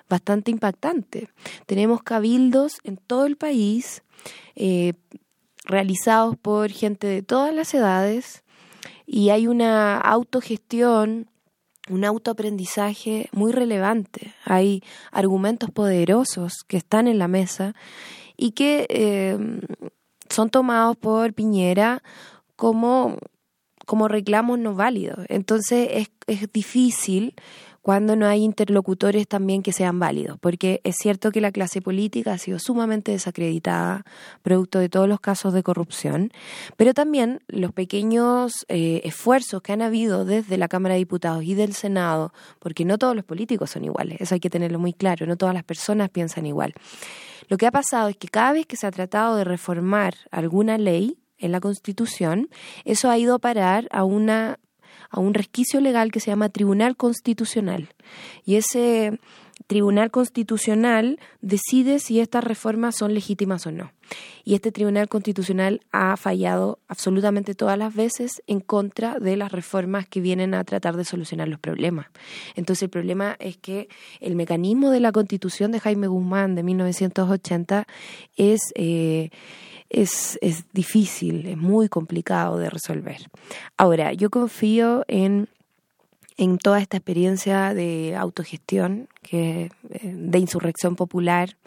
bastante 0.08 0.50
impactante. 0.50 1.28
Tenemos 1.66 2.04
cabildos 2.04 2.78
en 2.86 2.96
todo 2.96 3.26
el 3.26 3.36
país, 3.36 4.02
eh, 4.56 4.94
realizados 5.66 6.38
por 6.38 6.72
gente 6.72 7.06
de 7.06 7.22
todas 7.22 7.54
las 7.54 7.74
edades, 7.74 8.46
y 9.06 9.32
hay 9.32 9.48
una 9.48 10.00
autogestión 10.00 11.28
un 11.90 12.06
autoaprendizaje 12.06 13.30
muy 13.32 13.52
relevante. 13.52 14.34
Hay 14.46 14.84
argumentos 15.12 15.70
poderosos 15.72 16.64
que 16.68 16.78
están 16.78 17.08
en 17.08 17.18
la 17.18 17.28
mesa 17.28 17.76
y 18.36 18.52
que 18.52 18.86
eh, 18.90 19.38
son 20.30 20.50
tomados 20.50 20.98
por 20.98 21.34
Piñera 21.34 22.04
como, 22.56 23.18
como 23.86 24.08
reclamos 24.08 24.60
no 24.60 24.76
válidos. 24.76 25.26
Entonces 25.30 25.90
es, 25.92 26.10
es 26.28 26.52
difícil 26.52 27.34
cuando 27.88 28.18
no 28.18 28.28
hay 28.28 28.44
interlocutores 28.44 29.30
también 29.30 29.64
que 29.64 29.72
sean 29.72 29.98
válidos, 29.98 30.38
porque 30.42 30.82
es 30.84 30.98
cierto 30.98 31.32
que 31.32 31.40
la 31.40 31.54
clase 31.54 31.82
política 31.82 32.34
ha 32.34 32.38
sido 32.38 32.60
sumamente 32.60 33.14
desacreditada, 33.14 34.04
producto 34.42 34.80
de 34.80 34.90
todos 34.90 35.08
los 35.08 35.22
casos 35.22 35.54
de 35.54 35.64
corrupción, 35.64 36.34
pero 36.76 36.94
también 36.94 37.40
los 37.48 37.72
pequeños 37.72 38.66
eh, 38.68 39.00
esfuerzos 39.06 39.62
que 39.62 39.72
han 39.72 39.82
habido 39.82 40.26
desde 40.26 40.58
la 40.58 40.68
Cámara 40.68 40.96
de 40.96 41.00
Diputados 41.00 41.46
y 41.46 41.54
del 41.54 41.74
Senado, 41.76 42.34
porque 42.60 42.84
no 42.84 42.98
todos 42.98 43.16
los 43.16 43.24
políticos 43.24 43.70
son 43.70 43.86
iguales, 43.86 44.20
eso 44.20 44.34
hay 44.34 44.42
que 44.42 44.50
tenerlo 44.50 44.80
muy 44.80 44.92
claro, 44.92 45.26
no 45.26 45.38
todas 45.38 45.56
las 45.56 45.64
personas 45.64 46.10
piensan 46.10 46.46
igual. 46.46 46.74
Lo 47.48 47.56
que 47.56 47.68
ha 47.68 47.72
pasado 47.72 48.10
es 48.10 48.18
que 48.18 48.28
cada 48.28 48.52
vez 48.52 48.66
que 48.66 48.76
se 48.76 48.86
ha 48.86 48.92
tratado 48.92 49.38
de 49.38 49.46
reformar 49.46 50.14
alguna 50.30 50.78
ley, 50.78 51.18
en 51.40 51.52
la 51.52 51.60
Constitución, 51.60 52.50
eso 52.84 53.10
ha 53.10 53.18
ido 53.18 53.36
a 53.36 53.40
parar 53.40 53.88
a 53.92 54.04
una 54.04 54.60
a 55.10 55.20
un 55.20 55.34
resquicio 55.34 55.82
legal 55.82 56.12
que 56.12 56.20
se 56.20 56.32
llama 56.32 56.50
Tribunal 56.50 56.96
Constitucional. 56.96 57.90
Y 58.46 58.56
ese 58.56 59.20
Tribunal 59.66 60.12
Constitucional 60.12 61.20
decide 61.42 62.00
si 62.00 62.20
estas 62.20 62.44
reformas 62.44 62.96
son 62.96 63.14
legítimas 63.14 63.66
o 63.66 63.72
no. 63.72 63.92
Y 64.44 64.54
este 64.54 64.72
Tribunal 64.72 65.10
Constitucional 65.10 65.82
ha 65.92 66.16
fallado 66.16 66.80
absolutamente 66.88 67.56
todas 67.56 67.78
las 67.78 67.94
veces 67.94 68.44
en 68.48 68.60
contra 68.62 69.20
de 69.20 69.36
las 69.36 69.52
reformas 69.52 70.08
que 70.08 70.22
vienen 70.22 70.54
a 70.54 70.64
tratar 70.64 70.96
de 70.96 71.04
solucionar 71.04 71.48
los 71.48 71.60
problemas. 71.60 72.08
Entonces 72.56 72.84
el 72.84 72.90
problema 72.90 73.36
es 73.40 73.58
que 73.58 73.90
el 74.22 74.36
mecanismo 74.36 74.92
de 74.92 75.00
la 75.00 75.12
Constitución 75.12 75.72
de 75.72 75.80
Jaime 75.80 76.08
Guzmán 76.08 76.56
de 76.56 76.64
1980 76.64 77.88
es... 78.36 78.62
Eh, 78.76 79.30
es, 79.90 80.38
es 80.42 80.66
difícil, 80.74 81.48
es 81.48 81.56
muy 81.56 81.88
complicado 81.88 82.58
de 82.58 82.70
resolver. 82.70 83.30
Ahora, 83.78 84.12
yo 84.12 84.30
confío 84.30 85.06
en 85.08 85.48
en 86.38 86.60
toda 86.60 86.80
esta 86.80 86.98
experiencia 86.98 87.74
de 87.74 88.16
autogestión, 88.16 89.10
que, 89.30 89.70
eh, 89.90 90.14
de 90.16 90.40
insurrección 90.40 90.96
popular, 90.96 91.58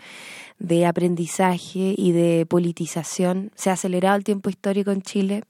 de 0.61 0.87
aprendizaje 0.87 1.95
y 1.97 2.13
de 2.13 2.47
politización. 2.47 3.51
Se 3.55 3.71
ha 3.71 3.73
acelerado 3.73 4.17
el 4.17 4.25
tiempo 4.25 4.51
histórico 4.51 4.91
en 4.91 5.03
Chile. 5.03 5.43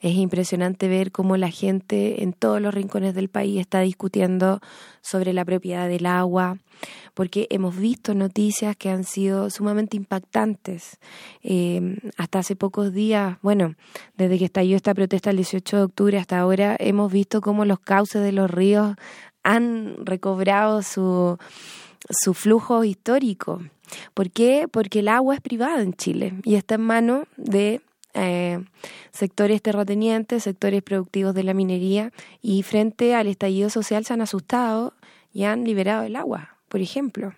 Es 0.00 0.14
impresionante 0.14 0.88
ver 0.88 1.10
cómo 1.10 1.36
la 1.36 1.50
gente 1.50 2.22
en 2.22 2.32
todos 2.32 2.60
los 2.60 2.72
rincones 2.72 3.14
del 3.14 3.28
país 3.28 3.60
está 3.60 3.80
discutiendo 3.80 4.60
sobre 5.02 5.32
la 5.32 5.44
propiedad 5.44 5.88
del 5.88 6.06
agua, 6.06 6.58
porque 7.12 7.48
hemos 7.50 7.76
visto 7.76 8.14
noticias 8.14 8.76
que 8.76 8.88
han 8.88 9.02
sido 9.02 9.50
sumamente 9.50 9.96
impactantes. 9.96 10.98
Eh, 11.42 11.96
hasta 12.16 12.38
hace 12.38 12.54
pocos 12.54 12.92
días, 12.92 13.38
bueno, 13.42 13.74
desde 14.16 14.38
que 14.38 14.44
estalló 14.44 14.76
esta 14.76 14.94
protesta 14.94 15.30
el 15.30 15.36
18 15.36 15.76
de 15.76 15.82
octubre 15.82 16.18
hasta 16.18 16.38
ahora, 16.38 16.76
hemos 16.78 17.10
visto 17.12 17.40
cómo 17.40 17.64
los 17.64 17.80
cauces 17.80 18.22
de 18.22 18.30
los 18.30 18.48
ríos 18.48 18.94
han 19.42 19.96
recobrado 20.04 20.82
su, 20.82 21.38
su 22.08 22.34
flujo 22.34 22.84
histórico. 22.84 23.62
¿Por 24.14 24.30
qué? 24.30 24.68
Porque 24.70 25.00
el 25.00 25.08
agua 25.08 25.34
es 25.34 25.40
privada 25.40 25.82
en 25.82 25.94
Chile 25.94 26.34
y 26.44 26.54
está 26.54 26.76
en 26.76 26.82
manos 26.82 27.26
de 27.36 27.80
eh, 28.14 28.62
sectores 29.10 29.62
terratenientes, 29.62 30.42
sectores 30.42 30.82
productivos 30.82 31.34
de 31.34 31.44
la 31.44 31.54
minería 31.54 32.12
y 32.42 32.62
frente 32.62 33.14
al 33.14 33.26
estallido 33.26 33.70
social 33.70 34.04
se 34.04 34.12
han 34.12 34.20
asustado 34.20 34.94
y 35.32 35.44
han 35.44 35.64
liberado 35.64 36.04
el 36.04 36.16
agua, 36.16 36.56
por 36.68 36.80
ejemplo. 36.80 37.34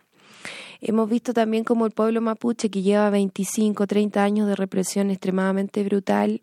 Hemos 0.81 1.09
visto 1.09 1.33
también 1.33 1.65
como 1.65 1.87
el 1.87 1.93
pueblo 1.93 2.21
mapuche, 2.21 2.69
que 2.69 2.83
lleva 2.83 3.09
25, 3.09 3.87
30 3.87 4.23
años 4.23 4.49
de 4.49 4.57
represión 4.57 5.11
extremadamente 5.11 5.83
brutal, 5.85 6.41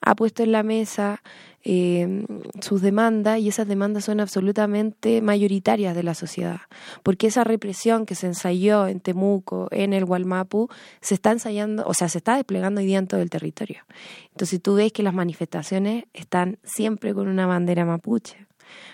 ha 0.00 0.14
puesto 0.14 0.42
en 0.42 0.52
la 0.52 0.62
mesa 0.62 1.22
eh, 1.62 2.24
sus 2.60 2.80
demandas 2.80 3.38
y 3.38 3.48
esas 3.48 3.68
demandas 3.68 4.04
son 4.04 4.20
absolutamente 4.20 5.20
mayoritarias 5.20 5.94
de 5.94 6.02
la 6.02 6.14
sociedad, 6.14 6.60
porque 7.02 7.26
esa 7.26 7.44
represión 7.44 8.06
que 8.06 8.14
se 8.14 8.26
ensayó 8.26 8.86
en 8.86 9.00
Temuco, 9.00 9.68
en 9.70 9.92
el 9.92 10.06
Gualmapu, 10.06 10.68
se 11.02 11.14
está 11.14 11.32
ensayando, 11.32 11.84
o 11.86 11.92
sea, 11.92 12.08
se 12.08 12.18
está 12.18 12.36
desplegando 12.36 12.80
hoy 12.80 12.86
día 12.86 12.98
en 12.98 13.06
todo 13.06 13.20
el 13.20 13.28
territorio. 13.28 13.82
Entonces 14.30 14.62
tú 14.62 14.74
ves 14.76 14.92
que 14.92 15.02
las 15.02 15.12
manifestaciones 15.12 16.04
están 16.14 16.58
siempre 16.64 17.12
con 17.12 17.28
una 17.28 17.46
bandera 17.46 17.84
mapuche, 17.84 18.46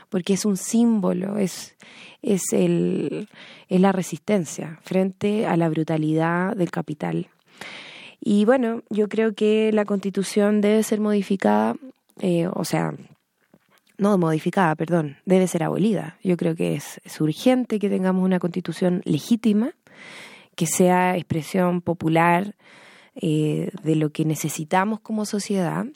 porque 0.08 0.32
es 0.32 0.44
un 0.44 0.56
símbolo, 0.56 1.38
es, 1.38 1.76
es, 2.22 2.52
el, 2.52 3.28
es 3.68 3.80
la 3.80 3.92
resistencia 3.92 4.80
frente 4.82 5.46
a 5.46 5.56
la 5.56 5.68
brutalidad 5.68 6.56
del 6.56 6.72
capital. 6.72 7.28
Y 8.20 8.44
bueno, 8.44 8.82
yo 8.90 9.08
creo 9.08 9.34
que 9.34 9.70
la 9.72 9.84
constitución 9.84 10.60
debe 10.60 10.82
ser 10.82 11.00
modificada 11.00 11.76
eh, 12.20 12.48
o 12.52 12.64
sea, 12.64 12.94
no 13.98 14.18
modificada, 14.18 14.74
perdón, 14.74 15.16
debe 15.24 15.46
ser 15.48 15.62
abolida. 15.62 16.18
Yo 16.22 16.36
creo 16.36 16.54
que 16.54 16.74
es, 16.74 17.00
urgente 17.20 17.78
que 17.78 17.88
tengamos 17.88 18.24
una 18.24 18.38
constitución 18.38 19.02
legítima, 19.04 19.72
que 20.54 20.66
sea 20.66 21.16
expresión 21.16 21.80
popular 21.80 22.54
eh, 23.14 23.70
de 23.82 23.96
lo 23.96 24.10
que 24.10 24.24
necesitamos 24.24 25.00
como 25.00 25.24
sociedad. 25.24 25.86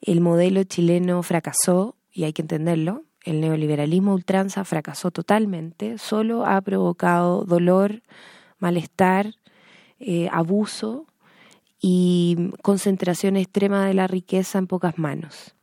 El 0.00 0.20
modelo 0.20 0.62
chileno 0.64 1.22
fracasó, 1.22 1.96
y 2.12 2.24
hay 2.24 2.32
que 2.32 2.42
entenderlo. 2.42 3.02
El 3.24 3.40
neoliberalismo 3.40 4.12
ultranza 4.12 4.64
fracasó 4.64 5.10
totalmente, 5.10 5.98
solo 5.98 6.44
ha 6.44 6.60
provocado 6.60 7.44
dolor, 7.44 8.02
malestar, 8.58 9.34
eh, 9.98 10.28
abuso 10.30 11.06
y 11.86 12.50
concentración 12.62 13.36
extrema 13.36 13.86
de 13.86 13.92
la 13.92 14.06
riqueza 14.06 14.56
en 14.56 14.66
pocas 14.66 14.96
manos. 14.96 15.54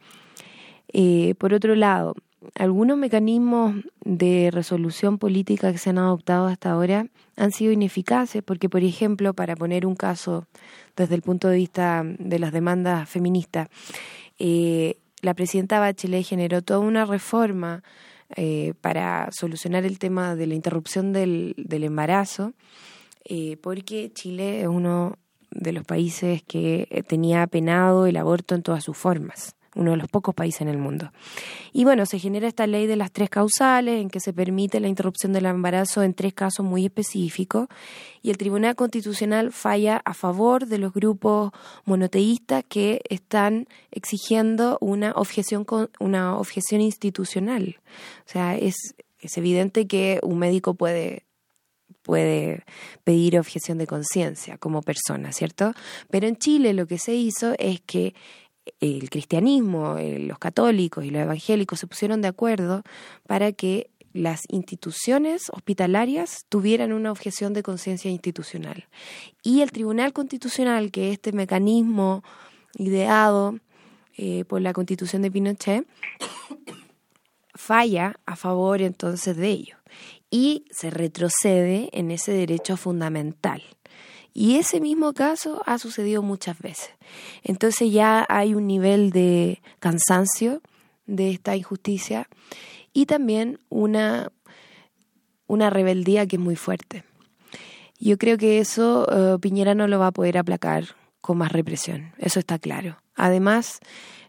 Eh, 0.94 1.34
por 1.40 1.52
otro 1.52 1.74
lado, 1.74 2.14
algunos 2.54 2.96
mecanismos 2.96 3.78
de 4.06 4.52
resolución 4.52 5.18
política 5.18 5.72
que 5.72 5.80
se 5.80 5.90
han 5.90 5.98
adoptado 5.98 6.46
hasta 6.46 6.70
ahora 6.70 7.08
han 7.38 7.52
sido 7.52 7.72
ineficaces 7.72 8.44
porque, 8.44 8.70
por 8.70 8.84
ejemplo, 8.84 9.34
para 9.34 9.56
poner 9.56 9.88
un 9.88 9.96
caso 9.96 10.46
desde 10.96 11.16
el 11.16 11.24
punto 11.24 11.48
de 11.48 11.58
vista 11.58 12.04
de 12.06 12.38
las 12.38 12.52
demandas 12.52 13.10
feministas, 13.10 13.70
eh, 14.38 14.98
la 15.24 15.34
presidenta 15.34 15.80
Bachelet 15.80 16.24
generó 16.24 16.62
toda 16.62 16.82
una 16.82 17.06
reforma 17.06 17.82
eh, 18.36 18.76
para 18.80 19.32
solucionar 19.32 19.86
el 19.86 19.98
tema 19.98 20.36
de 20.36 20.46
la 20.46 20.54
interrupción 20.54 21.14
del, 21.14 21.56
del 21.58 21.84
embarazo, 21.84 22.54
porque 23.62 24.12
Chile 24.14 24.62
es 24.62 24.68
uno 24.68 25.18
de 25.52 25.72
los 25.72 25.86
países 25.86 26.44
que 26.44 26.88
eh, 26.90 27.04
tenía 27.04 27.46
penado 27.48 28.06
el 28.06 28.18
aborto 28.18 28.56
en 28.56 28.64
todas 28.64 28.84
sus 28.84 28.98
formas 28.98 29.56
uno 29.76 29.92
de 29.92 29.98
los 29.98 30.10
pocos 30.10 30.36
países 30.36 30.62
en 30.62 30.68
el 30.68 30.78
mundo. 30.78 31.12
Y 31.72 31.86
bueno, 31.86 32.06
se 32.06 32.20
genera 32.20 32.48
esta 32.48 32.68
ley 32.68 32.88
de 32.88 32.98
las 32.98 33.12
tres 33.12 33.30
causales 33.30 34.02
en 34.02 34.10
que 34.10 34.20
se 34.20 34.34
permite 34.34 34.80
la 34.80 34.90
interrupción 34.90 35.32
del 35.32 35.46
embarazo 35.46 36.04
en 36.04 36.14
tres 36.14 36.34
casos 36.34 36.66
muy 36.66 36.86
específicos 36.86 37.68
y 38.22 38.32
el 38.32 38.38
Tribunal 38.38 38.76
Constitucional 38.76 39.52
falla 39.52 40.02
a 40.04 40.14
favor 40.14 40.66
de 40.66 40.78
los 40.78 40.92
grupos 40.92 41.52
monoteístas 41.86 42.66
que 42.68 43.02
están 43.10 43.68
exigiendo 43.92 44.78
una 44.82 45.14
objeción 45.14 45.66
una 46.00 46.38
objeción 46.38 46.82
institucional. 46.82 47.78
O 48.28 48.30
sea, 48.30 48.58
es 48.58 48.94
es 49.22 49.38
evidente 49.38 49.88
que 49.88 50.20
un 50.24 50.40
médico 50.40 50.74
puede 50.74 51.24
puede 52.02 52.64
pedir 53.04 53.40
objeción 53.40 53.78
de 53.78 53.88
conciencia 53.88 54.58
como 54.58 54.82
persona, 54.82 55.32
¿cierto? 55.32 55.74
Pero 56.10 56.28
en 56.28 56.38
Chile 56.38 56.74
lo 56.74 56.88
que 56.88 56.98
se 56.98 57.16
hizo 57.16 57.54
es 57.58 57.82
que 57.82 58.14
el 58.80 59.10
cristianismo, 59.10 59.98
eh, 59.98 60.20
los 60.20 60.40
católicos 60.40 61.04
y 61.06 61.10
los 61.10 61.22
evangélicos 61.22 61.80
se 61.80 61.88
pusieron 61.88 62.22
de 62.22 62.28
acuerdo 62.28 62.84
para 63.28 63.52
que 63.52 63.90
las 64.14 64.42
instituciones 64.50 65.50
hospitalarias 65.52 66.46
tuvieran 66.50 66.92
una 66.92 67.12
objeción 67.12 67.54
de 67.54 67.64
conciencia 67.64 68.12
institucional. 68.12 68.88
Y 69.42 69.62
el 69.62 69.72
Tribunal 69.72 70.12
Constitucional, 70.14 70.92
que 70.92 71.08
es 71.10 71.14
este 71.14 71.32
mecanismo 71.32 72.24
ideado 72.76 73.58
eh, 74.18 74.44
por 74.46 74.62
la 74.62 74.74
Constitución 74.74 75.22
de 75.22 75.32
Pinochet, 75.32 75.88
falla 77.56 78.20
a 78.26 78.36
favor 78.36 78.82
entonces 78.82 79.38
de 79.38 79.48
ello 79.48 79.78
y 80.32 80.66
se 80.72 80.90
retrocede 80.90 81.90
en 81.92 82.10
ese 82.10 82.32
derecho 82.32 82.78
fundamental. 82.78 83.62
Y 84.34 84.56
ese 84.56 84.80
mismo 84.80 85.14
caso 85.14 85.62
ha 85.66 85.78
sucedido 85.78 86.24
muchas 86.24 86.58
veces. 86.60 86.92
Entonces 87.44 87.92
ya 87.92 88.26
hay 88.30 88.56
un 88.56 88.66
nivel 88.66 89.12
de 89.12 89.62
cansancio 89.80 90.62
de 91.06 91.32
esta 91.32 91.56
injusticia 91.58 92.30
y 92.94 93.06
también 93.06 93.60
una, 93.70 94.32
una 95.48 95.70
rebeldía 95.70 96.26
que 96.26 96.38
es 96.38 96.42
muy 96.42 96.56
fuerte. 96.56 97.04
Yo 98.00 98.18
creo 98.18 98.38
que 98.38 98.60
eso 98.60 99.06
eh, 99.12 99.38
Piñera 99.40 99.76
no 99.76 99.88
lo 99.88 100.00
va 100.00 100.08
a 100.08 100.12
poder 100.12 100.38
aplacar 100.38 100.96
con 101.20 101.38
más 101.38 101.52
represión, 101.52 102.14
eso 102.18 102.40
está 102.40 102.58
claro. 102.58 102.98
Además, 103.16 103.80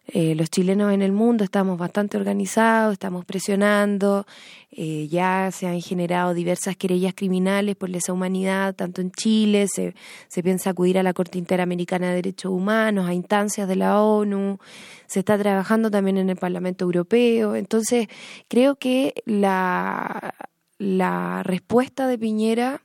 eh, 0.09 0.35
los 0.35 0.51
chilenos 0.51 0.93
en 0.93 1.01
el 1.01 1.13
mundo 1.13 1.45
estamos 1.45 1.79
bastante 1.79 2.17
organizados, 2.17 2.95
estamos 2.95 3.25
presionando, 3.25 4.27
eh, 4.73 5.07
ya 5.09 5.51
se 5.53 5.69
han 5.69 5.81
generado 5.81 6.35
diversas 6.35 6.77
querellas 6.77 7.15
criminales 7.15 7.77
por 7.77 7.89
lesa 7.89 8.13
humanidad, 8.13 8.75
tanto 8.75 9.01
en 9.01 9.13
Chile, 9.13 9.69
se, 9.69 9.95
se 10.29 10.43
piensa 10.43 10.71
acudir 10.71 10.99
a 10.99 11.05
la 11.05 11.13
Corte 11.13 11.39
Interamericana 11.39 12.09
de 12.09 12.17
Derechos 12.17 12.51
Humanos, 12.51 13.09
a 13.09 13.15
instancias 13.15 13.69
de 13.69 13.77
la 13.77 14.03
ONU, 14.03 14.59
se 15.07 15.21
está 15.21 15.39
trabajando 15.39 15.91
también 15.91 16.19
en 16.19 16.31
el 16.31 16.37
Parlamento 16.37 16.85
Europeo, 16.85 17.55
entonces 17.55 18.09
creo 18.49 18.75
que 18.75 19.15
la, 19.25 20.35
la 20.79 21.45
respuesta 21.45 22.09
de 22.09 22.19
Piñera 22.19 22.83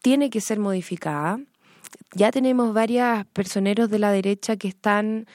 tiene 0.00 0.30
que 0.30 0.40
ser 0.40 0.58
modificada. 0.58 1.38
Ya 2.14 2.30
tenemos 2.30 2.72
varias 2.72 3.26
personeros 3.26 3.90
de 3.90 3.98
la 3.98 4.10
derecha 4.10 4.56
que 4.56 4.68
están 4.68 5.26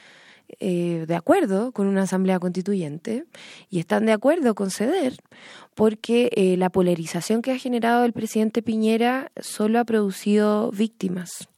eh, 0.58 1.04
de 1.06 1.14
acuerdo 1.14 1.72
con 1.72 1.86
una 1.86 2.02
asamblea 2.02 2.38
constituyente 2.38 3.24
y 3.68 3.78
están 3.78 4.06
de 4.06 4.12
acuerdo 4.12 4.54
con 4.54 4.70
ceder, 4.70 5.16
porque 5.74 6.30
eh, 6.34 6.56
la 6.56 6.70
polarización 6.70 7.42
que 7.42 7.52
ha 7.52 7.58
generado 7.58 8.04
el 8.04 8.12
presidente 8.12 8.62
Piñera 8.62 9.30
solo 9.40 9.78
ha 9.78 9.84
producido 9.84 10.70
víctimas. 10.72 11.48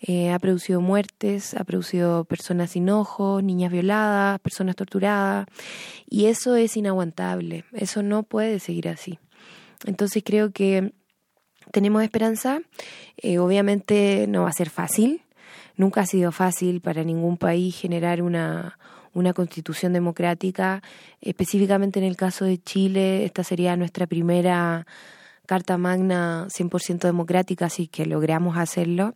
Eh, 0.00 0.32
ha 0.32 0.38
producido 0.38 0.80
muertes, 0.80 1.54
ha 1.54 1.62
producido 1.62 2.24
personas 2.24 2.70
sin 2.70 2.88
ojos, 2.90 3.44
niñas 3.44 3.70
violadas, 3.70 4.40
personas 4.40 4.74
torturadas, 4.74 5.46
y 6.08 6.26
eso 6.26 6.56
es 6.56 6.76
inaguantable, 6.76 7.64
eso 7.72 8.02
no 8.02 8.24
puede 8.24 8.58
seguir 8.58 8.88
así. 8.88 9.20
Entonces 9.86 10.24
creo 10.24 10.50
que 10.50 10.92
tenemos 11.70 12.02
esperanza, 12.02 12.60
obviamente 13.38 14.26
no 14.28 14.42
va 14.42 14.48
a 14.48 14.52
ser 14.52 14.70
fácil, 14.70 15.22
Nunca 15.76 16.02
ha 16.02 16.06
sido 16.06 16.32
fácil 16.32 16.80
para 16.80 17.04
ningún 17.04 17.36
país 17.36 17.76
generar 17.76 18.22
una, 18.22 18.78
una 19.14 19.32
constitución 19.32 19.92
democrática. 19.92 20.82
Específicamente 21.20 21.98
en 21.98 22.04
el 22.04 22.16
caso 22.16 22.44
de 22.44 22.58
Chile, 22.58 23.24
esta 23.24 23.44
sería 23.44 23.76
nuestra 23.76 24.06
primera 24.06 24.86
Carta 25.46 25.76
Magna 25.78 26.46
100% 26.48 27.00
democrática, 27.00 27.66
así 27.66 27.88
que 27.88 28.06
logramos 28.06 28.56
hacerlo. 28.56 29.14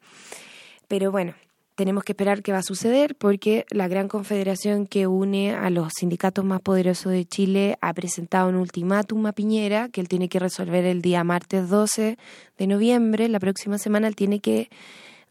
Pero 0.89 1.11
bueno, 1.11 1.35
tenemos 1.77 2.05
que 2.05 2.13
esperar 2.13 2.43
qué 2.43 2.53
va 2.53 2.59
a 2.59 2.63
suceder 2.63 3.17
porque 3.17 3.67
la 3.71 3.87
gran 3.87 4.09
confederación 4.09 4.87
que 4.87 5.07
une 5.07 5.55
a 5.55 5.69
los 5.71 5.93
sindicatos 5.99 6.45
más 6.45 6.61
poderosos 6.63 7.13
de 7.13 7.27
Chile 7.27 7.77
ha 7.81 7.93
presentado 7.93 8.49
un 8.49 8.57
ultimátum 8.57 9.27
a 9.27 9.33
Piñera 9.33 9.89
que 9.91 10.01
él 10.01 10.09
tiene 10.09 10.29
que 10.29 10.39
resolver 10.39 10.85
el 10.85 11.03
día 11.03 11.23
martes 11.23 11.69
12 11.69 12.17
de 12.57 12.67
noviembre. 12.67 13.29
La 13.29 13.41
próxima 13.41 13.79
semana 13.79 14.09
él 14.09 14.17
tiene 14.17 14.41
que 14.41 14.71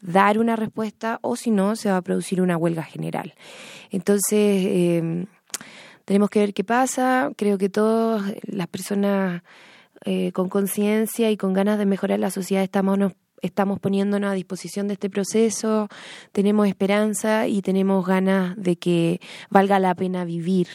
dar 0.06 0.38
una 0.38 0.56
respuesta 0.56 1.18
o 1.22 1.36
si 1.36 1.50
no, 1.50 1.76
se 1.76 1.90
va 1.90 1.98
a 1.98 2.02
producir 2.02 2.40
una 2.40 2.56
huelga 2.56 2.82
general. 2.82 3.34
Entonces, 3.90 4.30
eh, 4.32 5.26
tenemos 6.04 6.30
que 6.30 6.38
ver 6.38 6.54
qué 6.54 6.64
pasa. 6.64 7.30
Creo 7.36 7.58
que 7.58 7.68
todas 7.68 8.32
las 8.44 8.68
personas 8.68 9.42
eh, 10.04 10.32
con 10.32 10.48
conciencia 10.48 11.30
y 11.30 11.36
con 11.36 11.52
ganas 11.52 11.78
de 11.78 11.86
mejorar 11.86 12.20
la 12.20 12.30
sociedad 12.30 12.62
estamos, 12.62 12.98
estamos 13.42 13.80
poniéndonos 13.80 14.30
a 14.30 14.34
disposición 14.34 14.86
de 14.86 14.94
este 14.94 15.10
proceso, 15.10 15.88
tenemos 16.32 16.68
esperanza 16.68 17.48
y 17.48 17.60
tenemos 17.60 18.06
ganas 18.06 18.54
de 18.56 18.76
que 18.76 19.20
valga 19.50 19.80
la 19.80 19.94
pena 19.94 20.24
vivir 20.24 20.68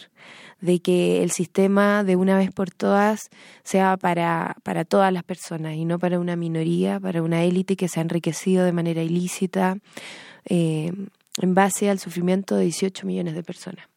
de 0.61 0.79
que 0.79 1.23
el 1.23 1.31
sistema 1.31 2.03
de 2.03 2.15
una 2.15 2.37
vez 2.37 2.51
por 2.51 2.71
todas 2.71 3.29
sea 3.63 3.97
para, 3.97 4.55
para 4.63 4.85
todas 4.85 5.11
las 5.11 5.23
personas 5.23 5.75
y 5.75 5.85
no 5.85 5.99
para 5.99 6.19
una 6.19 6.35
minoría, 6.35 6.99
para 6.99 7.21
una 7.21 7.43
élite 7.43 7.75
que 7.75 7.87
se 7.87 7.99
ha 7.99 8.03
enriquecido 8.03 8.63
de 8.63 8.71
manera 8.71 9.01
ilícita 9.03 9.77
eh, 10.45 10.91
en 11.37 11.53
base 11.55 11.89
al 11.89 11.99
sufrimiento 11.99 12.55
de 12.55 12.63
18 12.65 13.05
millones 13.05 13.35
de 13.35 13.43
personas. 13.43 13.87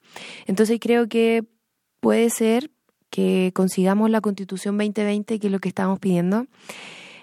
Entonces 0.47 0.79
creo 0.81 1.09
que 1.09 1.45
puede 2.01 2.31
ser 2.31 2.71
que 3.11 3.53
consigamos 3.55 4.11
la 4.11 4.21
constitución 4.21 4.77
2020, 4.77 5.39
que 5.39 5.47
es 5.47 5.53
lo 5.53 5.61
que 5.61 5.69
estamos 5.69 6.01
pidiendo. 6.01 6.47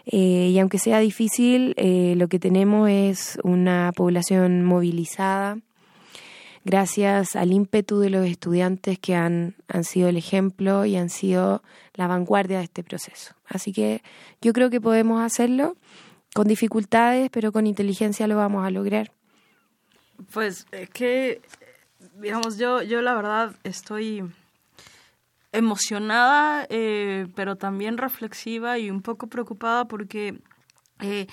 Eh, 0.06 0.50
y 0.52 0.60
aunque 0.60 0.80
sea 0.80 1.00
difícil, 1.00 1.74
eh, 1.78 2.16
lo 2.18 2.28
que 2.28 2.40
tenemos 2.40 2.90
es 2.90 3.38
una 3.44 3.92
población 3.96 4.64
movilizada, 4.64 5.58
gracias 6.64 7.36
al 7.36 7.52
ímpetu 7.52 8.00
de 8.00 8.10
los 8.10 8.26
estudiantes 8.26 9.00
que 9.00 9.16
han, 9.16 9.56
han 9.68 9.84
sido 9.84 10.10
el 10.10 10.18
ejemplo 10.18 10.86
y 10.86 10.96
han 10.96 11.10
sido 11.10 11.64
la 11.94 12.08
vanguardia 12.08 12.60
de 12.60 12.66
este 12.66 12.84
proceso. 12.84 13.36
Así 13.46 13.74
que 13.74 14.02
yo 14.42 14.54
creo 14.54 14.70
que 14.70 14.82
podemos 14.82 15.22
hacerlo 15.22 15.76
con 16.34 16.48
dificultades, 16.48 17.30
pero 17.32 17.52
con 17.52 17.68
inteligencia 17.68 18.28
lo 18.28 18.38
vamos 18.38 18.66
a 18.66 18.72
lograr. 18.72 19.12
Pues 20.34 20.68
es 20.72 20.90
que, 20.90 21.42
digamos, 22.20 22.58
yo, 22.58 22.82
yo 22.82 23.02
la 23.02 23.14
verdad 23.14 23.56
estoy 23.64 24.24
emocionada, 25.52 26.66
eh, 26.70 27.28
pero 27.36 27.56
también 27.56 27.98
reflexiva 27.98 28.78
y 28.78 28.90
un 28.90 29.02
poco 29.02 29.28
preocupada 29.28 29.86
porque, 29.86 30.40
eh, 31.02 31.28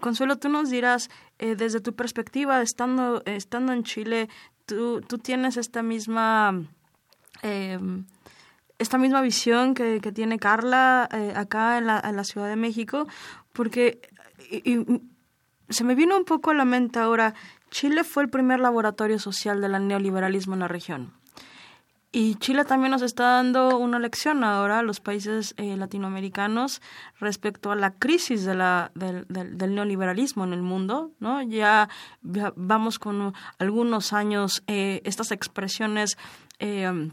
Consuelo, 0.00 0.38
tú 0.38 0.48
nos 0.48 0.70
dirás, 0.70 1.10
eh, 1.38 1.56
desde 1.56 1.80
tu 1.80 1.94
perspectiva, 1.94 2.62
estando, 2.62 3.22
estando 3.26 3.72
en 3.72 3.82
Chile, 3.82 4.28
tú, 4.66 5.00
tú 5.00 5.18
tienes 5.18 5.56
esta 5.56 5.82
misma, 5.82 6.62
eh, 7.42 7.78
esta 8.78 8.98
misma 8.98 9.20
visión 9.20 9.74
que, 9.74 10.00
que 10.00 10.12
tiene 10.12 10.38
Carla 10.38 11.08
eh, 11.12 11.32
acá 11.34 11.78
en 11.78 11.86
la, 11.86 12.00
en 12.04 12.16
la, 12.16 12.24
Ciudad 12.24 12.48
de 12.48 12.56
México, 12.56 13.06
porque 13.52 14.00
se 15.68 15.84
me 15.84 15.94
vino 15.94 16.16
un 16.16 16.24
poco 16.24 16.50
a 16.50 16.54
la 16.54 16.64
mente 16.64 16.98
ahora, 16.98 17.34
Chile 17.70 18.04
fue 18.04 18.22
el 18.22 18.30
primer 18.30 18.60
laboratorio 18.60 19.18
social 19.18 19.60
del 19.60 19.88
neoliberalismo 19.88 20.54
en 20.54 20.60
la 20.60 20.68
región. 20.68 21.12
Y 22.16 22.36
Chile 22.36 22.64
también 22.64 22.92
nos 22.92 23.02
está 23.02 23.24
dando 23.24 23.76
una 23.76 23.98
lección 23.98 24.44
ahora 24.44 24.78
a 24.78 24.82
los 24.84 25.00
países 25.00 25.52
eh, 25.56 25.76
latinoamericanos 25.76 26.80
respecto 27.18 27.72
a 27.72 27.74
la 27.74 27.90
crisis 27.90 28.44
de 28.44 28.54
la, 28.54 28.92
del, 28.94 29.26
del, 29.28 29.74
neoliberalismo 29.74 30.44
en 30.44 30.52
el 30.52 30.62
mundo, 30.62 31.10
¿no? 31.18 31.42
Ya, 31.42 31.88
vamos 32.22 33.00
con 33.00 33.34
algunos 33.58 34.12
años 34.12 34.62
eh, 34.68 35.00
estas 35.02 35.32
expresiones 35.32 36.16
eh, 36.60 37.10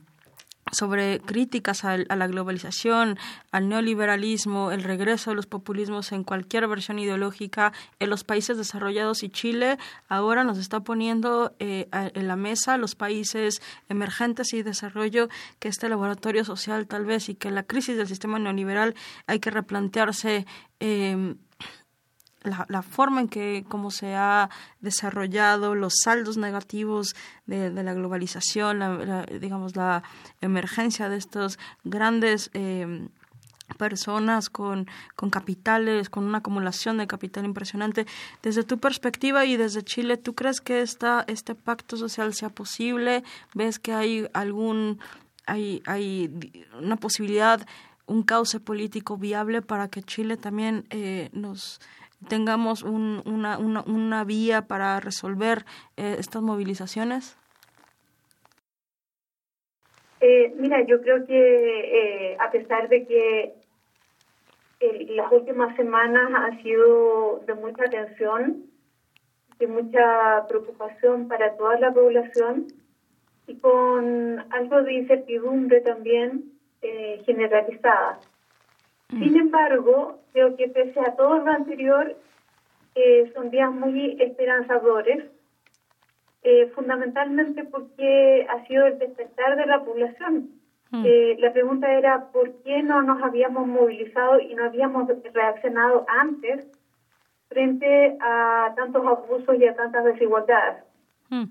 sobre 0.72 1.20
críticas 1.20 1.84
a, 1.86 1.98
la 1.98 2.28
globalización, 2.28 3.18
al 3.52 3.70
neoliberalismo, 3.70 4.72
el 4.72 4.84
regreso 4.84 5.32
de 5.32 5.36
los 5.36 5.46
populismos 5.46 6.12
en 6.12 6.24
cualquier 6.24 6.68
versión 6.68 7.00
ideológica 7.00 7.74
en 8.00 8.10
los 8.10 8.24
países 8.24 8.58
desarrollados 8.58 9.24
y 9.24 9.30
Chile 9.30 9.78
ahora 10.08 10.44
nos 10.44 10.58
está 10.58 10.82
poniendo 10.82 11.54
eh, 11.60 11.88
en 11.92 12.28
la 12.28 12.36
mesa 12.36 12.78
los 12.78 12.96
países 12.96 13.62
emergentes 13.90 14.54
y 14.54 14.64
desarrollo 14.64 15.30
que 15.60 15.68
este 15.68 15.90
laboratorio 15.90 16.46
social 16.46 16.88
tal 16.88 17.06
vez 17.06 17.30
y 17.30 17.36
que 17.36 17.52
la 17.52 17.64
crisis 17.64 17.98
del 17.98 18.08
sistema 18.08 18.40
neoliberal 18.40 18.96
hay 19.28 19.40
que 19.40 19.52
replantearse 19.52 20.46
eh, 20.80 21.36
la, 22.44 22.66
la, 22.70 22.82
forma 22.82 23.22
en 23.22 23.28
que 23.28 23.66
cómo 23.68 23.92
se 23.92 24.16
ha 24.16 24.50
desarrollado 24.80 25.76
los 25.76 25.94
saldos 26.04 26.38
negativos 26.38 27.16
de, 27.46 27.72
la 27.72 27.94
globalización, 27.94 28.80
la, 28.80 29.26
digamos 29.40 29.76
la 29.76 30.04
emergencia 30.42 31.10
de 31.10 31.18
estos 31.18 31.60
grandes 31.84 32.50
eh, 32.54 33.08
personas 33.78 34.50
con, 34.50 34.88
con 35.16 35.30
capitales, 35.30 36.10
con 36.10 36.26
una 36.26 36.40
acumulación 36.40 36.98
de 36.98 37.08
capital 37.08 37.46
impresionante. 37.46 38.06
Desde 38.42 38.64
tu 38.64 38.80
perspectiva 38.80 39.46
y 39.46 39.58
desde 39.58 39.84
Chile, 39.84 40.18
¿tú 40.18 40.36
crees 40.36 40.62
que 40.62 40.82
esta, 40.82 41.24
este 41.28 41.56
pacto 41.56 41.98
social 41.98 42.34
sea 42.34 42.50
posible? 42.50 43.24
¿Ves 43.54 43.80
que 43.80 43.94
hay 43.94 44.28
algún, 44.34 45.00
hay, 45.46 45.82
hay 45.86 46.32
una 46.80 46.98
posibilidad, 46.98 47.66
un 48.08 48.24
cauce 48.24 48.60
político 48.60 49.18
viable 49.18 49.62
para 49.62 49.88
que 49.88 50.04
Chile 50.04 50.38
también 50.38 50.86
eh, 50.90 51.30
nos 51.34 51.80
tengamos 52.28 52.84
un, 52.84 53.22
una, 53.26 53.58
una, 53.58 53.84
una, 53.84 54.24
vía 54.24 54.68
para 54.68 55.00
resolver 55.00 55.66
eh, 55.98 56.16
estas 56.20 56.42
movilizaciones? 56.42 57.38
Eh, 60.22 60.54
mira, 60.56 60.86
yo 60.86 61.02
creo 61.02 61.26
que 61.26 61.34
eh, 62.34 62.38
a 62.40 62.52
pesar 62.52 62.88
de 62.90 63.08
que 63.08 63.54
eh, 64.80 65.06
las 65.16 65.32
últimas 65.32 65.76
semanas 65.76 66.32
ha 66.36 66.62
sido 66.62 67.40
de 67.48 67.56
mucha 67.56 67.86
atención, 67.86 68.66
de 69.58 69.68
mucha 69.68 70.46
preocupación 70.48 71.28
para 71.28 71.58
toda 71.58 71.80
la 71.80 71.92
población 71.92 72.68
y 73.48 73.58
con 73.58 74.46
algo 74.52 74.84
de 74.84 74.94
incertidumbre 74.94 75.82
también 75.82 76.52
generalizada. 77.26 78.20
Sin 79.12 79.36
embargo, 79.36 80.20
creo 80.32 80.56
que 80.56 80.68
pese 80.70 81.00
a 81.00 81.16
todo 81.16 81.40
lo 81.40 81.52
anterior, 81.52 82.16
eh, 82.96 83.32
son 83.36 83.52
días 83.52 83.72
muy 83.72 84.16
esperanzadores, 84.20 85.24
eh, 86.44 86.72
fundamentalmente 86.74 87.64
porque 87.66 88.48
ha 88.50 88.66
sido 88.66 88.88
el 88.88 88.98
despertar 88.98 89.58
de 89.58 89.66
la 89.66 89.84
población. 89.84 90.50
Mm. 90.92 91.04
Eh, 91.06 91.36
la 91.40 91.54
pregunta 91.54 91.92
era 91.94 92.32
por 92.32 92.52
qué 92.64 92.82
no 92.82 93.02
nos 93.02 93.22
habíamos 93.22 93.68
movilizado 93.68 94.40
y 94.40 94.56
no 94.56 94.66
habíamos 94.66 95.08
reaccionado 95.34 96.06
antes 96.08 96.66
frente 97.50 98.18
a 98.22 98.74
tantos 98.76 99.06
abusos 99.06 99.56
y 99.60 99.66
a 99.66 99.76
tantas 99.76 100.06
desigualdades. 100.06 100.84
Mm. 101.30 101.46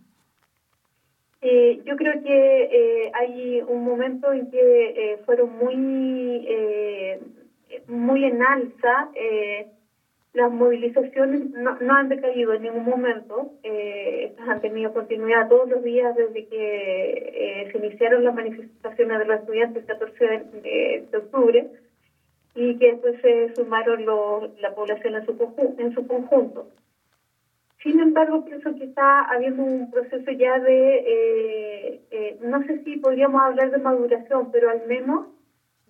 Eh, 1.42 1.80
yo 1.86 1.96
creo 1.96 2.22
que 2.22 2.68
eh, 2.70 3.12
hay 3.14 3.62
un 3.66 3.82
momento 3.82 4.30
en 4.32 4.50
que 4.50 4.88
eh, 4.88 5.18
fueron 5.24 5.56
muy, 5.56 6.46
muy 7.86 8.24
en 8.24 8.42
alza. 8.42 9.08
las 10.32 10.50
movilizaciones 10.50 11.50
no, 11.50 11.74
no, 11.80 11.94
han 11.94 12.08
decaído 12.08 12.52
en 12.52 12.62
ningún 12.62 12.84
momento. 12.84 13.48
estas 13.62 14.48
han 14.48 14.60
tenido 14.60 14.92
continuidad 14.92 15.48
todos 15.48 15.68
los 15.68 15.82
días 15.82 16.14
desde 16.14 16.44
que 16.44 17.68
se 17.70 17.78
iniciaron 17.78 18.24
las 18.24 18.34
manifestaciones 18.34 19.18
de 19.18 19.24
los 19.24 19.40
estudiantes 19.40 19.82
el 19.82 19.86
14 19.86 20.40
de, 20.62 21.02
octubre 21.16 21.66
y 22.54 22.74
que 22.74 22.86
después 22.86 23.14
se 23.20 23.52
sumaron 23.54 24.04
la 24.60 24.70
población 24.70 25.14
en 25.14 25.24
su, 25.24 25.34
en 25.78 25.92
su 25.92 26.06
conjunto. 26.06 26.66
Sin 27.82 27.98
embargo, 27.98 28.44
pienso 28.44 28.74
que 28.74 28.84
está 28.84 29.22
habiendo 29.22 29.62
un 29.62 29.90
proceso 29.90 30.30
ya 30.32 30.58
de, 30.58 30.96
eh, 30.96 32.00
eh, 32.10 32.36
no 32.40 32.62
sé 32.66 32.82
si 32.84 32.96
podríamos 32.98 33.40
hablar 33.40 33.70
de 33.70 33.78
maduración, 33.78 34.50
pero 34.52 34.68
al 34.68 34.86
menos 34.86 35.28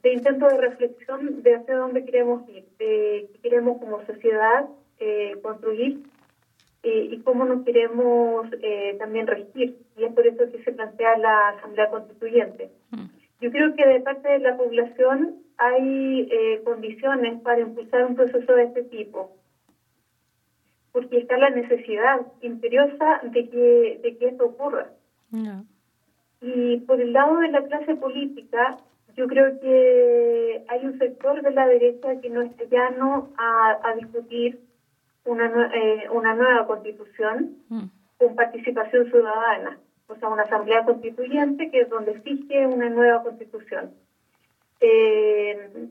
de 0.02 0.12
intento 0.12 0.46
de 0.48 0.58
reflexión 0.58 1.42
de 1.42 1.54
hacia 1.56 1.76
dónde 1.76 2.04
queremos 2.04 2.48
ir, 2.48 2.64
de 2.78 3.28
qué 3.32 3.38
queremos 3.42 3.78
como 3.78 4.04
sociedad 4.06 4.66
eh, 4.98 5.36
construir 5.42 6.02
y 6.82 7.18
cómo 7.20 7.44
nos 7.44 7.62
queremos 7.64 8.46
también 8.98 9.26
regir. 9.26 9.76
Y 9.98 10.04
es 10.04 10.12
por 10.14 10.26
eso 10.26 10.50
que 10.50 10.64
se 10.64 10.72
plantea 10.72 11.18
la 11.18 11.50
Asamblea 11.50 11.90
Constituyente. 11.90 12.70
Mm. 12.90 13.04
Yo 13.42 13.50
creo 13.50 13.74
que 13.74 13.86
de 13.86 14.00
parte 14.00 14.28
de 14.30 14.38
la 14.38 14.56
población 14.56 15.42
hay 15.58 16.30
condiciones 16.64 17.38
para 17.42 17.60
impulsar 17.60 18.06
un 18.06 18.14
proceso 18.14 18.54
de 18.54 18.62
este 18.62 18.82
tipo 18.84 19.36
porque 20.92 21.18
está 21.18 21.38
la 21.38 21.50
necesidad 21.50 22.20
imperiosa 22.40 23.20
de 23.24 23.48
que, 23.48 24.00
de 24.02 24.16
que 24.16 24.28
esto 24.28 24.46
ocurra. 24.46 24.90
Y 26.40 26.78
por 26.78 27.00
el 27.00 27.12
lado 27.12 27.38
de 27.38 27.48
la 27.48 27.64
clase 27.64 27.94
política, 27.96 28.76
yo 29.16 29.26
creo 29.26 29.58
que 29.60 30.64
hay 30.68 30.84
un 30.84 30.98
sector 30.98 31.42
de 31.42 31.50
la 31.50 31.66
derecha 31.66 32.20
que 32.20 32.30
no 32.30 32.42
está 32.42 32.64
llano 32.64 33.30
a, 33.36 33.78
a 33.82 33.94
discutir 33.94 34.60
una, 35.24 35.70
eh, 35.74 36.08
una 36.10 36.34
nueva 36.34 36.66
constitución 36.66 37.56
mm. 37.68 37.84
con 38.18 38.34
participación 38.34 39.10
ciudadana, 39.10 39.78
o 40.08 40.16
sea, 40.16 40.28
una 40.28 40.42
asamblea 40.42 40.84
constituyente 40.84 41.70
que 41.70 41.80
es 41.80 41.88
donde 41.90 42.20
fije 42.20 42.66
una 42.66 42.88
nueva 42.88 43.22
constitución. 43.22 43.92
Eh, 44.80 45.88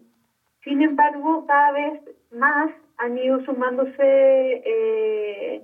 sin 0.63 0.82
embargo, 0.82 1.45
cada 1.47 1.72
vez 1.72 2.01
más 2.32 2.72
han 2.97 3.17
ido 3.17 3.43
sumándose 3.45 3.93
eh, 3.97 5.61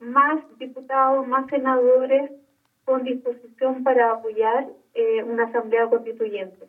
más 0.00 0.40
diputados, 0.58 1.26
más 1.26 1.46
senadores 1.48 2.30
con 2.84 3.02
disposición 3.02 3.82
para 3.82 4.12
apoyar 4.12 4.68
eh, 4.96 5.22
una 5.22 5.44
asamblea 5.44 5.88
constituyente. 5.88 6.66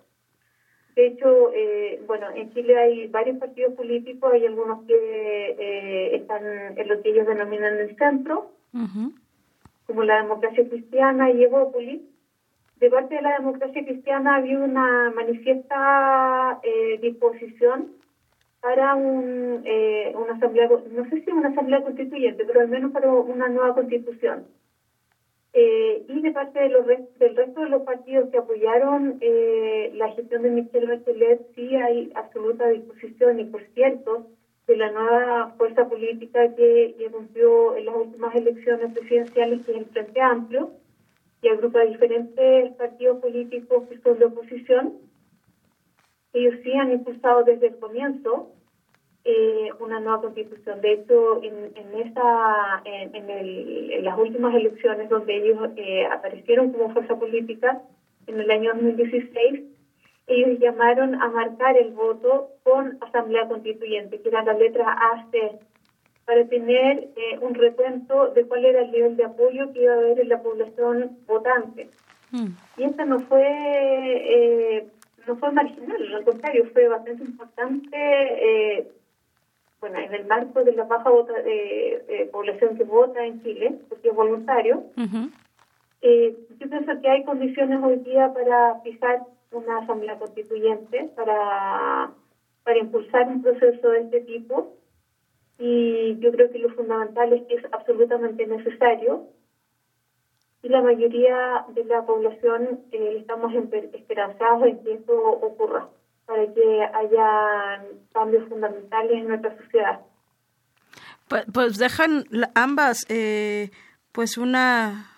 De 0.96 1.08
hecho, 1.08 1.52
eh, 1.54 2.02
bueno, 2.08 2.28
en 2.36 2.52
Chile 2.54 2.78
hay 2.78 3.08
varios 3.08 3.38
partidos 3.38 3.74
políticos, 3.74 4.34
hay 4.34 4.46
algunos 4.46 4.86
que 4.86 6.16
están 6.16 6.44
en 6.78 6.88
lo 6.88 7.02
que 7.02 7.10
ellos 7.10 7.28
denominan 7.28 7.80
el 7.80 7.96
centro, 7.98 8.52
como 9.86 10.04
la 10.04 10.22
democracia 10.22 10.68
cristiana 10.68 11.32
y 11.32 11.44
Evópolis. 11.44 12.02
De 12.78 12.90
parte 12.90 13.16
de 13.16 13.22
la 13.22 13.38
democracia 13.38 13.84
cristiana 13.84 14.36
había 14.36 14.60
una 14.60 15.12
manifiesta 15.12 16.60
disposición 17.00 17.98
para 18.62 18.96
un, 18.96 19.62
eh, 19.66 20.14
una 20.16 20.34
asamblea, 20.34 20.68
no 20.68 21.10
sé 21.10 21.22
si 21.24 21.32
una 21.32 21.50
asamblea 21.50 21.82
constituyente, 21.84 22.44
pero 22.46 22.62
al 22.62 22.68
menos 22.68 22.92
para 22.92 23.10
una 23.10 23.48
nueva 23.50 23.74
constitución. 23.74 24.46
Eh, 25.60 26.06
y 26.08 26.22
de 26.22 26.32
parte 26.32 26.60
de 26.60 26.70
los 26.70 26.86
del 26.86 27.36
resto 27.36 27.62
de 27.62 27.70
los 27.70 27.82
partidos 27.82 28.30
que 28.30 28.38
apoyaron 28.38 29.18
eh, 29.22 29.90
la 29.96 30.12
gestión 30.12 30.44
de 30.44 30.52
Michelle 30.52 30.86
Bachelet, 30.86 31.48
sí 31.56 31.76
hay 31.76 32.12
absoluta 32.14 32.68
disposición 32.68 33.40
y, 33.40 33.46
por 33.46 33.64
cierto, 33.74 34.28
de 34.68 34.78
la 34.78 34.92
nueva 34.92 35.56
fuerza 35.58 35.90
política 35.90 36.54
que 36.54 36.96
irrumpió 37.00 37.76
en 37.76 37.88
las 37.88 37.96
últimas 37.96 38.36
elecciones 38.36 38.94
presidenciales, 38.94 39.66
que 39.66 39.72
es 39.72 39.78
el 39.80 39.86
Frente 39.88 40.22
Amplio, 40.22 40.74
y 41.42 41.48
agrupa 41.48 41.82
diferentes 41.82 42.76
partidos 42.76 43.18
políticos 43.18 43.86
que 43.90 43.98
son 44.02 44.20
de 44.20 44.26
oposición, 44.26 44.94
ellos 46.34 46.54
sí 46.62 46.72
han 46.76 46.92
impulsado 46.92 47.44
desde 47.44 47.70
el 47.70 47.80
comienzo 47.80 48.52
eh, 49.24 49.70
una 49.80 50.00
nueva 50.00 50.22
constitución. 50.22 50.82
De 50.82 50.94
hecho, 50.94 51.44
en, 51.44 51.72
en 51.76 52.08
esa, 52.08 52.82
en, 52.86 53.30
el, 53.30 53.92
en, 53.92 54.06
las 54.06 54.18
últimas 54.18 54.56
elecciones 54.56 55.10
donde 55.10 55.36
ellos 55.36 55.70
eh, 55.76 56.06
aparecieron 56.06 56.72
como 56.72 56.94
fuerza 56.94 57.18
política 57.18 57.82
en 58.28 58.40
el 58.40 58.50
año 58.52 58.74
2016, 58.74 59.64
ellos 60.28 60.60
llamaron 60.60 61.16
a 61.22 61.30
marcar 61.30 61.78
el 61.78 61.92
voto 61.92 62.50
con 62.64 62.98
asamblea 63.02 63.48
constituyente, 63.48 64.22
que 64.22 64.30
era 64.30 64.44
la 64.44 64.54
letra 64.54 64.92
AC, 64.92 65.60
para 66.26 66.46
tener 66.48 67.10
eh, 67.16 67.40
un 67.40 67.54
recuento 67.54 68.30
de 68.30 68.46
cuál 68.46 68.66
era 68.66 68.82
el 68.82 68.92
nivel 68.92 69.16
de 69.16 69.24
apoyo 69.24 69.72
que 69.72 69.84
iba 69.84 69.94
a 69.94 69.98
haber 69.98 70.20
en 70.20 70.30
la 70.30 70.42
población 70.42 71.18
votante. 71.26 71.90
Mm. 72.32 72.48
Y 72.78 72.84
esta 72.84 73.06
no 73.06 73.20
fue 73.20 74.86
no 75.28 75.36
fue 75.36 75.52
marginal, 75.52 76.16
al 76.16 76.24
contrario, 76.24 76.66
fue 76.74 76.88
bastante 76.88 77.24
importante, 77.24 77.90
eh, 77.94 78.88
bueno, 79.80 80.00
en 80.00 80.14
el 80.14 80.26
marco 80.26 80.64
de 80.64 80.72
la 80.74 80.84
baja 80.84 81.10
vota, 81.10 81.34
eh, 81.46 82.28
población 82.32 82.76
que 82.76 82.84
vota 82.84 83.24
en 83.24 83.42
Chile, 83.44 83.76
porque 83.90 84.10
es 84.10 84.16
voluntario. 84.16 84.84
eh, 86.02 86.36
yo 86.60 86.70
pienso 86.70 87.00
que 87.02 87.10
hay 87.10 87.24
condiciones 87.24 87.82
hoy 87.84 87.98
día 87.98 88.32
para 88.34 88.76
fijar 88.82 89.22
una 89.52 89.78
asamblea 89.78 90.18
constituyente, 90.18 91.10
para, 91.16 92.12
para 92.64 92.78
impulsar 92.80 93.28
un 93.28 93.42
proceso 93.42 93.90
de 93.90 94.00
este 94.00 94.22
tipo. 94.22 94.68
Y 95.60 96.18
yo 96.20 96.32
creo 96.32 96.50
que 96.52 96.60
lo 96.60 96.70
fundamental 96.70 97.34
es 97.34 97.42
que 97.44 97.56
es 97.56 97.64
absolutamente 97.72 98.46
necesario 98.46 99.24
y 100.62 100.70
la 100.70 100.82
mayoría 100.82 101.64
de 101.68 101.84
la 101.86 102.02
población 102.02 102.78
eh, 102.92 103.18
estamos 103.20 103.52
esperanzados 103.94 104.64
en 104.64 104.78
que 104.84 104.94
esto 104.94 105.14
ocurra 105.16 105.88
para 106.28 106.46
que 106.54 106.84
haya 106.94 107.84
cambios 108.14 108.48
fundamentales 108.50 109.14
en 109.14 109.28
nuestra 109.30 109.58
sociedad. 109.58 110.02
Pues, 111.28 111.46
pues 111.52 111.78
dejan 111.78 112.26
ambas 112.54 113.06
eh, 113.10 113.72
pues 114.12 114.38
una 114.38 115.10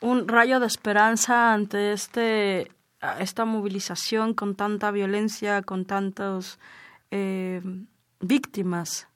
un 0.00 0.28
rayo 0.28 0.60
de 0.60 0.66
esperanza 0.66 1.52
ante 1.52 1.92
este 1.92 2.70
esta 3.18 3.44
movilización 3.44 4.32
con 4.32 4.54
tanta 4.54 4.90
violencia, 4.90 5.60
con 5.62 5.84
tantas 5.84 6.58
eh, 7.10 7.60
víctimas 8.20 9.08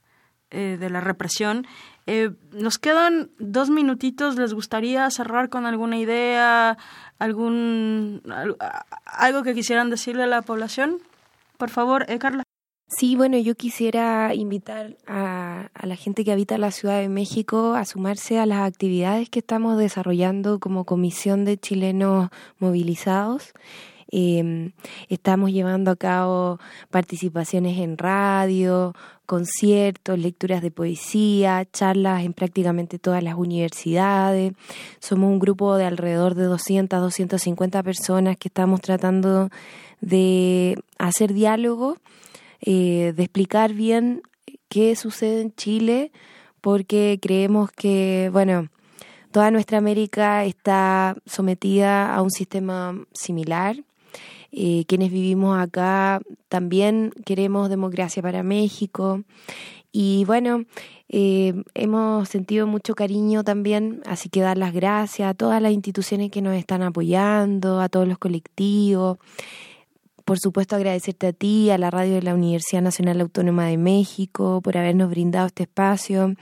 de 0.51 0.89
la 0.89 1.01
represión 1.03 1.67
eh, 2.11 2.31
nos 2.53 2.79
quedan 2.79 3.33
dos 3.39 3.69
minutitos. 3.69 4.37
¿Les 4.37 4.55
gustaría 4.55 5.11
cerrar 5.11 5.51
con 5.51 5.67
alguna 5.67 5.99
idea, 5.99 6.79
algún 7.19 8.23
algo 9.05 9.43
que 9.43 9.55
quisieran 9.55 9.91
decirle 9.91 10.25
a 10.25 10.27
la 10.27 10.43
población? 10.43 10.99
Por 11.57 11.71
favor, 11.71 12.07
eh, 12.09 12.19
Carla. 12.19 12.43
Sí, 12.91 13.17
bueno, 13.17 13.37
yo 13.37 13.55
quisiera 13.55 14.35
invitar 14.35 14.97
a, 15.07 15.69
a, 15.75 15.87
la 15.87 15.97
gente 15.97 16.25
que 16.25 16.33
habita 16.33 16.57
la 16.57 16.71
Ciudad 16.71 17.01
de 17.01 17.11
México 17.11 17.75
a 17.75 17.85
sumarse 17.85 18.39
a 18.39 18.47
las 18.47 18.67
actividades 18.67 19.29
que 19.29 19.41
estamos 19.41 19.77
desarrollando 19.77 20.59
como 20.59 20.87
Comisión 20.87 21.45
de 21.45 21.59
Chilenos 21.59 22.31
Movilizados. 22.59 23.53
Eh, 24.11 24.73
estamos 25.09 25.53
llevando 25.53 25.91
a 25.91 25.97
cabo 25.97 26.59
participaciones 26.91 27.79
en 27.79 27.99
radio, 27.99 28.95
conciertos, 29.27 30.19
lecturas 30.19 30.63
de 30.63 30.71
poesía, 30.71 31.67
charlas 31.71 32.25
en 32.25 32.33
prácticamente 32.33 32.99
todas 32.99 33.23
las 33.23 33.35
universidades. 33.35 34.55
Somos 35.01 35.31
un 35.31 35.39
grupo 35.39 35.77
de 35.77 35.85
alrededor 35.85 36.35
de 36.35 36.45
200, 36.45 37.01
250 37.01 37.83
personas 37.83 38.39
que 38.39 38.49
estamos 38.49 38.81
tratando 38.81 39.51
de 40.01 40.79
hacer 40.99 41.35
diálogo, 41.35 41.99
eh, 42.63 43.13
de 43.15 43.23
explicar 43.23 43.75
bien 43.75 44.23
qué 44.71 44.97
sucede 44.97 45.43
en 45.43 45.55
Chile, 45.55 46.13
porque 46.63 47.19
creemos 47.21 47.71
que, 47.71 48.31
bueno, 48.33 48.69
toda 49.31 49.51
nuestra 49.51 49.77
América 49.77 50.47
está 50.47 51.17
sometida 51.27 52.15
a 52.15 52.23
un 52.23 52.31
sistema 52.31 52.95
similar 53.13 53.77
eh, 54.53 54.85
quienes 54.87 55.11
vivimos 55.11 55.59
acá 55.59 56.21
también 56.49 57.13
queremos 57.25 57.69
democracia 57.69 58.23
para 58.23 58.43
México. 58.43 59.23
Y 59.93 60.25
bueno, 60.27 60.65
eh, 61.09 61.55
hemos 61.75 62.29
sentido 62.29 62.67
mucho 62.67 62.95
cariño 62.95 63.43
también, 63.43 64.03
así 64.07 64.29
que 64.29 64.41
dar 64.41 64.59
las 64.59 64.73
gracias 64.75 65.31
a 65.31 65.35
todas 65.35 65.63
las 65.63 65.73
instituciones 65.73 66.31
que 66.31 66.43
nos 66.43 66.55
están 66.55 66.83
apoyando, 66.83 67.81
a 67.81 67.89
todos 67.89 68.07
los 68.07 68.19
colectivos. 68.19 69.19
Por 70.25 70.39
supuesto, 70.39 70.77
agradecerte 70.77 71.29
a 71.29 71.33
ti, 71.33 71.71
a 71.71 71.79
la 71.79 71.91
radio 71.91 72.15
de 72.15 72.23
la 72.23 72.35
Universidad 72.35 72.83
Nacional 72.83 73.23
Autónoma 73.23 73.65
de 73.65 73.79
México, 73.79 74.61
por 74.63 74.77
habernos 74.77 75.09
brindado 75.09 75.47
este 75.47 75.63
espacio. 75.63 76.35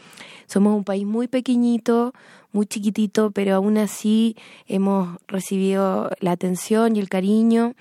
Somos 0.47 0.77
un 0.77 0.83
país 0.83 1.07
muy 1.07 1.29
pequeñito, 1.29 2.13
muy 2.57 2.67
chiquitito, 2.67 3.31
pero 3.33 3.55
aún 3.55 3.77
así 3.77 4.35
hemos 4.67 5.19
recibido 5.29 6.11
la 6.21 6.33
atención 6.33 6.97
y 6.97 7.01
el 7.01 7.11
cariño 7.11 7.75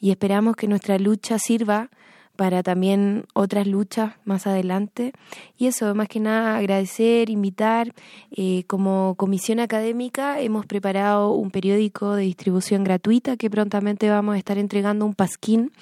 y 0.00 0.10
esperamos 0.10 0.56
que 0.56 0.66
nuestra 0.66 0.98
lucha 0.98 1.38
sirva 1.38 1.90
para 2.34 2.62
también 2.62 3.26
otras 3.34 3.66
luchas 3.66 4.14
más 4.24 4.46
adelante. 4.46 5.12
Y 5.58 5.66
eso, 5.66 5.94
más 5.94 6.08
que 6.08 6.18
nada, 6.18 6.56
agradecer, 6.56 7.28
invitar. 7.28 7.94
Eh, 8.30 8.64
como 8.66 9.16
comisión 9.16 9.60
académica 9.60 10.40
hemos 10.40 10.64
preparado 10.64 11.32
un 11.32 11.50
periódico 11.50 12.14
de 12.14 12.22
distribución 12.22 12.84
gratuita 12.84 13.36
que 13.36 13.50
prontamente 13.50 14.08
vamos 14.08 14.34
a 14.34 14.38
estar 14.38 14.56
entregando 14.56 15.04
un 15.04 15.14
pasquín 15.14 15.72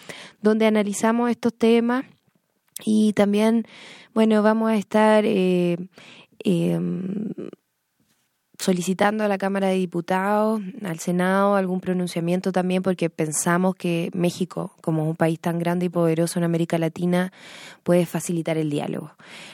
donde 0.43 0.67
analizamos 0.67 1.31
estos 1.31 1.55
temas 1.55 2.05
y 2.85 3.13
también, 3.13 3.65
bueno, 4.13 4.43
vamos 4.43 4.71
a 4.71 4.77
estar 4.77 5.25
eh, 5.25 5.77
em, 6.41 7.29
solicitando 8.61 9.25
a 9.25 9.29
la 9.29 9.39
Cámara 9.39 9.69
de 9.69 9.77
Diputados, 9.77 10.61
al 10.85 10.99
Senado, 10.99 11.57
algún 11.57 11.81
pronunciamiento 11.81 12.53
también, 12.53 12.83
porque 12.83 13.09
pensamos 13.09 13.75
que 13.75 14.11
México, 14.13 14.75
como 14.83 15.09
un 15.09 15.17
país 15.17 15.41
tan 15.41 15.59
grande 15.59 15.87
y 15.87 15.89
poderoso 15.89 16.39
en 16.39 16.45
América 16.45 16.77
Latina, 16.77 17.33
puede 17.83 18.05
facilitar 18.05 18.59
el 18.59 18.69
diálogo. 18.69 19.13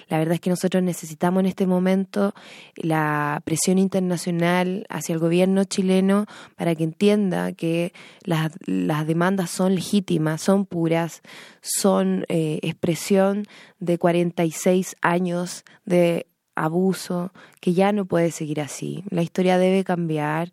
La 0.08 0.18
verdad 0.18 0.34
es 0.34 0.40
que 0.40 0.50
nosotros 0.50 0.82
necesitamos 0.82 1.40
en 1.40 1.46
este 1.46 1.68
momento 1.68 2.34
la 2.74 3.40
presión 3.44 3.78
internacional 3.78 4.86
hacia 4.88 5.12
el 5.12 5.20
gobierno 5.20 5.62
chileno 5.62 6.26
para 6.56 6.74
que 6.74 6.82
entienda 6.82 7.52
que 7.52 7.92
las, 8.24 8.50
las 8.66 9.06
demandas 9.06 9.50
son 9.50 9.76
legítimas, 9.76 10.42
son 10.42 10.66
puras, 10.66 11.22
son 11.62 12.24
eh, 12.28 12.58
expresión 12.62 13.44
de 13.78 13.98
46 13.98 14.96
años 15.00 15.64
de 15.84 16.26
abuso, 16.56 17.32
que 17.60 17.74
ya 17.74 17.92
no 17.92 18.06
puede 18.06 18.32
seguir 18.32 18.60
así. 18.60 19.04
La 19.10 19.22
historia 19.22 19.58
debe 19.58 19.84
cambiar, 19.84 20.52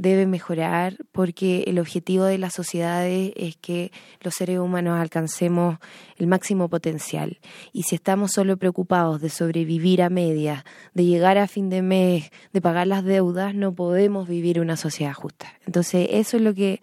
debe 0.00 0.26
mejorar, 0.26 0.96
porque 1.12 1.64
el 1.66 1.78
objetivo 1.78 2.24
de 2.24 2.38
las 2.38 2.54
sociedades 2.54 3.32
es 3.36 3.56
que 3.56 3.92
los 4.22 4.34
seres 4.34 4.58
humanos 4.58 4.98
alcancemos 4.98 5.78
el 6.16 6.26
máximo 6.26 6.70
potencial. 6.70 7.38
Y 7.72 7.82
si 7.82 7.96
estamos 7.96 8.32
solo 8.32 8.56
preocupados 8.56 9.20
de 9.20 9.28
sobrevivir 9.28 10.00
a 10.00 10.08
media, 10.08 10.64
de 10.94 11.04
llegar 11.04 11.36
a 11.36 11.48
fin 11.48 11.68
de 11.68 11.82
mes, 11.82 12.30
de 12.54 12.60
pagar 12.62 12.86
las 12.86 13.04
deudas, 13.04 13.54
no 13.54 13.74
podemos 13.74 14.26
vivir 14.26 14.58
una 14.58 14.78
sociedad 14.78 15.12
justa. 15.12 15.52
Entonces, 15.66 16.08
eso 16.12 16.38
es 16.38 16.42
lo 16.44 16.54
que 16.54 16.80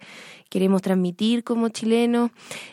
queremos 0.48 0.82
transmitir 0.82 1.44
como 1.44 1.68
chilenos. 1.68 2.30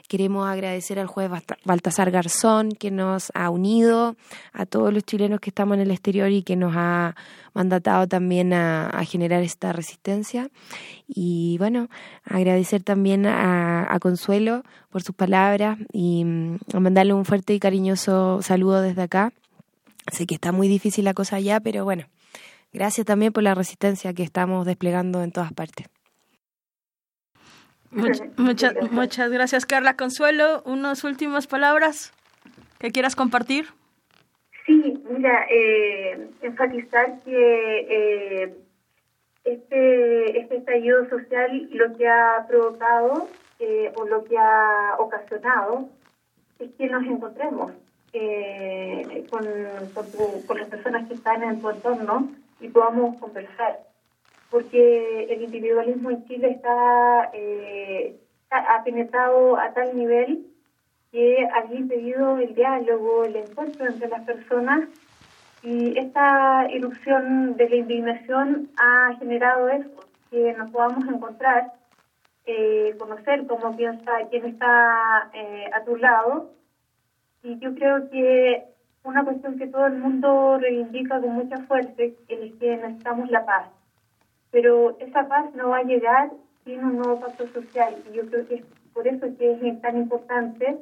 Queremos 0.08 0.48
agradecer 0.48 1.00
al 1.00 1.08
juez 1.08 1.30
Baltasar 1.64 2.12
Garzón, 2.12 2.72
que 2.72 2.92
nos 2.92 3.32
ha 3.34 3.50
unido 3.50 4.16
a 4.54 4.66
todos 4.66 4.94
los 4.94 5.04
chilenos 5.04 5.40
que 5.40 5.50
estamos 5.50 5.76
en 5.76 5.82
el 5.82 5.92
exterior 5.92 6.32
y 6.32 6.44
que 6.44 6.56
nos 6.56 6.74
ha 6.76 7.16
mandatado 7.54 8.08
también 8.08 8.54
a, 8.54 9.04
generar 9.06 9.44
esta 9.44 9.74
resistencia. 9.74 10.50
Y 11.08 11.58
bueno, 11.58 11.90
agradecer 12.24 12.84
también 12.84 13.26
a, 13.26 13.94
a 13.94 14.00
Consuelo 14.00 14.64
por 14.90 15.04
sus 15.04 15.16
palabras 15.16 15.78
y 15.92 16.24
mm, 16.26 16.60
mandarle 16.80 17.14
un 17.14 17.26
fuerte 17.26 17.54
y 17.54 17.60
cariñoso 17.60 18.42
saludo 18.42 18.82
desde 18.82 19.04
acá. 19.04 19.32
Sé 20.12 20.26
que 20.26 20.36
está 20.36 20.52
muy 20.52 20.68
difícil 20.68 21.06
la 21.06 21.14
cosa 21.14 21.38
allá, 21.38 21.60
pero 21.60 21.84
bueno, 21.84 22.06
gracias 22.74 23.06
también 23.06 23.34
por 23.34 23.44
la 23.44 23.56
resistencia 23.56 24.14
que 24.14 24.24
estamos 24.24 24.66
desplegando 24.66 25.24
en 25.24 25.32
todas 25.32 25.52
partes 25.54 25.88
muchas, 28.38 28.92
muchas 28.92 29.32
gracias, 29.32 29.66
Carla. 29.66 29.96
Consuelo, 29.96 30.62
unas 30.66 31.04
últimas 31.04 31.48
palabras 31.48 32.14
que 32.78 32.92
quieras 32.92 33.16
compartir. 33.16 33.68
Sí, 34.66 35.02
mira, 35.10 35.46
eh, 35.50 36.30
enfatizar 36.42 37.20
que 37.24 37.80
eh, 37.90 38.56
este, 39.46 40.40
este 40.40 40.58
estallido 40.58 41.08
social 41.10 41.70
lo 41.72 41.96
que 41.96 42.08
ha 42.08 42.46
provocado 42.48 43.30
eh, 43.60 43.94
o 43.96 44.06
lo 44.06 44.26
que 44.26 44.38
ha 44.38 44.96
ocasionado 45.00 45.88
es 46.60 46.72
que 46.78 46.88
nos 46.88 47.04
encontremos 47.06 47.72
con, 49.30 49.46
con 50.48 50.58
las 50.58 50.70
personas 50.70 51.08
que 51.08 51.16
están 51.16 51.44
en 51.44 51.62
tu 51.62 51.70
entorno 51.70 52.32
y 52.62 52.70
podamos 52.70 53.20
conversar 53.20 53.80
porque 54.50 55.24
el 55.30 55.42
individualismo 55.44 56.12
en 56.12 56.26
Chile 56.26 56.52
está, 56.52 57.30
eh, 57.34 58.16
ha 58.50 58.84
penetrado 58.84 59.58
a 59.58 59.74
tal 59.74 59.98
nivel 59.98 60.46
que 61.12 61.48
ha 61.48 61.74
impedido 61.74 62.38
el 62.40 62.54
diálogo, 62.54 63.24
el 63.24 63.38
encuentro 63.38 63.86
entre 63.86 64.10
las 64.10 64.22
personas 64.24 64.90
y 65.64 65.98
esta 65.98 66.68
ilusión 66.70 67.58
de 67.58 67.70
la 67.70 67.76
indignación 67.76 68.70
ha 68.78 69.16
generado 69.18 69.70
eso, 69.70 70.06
que 70.30 70.54
nos 70.54 70.70
podamos 70.70 71.08
encontrar, 71.08 71.74
eh, 72.46 72.96
conocer 73.00 73.48
cómo 73.48 73.76
piensa 73.76 74.12
quién 74.30 74.46
está 74.46 75.30
eh, 75.34 75.66
a 75.74 75.84
tu 75.84 75.96
lado. 75.96 76.52
Y 77.42 77.58
yo 77.60 77.74
creo 77.74 78.10
que 78.10 78.64
una 79.04 79.24
cuestión 79.24 79.58
que 79.58 79.68
todo 79.68 79.88
el 79.88 79.98
mundo 79.98 80.58
reivindica 80.60 81.20
con 81.20 81.32
mucha 81.32 81.58
fuerza 81.64 82.04
es 82.04 82.14
que 82.28 82.78
necesitamos 82.78 83.32
la 83.32 83.46
paz 83.46 83.70
pero 84.56 84.96
esa 85.02 85.28
paz 85.28 85.54
no 85.54 85.72
va 85.72 85.80
a 85.80 85.84
llegar 85.84 86.32
sin 86.64 86.82
un 86.82 86.96
nuevo 86.96 87.20
pacto 87.20 87.46
social 87.50 87.94
y 88.10 88.16
yo 88.16 88.26
creo 88.28 88.48
que 88.48 88.56
es 88.56 88.64
por 88.94 89.06
eso 89.06 89.28
que 89.38 89.52
es 89.52 89.82
tan 89.82 89.98
importante 89.98 90.78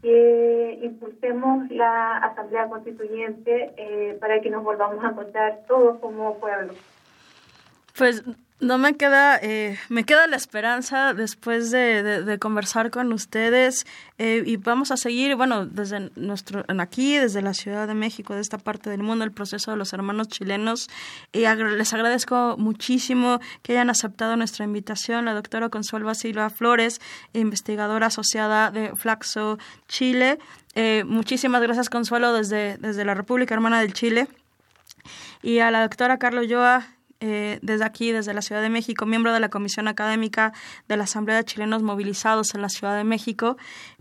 que 0.00 0.78
impulsemos 0.82 1.70
la 1.70 2.16
Asamblea 2.16 2.66
Constituyente 2.70 3.74
eh, 3.76 4.16
para 4.18 4.40
que 4.40 4.48
nos 4.48 4.64
volvamos 4.64 5.04
a 5.04 5.10
encontrar 5.10 5.64
todos 5.68 5.98
como 5.98 6.38
pueblo. 6.38 6.72
Pues 7.98 8.24
no 8.60 8.78
me 8.78 8.96
queda, 8.96 9.36
eh, 9.42 9.78
me 9.88 10.04
queda 10.04 10.26
la 10.26 10.36
esperanza 10.36 11.12
después 11.12 11.70
de, 11.70 12.22
de, 12.22 12.38
conversar 12.38 12.90
con 12.90 13.12
ustedes 13.12 13.84
eh, 14.18 14.42
y 14.46 14.56
vamos 14.56 14.90
a 14.92 14.96
seguir, 14.96 15.34
bueno, 15.34 15.66
desde 15.66 16.10
nuestro, 16.14 16.64
aquí, 16.78 17.18
desde 17.18 17.42
la 17.42 17.52
Ciudad 17.52 17.88
de 17.88 17.94
México, 17.94 18.34
de 18.34 18.40
esta 18.40 18.58
parte 18.58 18.90
del 18.90 19.02
mundo, 19.02 19.24
el 19.24 19.32
proceso 19.32 19.72
de 19.72 19.76
los 19.76 19.92
hermanos 19.92 20.28
chilenos. 20.28 20.88
Y 21.32 21.40
les 21.40 21.92
agradezco 21.92 22.56
muchísimo 22.56 23.40
que 23.62 23.72
hayan 23.72 23.90
aceptado 23.90 24.36
nuestra 24.36 24.64
invitación. 24.64 25.24
La 25.24 25.34
doctora 25.34 25.68
Consuelo 25.68 26.14
Silva 26.14 26.48
Flores, 26.48 27.00
investigadora 27.32 28.06
asociada 28.06 28.70
de 28.70 28.94
Flaxo 28.94 29.58
Chile. 29.88 30.38
Eh, 30.76 31.02
muchísimas 31.06 31.60
gracias, 31.60 31.90
Consuelo, 31.90 32.32
desde, 32.32 32.78
desde 32.78 33.04
la 33.04 33.14
República 33.14 33.54
Hermana 33.54 33.80
del 33.80 33.92
Chile. 33.92 34.28
Y 35.42 35.58
a 35.58 35.70
la 35.70 35.82
doctora 35.82 36.18
Carlos 36.18 36.48
Yoa, 36.48 36.86
eh, 37.26 37.58
desde 37.62 37.84
aquí, 37.84 38.12
desde 38.12 38.34
la 38.34 38.42
Ciudad 38.42 38.60
de 38.60 38.68
México, 38.68 39.06
miembro 39.06 39.32
de 39.32 39.40
la 39.40 39.48
Comisión 39.48 39.88
Académica 39.88 40.52
de 40.88 40.98
la 40.98 41.04
Asamblea 41.04 41.38
de 41.38 41.44
Chilenos 41.44 41.82
Movilizados 41.82 42.54
en 42.54 42.60
la 42.60 42.68
Ciudad 42.68 42.98
de 42.98 43.04
México, 43.04 43.56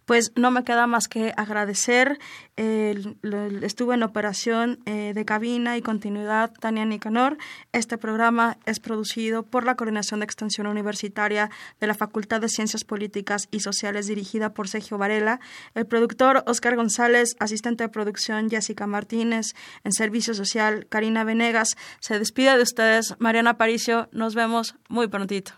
pues 0.06 0.32
no 0.36 0.52
me 0.52 0.64
queda 0.64 0.88
más 0.88 1.08
que 1.08 1.34
agradecer. 1.38 2.20
estuve 2.56 3.96
en 3.96 4.04
operación 4.04 4.80
eh, 4.86 5.14
de 5.14 5.26
cabina 5.26 5.78
y 5.78 5.82
continuidad 5.82 6.52
Tania 6.60 6.86
Nicanor. 6.86 7.38
Este 7.72 7.98
programa 7.98 8.58
es 8.66 8.80
producido 8.80 9.44
por 9.44 9.66
la 9.66 9.76
Coordinación 9.76 10.20
de 10.20 10.26
Extensión 10.26 10.68
Universitaria 10.68 11.50
de 11.80 11.88
la 11.88 11.94
Facultad 11.94 12.42
de 12.42 12.50
Ciencias 12.50 12.84
Políticas 12.84 13.48
y 13.52 13.62
Sociales 13.62 14.08
dirigida 14.08 14.54
por 14.54 14.68
Sergio 14.68 14.98
Varela. 14.98 15.40
El 15.74 15.86
productor 15.86 16.44
Oscar 16.48 16.76
González, 16.76 17.36
asistente 17.40 17.84
de 17.84 17.90
producción 17.90 18.50
Jessica 18.50 18.88
Martínez, 18.88 19.54
en 19.84 19.92
Servicio 19.94 20.34
Social 20.34 20.86
Karina 20.90 21.24
Venegas. 21.24 21.70
Se 22.00 22.20
despide 22.20 22.56
de 22.58 22.64
ustedes 22.64 23.16
Mariana 23.20 23.52
Aparicio. 23.52 24.10
Nos 24.12 24.36
vemos 24.36 24.76
muy 24.90 25.08
prontito. 25.08 25.54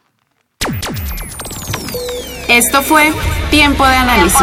Esto 2.47 2.83
fue 2.83 3.11
Tiempo 3.49 3.87
de 3.87 3.95
Análisis. 3.95 4.39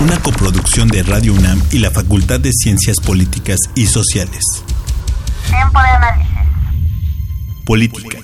Una 0.00 0.18
coproducción 0.20 0.88
de 0.88 1.02
Radio 1.02 1.32
UNAM 1.32 1.62
y 1.70 1.78
la 1.78 1.90
Facultad 1.90 2.40
de 2.40 2.50
Ciencias 2.52 2.98
Políticas 3.00 3.58
y 3.74 3.86
Sociales. 3.86 4.42
Tiempo 5.48 5.80
de 5.80 5.88
Análisis. 5.88 6.30
Política. 7.64 8.18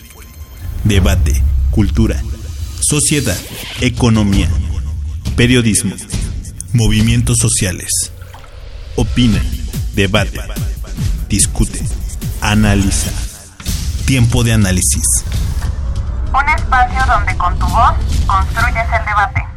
Debate. 0.85 1.43
Cultura. 1.71 2.23
Sociedad. 2.81 3.39
Economía. 3.81 4.49
Periodismo. 5.37 5.95
Movimientos 6.75 7.39
sociales. 7.39 7.89
Opina. 8.97 9.43
Debate. 9.95 10.39
Discute. 11.31 11.81
Analiza. 12.43 13.11
Tiempo 14.05 14.45
de 14.45 14.53
análisis. 14.53 15.05
Un 16.33 16.49
espacio 16.49 17.05
donde 17.07 17.37
con 17.37 17.59
tu 17.59 17.67
voz 17.67 17.93
construyes 18.27 18.87
el 18.93 19.05
debate. 19.05 19.50